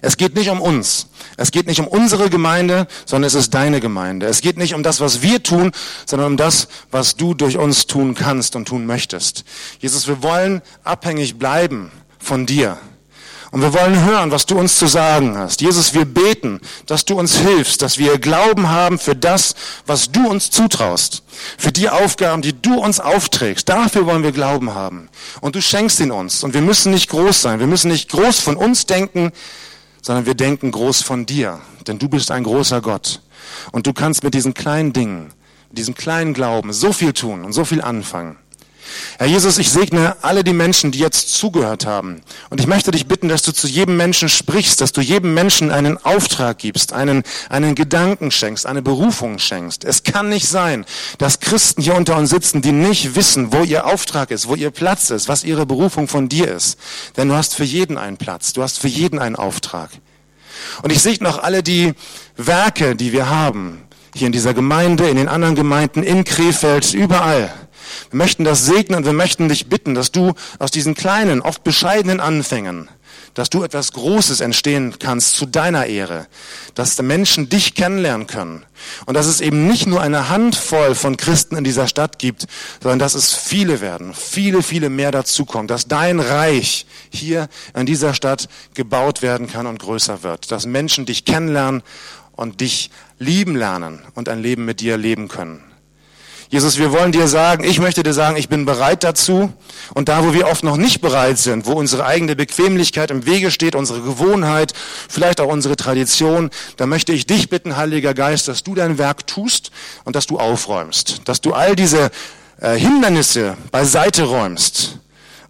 Es 0.01 0.17
geht 0.17 0.35
nicht 0.35 0.49
um 0.49 0.63
uns. 0.63 1.09
Es 1.37 1.51
geht 1.51 1.67
nicht 1.67 1.79
um 1.79 1.87
unsere 1.87 2.31
Gemeinde, 2.31 2.89
sondern 3.05 3.27
es 3.27 3.35
ist 3.35 3.53
deine 3.53 3.83
Gemeinde. 3.83 4.25
Es 4.25 4.41
geht 4.41 4.57
nicht 4.57 4.73
um 4.73 4.83
das, 4.83 5.01
was 5.01 5.21
wir 5.21 5.43
tun, 5.43 5.73
sondern 6.07 6.29
um 6.29 6.37
das, 6.39 6.69
was 6.91 7.17
du 7.17 7.35
durch 7.35 7.59
uns 7.59 7.87
tun 7.87 8.15
kannst 8.15 8.57
und 8.57 8.67
tun 8.67 8.87
möchtest. 8.87 9.45
Jesus, 9.81 10.09
wir 10.09 10.23
wollen 10.23 10.63
abhängig 10.85 11.39
bleiben 11.39 11.93
von 12.19 12.47
dir. 12.47 12.79
Und 13.51 13.63
wir 13.63 13.73
wollen 13.73 14.05
hören, 14.05 14.31
was 14.31 14.45
du 14.45 14.59
uns 14.59 14.79
zu 14.79 14.87
sagen 14.87 15.39
hast. 15.39 15.63
Jesus, 15.63 15.95
wir 15.95 16.05
beten, 16.05 16.61
dass 16.85 17.07
du 17.07 17.19
uns 17.19 17.37
hilfst, 17.39 17.81
dass 17.81 17.97
wir 17.97 18.19
Glauben 18.19 18.69
haben 18.69 18.99
für 18.99 19.17
das, 19.17 19.55
was 19.87 20.11
du 20.11 20.29
uns 20.29 20.51
zutraust, 20.51 21.23
für 21.57 21.73
die 21.73 21.89
Aufgaben, 21.89 22.43
die 22.43 22.61
du 22.61 22.75
uns 22.75 23.01
aufträgst. 23.01 23.67
Dafür 23.69 24.05
wollen 24.05 24.23
wir 24.23 24.33
Glauben 24.33 24.75
haben. 24.75 25.09
Und 25.41 25.57
du 25.57 25.63
schenkst 25.63 25.99
ihn 26.01 26.11
uns. 26.11 26.45
Und 26.45 26.53
wir 26.53 26.61
müssen 26.61 26.93
nicht 26.93 27.09
groß 27.09 27.41
sein. 27.41 27.59
Wir 27.59 27.67
müssen 27.67 27.91
nicht 27.91 28.11
groß 28.11 28.41
von 28.41 28.57
uns 28.57 28.85
denken, 28.85 29.33
sondern 30.03 30.27
wir 30.27 30.35
denken 30.35 30.71
groß 30.71 31.03
von 31.03 31.25
dir. 31.25 31.61
Denn 31.87 31.99
du 31.99 32.09
bist 32.09 32.31
ein 32.31 32.45
großer 32.45 32.83
Gott. 32.83 33.23
Und 33.73 33.87
du 33.87 33.95
kannst 33.95 34.25
mit 34.25 34.35
diesen 34.35 34.53
kleinen 34.53 34.93
Dingen, 34.93 35.33
mit 35.71 35.79
diesem 35.79 35.95
kleinen 35.95 36.35
Glauben 36.35 36.75
so 36.75 36.93
viel 36.93 37.15
tun 37.15 37.47
und 37.47 37.55
so 37.55 37.65
viel 37.65 37.81
anfangen. 37.81 38.37
Herr 39.19 39.27
Jesus, 39.27 39.59
ich 39.59 39.71
segne 39.71 40.17
alle 40.23 40.45
die 40.45 40.53
Menschen, 40.53 40.91
die 40.93 40.99
jetzt 40.99 41.35
zugehört 41.35 41.87
haben. 41.87 42.21
Und 42.51 42.61
ich 42.61 42.67
möchte 42.67 42.91
dich 42.91 43.07
bitten, 43.07 43.29
dass 43.29 43.43
du 43.43 43.53
zu 43.53 43.67
jedem 43.67 43.97
Menschen 43.97 44.29
sprichst, 44.29 44.81
dass 44.81 44.93
du 44.93 45.01
jedem 45.01 45.35
Menschen 45.35 45.71
einen 45.71 45.99
Auftrag 45.99 46.59
gibst, 46.59 46.93
einen, 46.93 47.23
einen 47.49 47.75
Gedanken 47.75 48.31
schenkst, 48.31 48.67
eine 48.67 48.83
Berufung 48.83 49.39
schenkst. 49.39 49.85
Es 49.85 50.03
kann 50.05 50.29
nicht 50.29 50.49
sein, 50.49 50.85
dass 51.19 51.41
Christen 51.41 51.83
hier 51.83 51.95
unter 51.95 52.17
uns 52.17 52.31
sitzen, 52.31 52.63
die 52.63 52.73
nicht 52.73 53.17
wissen, 53.17 53.53
wo 53.53 53.65
ihr 53.65 53.87
Auftrag 53.87 54.31
ist, 54.31 54.49
wo 54.49 54.55
ihr 54.55 54.71
Platz 54.71 55.11
ist, 55.11 55.29
was 55.29 55.45
ihre 55.45 55.67
Berufung 55.67 56.09
von 56.09 56.29
dir 56.29 56.49
ist. 56.49 56.79
Denn 57.17 57.29
du 57.29 57.35
hast 57.35 57.55
für 57.55 57.65
jeden 57.65 57.99
einen 57.99 58.17
Platz, 58.17 58.53
du 58.53 58.63
hast 58.63 58.79
für 58.79 58.89
jeden 58.89 59.19
einen 59.19 59.37
Auftrag. 59.37 59.91
Und 60.83 60.93
ich 60.93 61.01
segne 61.01 61.29
auch 61.29 61.39
alle 61.39 61.63
die 61.63 61.95
Werke, 62.37 62.97
die 62.97 63.13
wir 63.13 63.29
haben, 63.29 63.83
hier 64.15 64.27
in 64.27 64.33
dieser 64.33 64.55
Gemeinde, 64.55 65.09
in 65.09 65.17
den 65.17 65.29
anderen 65.29 65.55
Gemeinden, 65.55 66.03
in 66.03 66.25
Krefeld, 66.25 66.93
überall 66.95 67.53
wir 68.11 68.19
möchten 68.19 68.45
das 68.45 68.65
segnen 68.65 68.99
und 68.99 69.07
wir 69.07 69.13
möchten 69.13 69.49
dich 69.49 69.69
bitten, 69.69 69.95
dass 69.95 70.13
du 70.13 70.35
aus 70.59 70.71
diesen 70.71 70.95
kleinen, 70.95 71.41
oft 71.41 71.65
bescheidenen 71.65 72.21
Anfängen, 72.21 72.89
dass 73.35 73.51
du 73.51 73.63
etwas 73.63 73.93
Großes 73.93 74.41
entstehen 74.41 74.97
kannst 74.99 75.35
zu 75.35 75.47
deiner 75.47 75.87
Ehre, 75.87 76.27
dass 76.75 77.01
Menschen 77.01 77.49
dich 77.49 77.75
kennenlernen 77.75 78.27
können 78.27 78.65
und 79.07 79.15
dass 79.15 79.27
es 79.27 79.41
eben 79.41 79.67
nicht 79.67 79.87
nur 79.87 80.01
eine 80.01 80.29
Handvoll 80.29 80.95
von 80.95 81.17
Christen 81.17 81.57
in 81.57 81.65
dieser 81.65 81.87
Stadt 81.87 82.19
gibt, 82.19 82.47
sondern 82.83 82.99
dass 82.99 83.15
es 83.15 83.33
viele 83.33 83.81
werden, 83.81 84.13
viele, 84.15 84.63
viele 84.63 84.91
mehr 84.91 85.13
dazukommen, 85.13 85.69
dass 85.69 85.87
dein 85.87 86.21
Reich 86.21 86.87
hier 87.11 87.49
in 87.75 87.87
dieser 87.87 88.15
Stadt 88.15 88.49
gebaut 88.75 89.23
werden 89.23 89.47
kann 89.47 89.67
und 89.67 89.79
größer 89.79 90.23
wird, 90.23 90.51
dass 90.51 90.67
Menschen 90.67 91.07
dich 91.07 91.25
kennenlernen 91.25 91.83
und 92.33 92.61
dich 92.61 92.91
lieben 93.19 93.57
lernen 93.57 94.01
und 94.15 94.29
ein 94.29 94.41
Leben 94.41 94.65
mit 94.65 94.81
dir 94.81 94.97
leben 94.97 95.29
können. 95.29 95.68
Jesus, 96.51 96.79
wir 96.79 96.93
wollen 96.93 97.13
dir 97.13 97.29
sagen, 97.29 97.63
ich 97.63 97.79
möchte 97.79 98.03
dir 98.03 98.15
sagen, 98.15 98.39
ich 98.39 98.49
bin 98.49 98.65
bereit 98.65 99.05
dazu. 99.05 99.53
Und 99.93 100.09
da, 100.09 100.25
wo 100.25 100.33
wir 100.33 100.47
oft 100.47 100.65
noch 100.65 100.79
nicht 100.79 101.03
bereit 101.03 101.37
sind, 101.37 101.67
wo 101.67 101.73
unsere 101.73 102.07
eigene 102.07 102.37
Bequemlichkeit 102.37 103.11
im 103.11 103.27
Wege 103.27 103.51
steht, 103.51 103.75
unsere 103.75 104.01
Gewohnheit, 104.01 104.73
vielleicht 105.11 105.43
auch 105.43 105.49
unsere 105.49 105.77
Tradition, 105.77 106.49
da 106.79 106.87
möchte 106.87 107.13
ich 107.13 107.27
dich 107.27 107.51
bitten, 107.51 107.77
Heiliger 107.77 108.15
Geist, 108.15 108.49
dass 108.49 108.63
du 108.63 108.75
dein 108.75 108.97
Werk 108.97 109.27
tust 109.27 109.71
und 110.05 110.17
dass 110.17 110.27
du 110.27 110.39
aufräumst, 110.39 111.21
dass 111.27 111.43
du 111.43 111.53
all 111.53 111.77
diese 111.77 112.11
äh, 112.61 112.79
Hindernisse 112.79 113.59
beiseite 113.71 114.25
räumst 114.25 115.01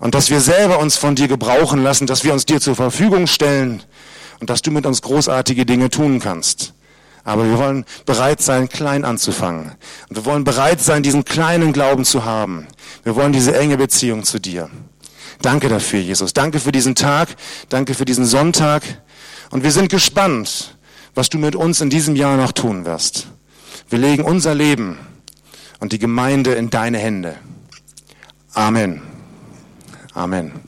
und 0.01 0.16
dass 0.16 0.30
wir 0.30 0.40
selber 0.40 0.80
uns 0.80 0.96
von 0.96 1.14
dir 1.14 1.28
gebrauchen 1.28 1.80
lassen, 1.80 2.09
dass 2.09 2.24
wir 2.24 2.32
uns 2.32 2.44
dir 2.44 2.61
zur 2.61 2.74
Verfügung 2.74 3.28
stellen 3.28 3.84
und 4.40 4.51
dass 4.51 4.62
du 4.62 4.72
mit 4.72 4.84
uns 4.84 5.01
großartige 5.03 5.64
Dinge 5.64 5.90
tun 5.90 6.18
kannst. 6.18 6.74
Aber 7.29 7.45
wir 7.45 7.59
wollen 7.59 7.85
bereit 8.07 8.41
sein, 8.41 8.70
klein 8.70 9.05
anzufangen. 9.05 9.72
Und 10.09 10.16
wir 10.16 10.24
wollen 10.24 10.45
bereit 10.45 10.81
sein, 10.81 11.03
diesen 11.03 11.26
kleinen 11.26 11.74
Glauben 11.74 12.07
zu 12.07 12.24
haben. 12.24 12.66
Wir 13.05 13.16
wollen 13.16 13.35
diese 13.35 13.55
enge 13.55 13.76
Beziehung 13.76 14.24
zu 14.24 14.39
dir. 14.39 14.70
Danke 15.43 15.68
dafür, 15.68 16.01
Jesus. 16.01 16.33
Danke 16.33 16.59
für 16.59 16.72
diesen 16.72 16.95
Tag. 16.95 17.29
Danke 17.68 17.93
für 17.93 18.07
diesen 18.07 18.24
Sonntag. 18.24 18.83
Und 19.51 19.62
wir 19.62 19.72
sind 19.72 19.91
gespannt, 19.91 20.79
was 21.14 21.29
du 21.29 21.37
mit 21.37 21.55
uns 21.55 21.83
in 21.83 21.91
diesem 21.91 22.16
Jahr 22.16 22.39
noch 22.39 22.53
tun 22.53 22.87
wirst. 22.87 23.26
Wir 23.91 23.99
legen 23.99 24.24
unser 24.24 24.55
Leben 24.55 24.97
und 25.81 25.93
die 25.93 25.99
Gemeinde 25.99 26.55
in 26.55 26.70
deine 26.70 26.97
Hände. 26.97 27.37
Amen. 28.55 29.03
Amen. 30.14 30.67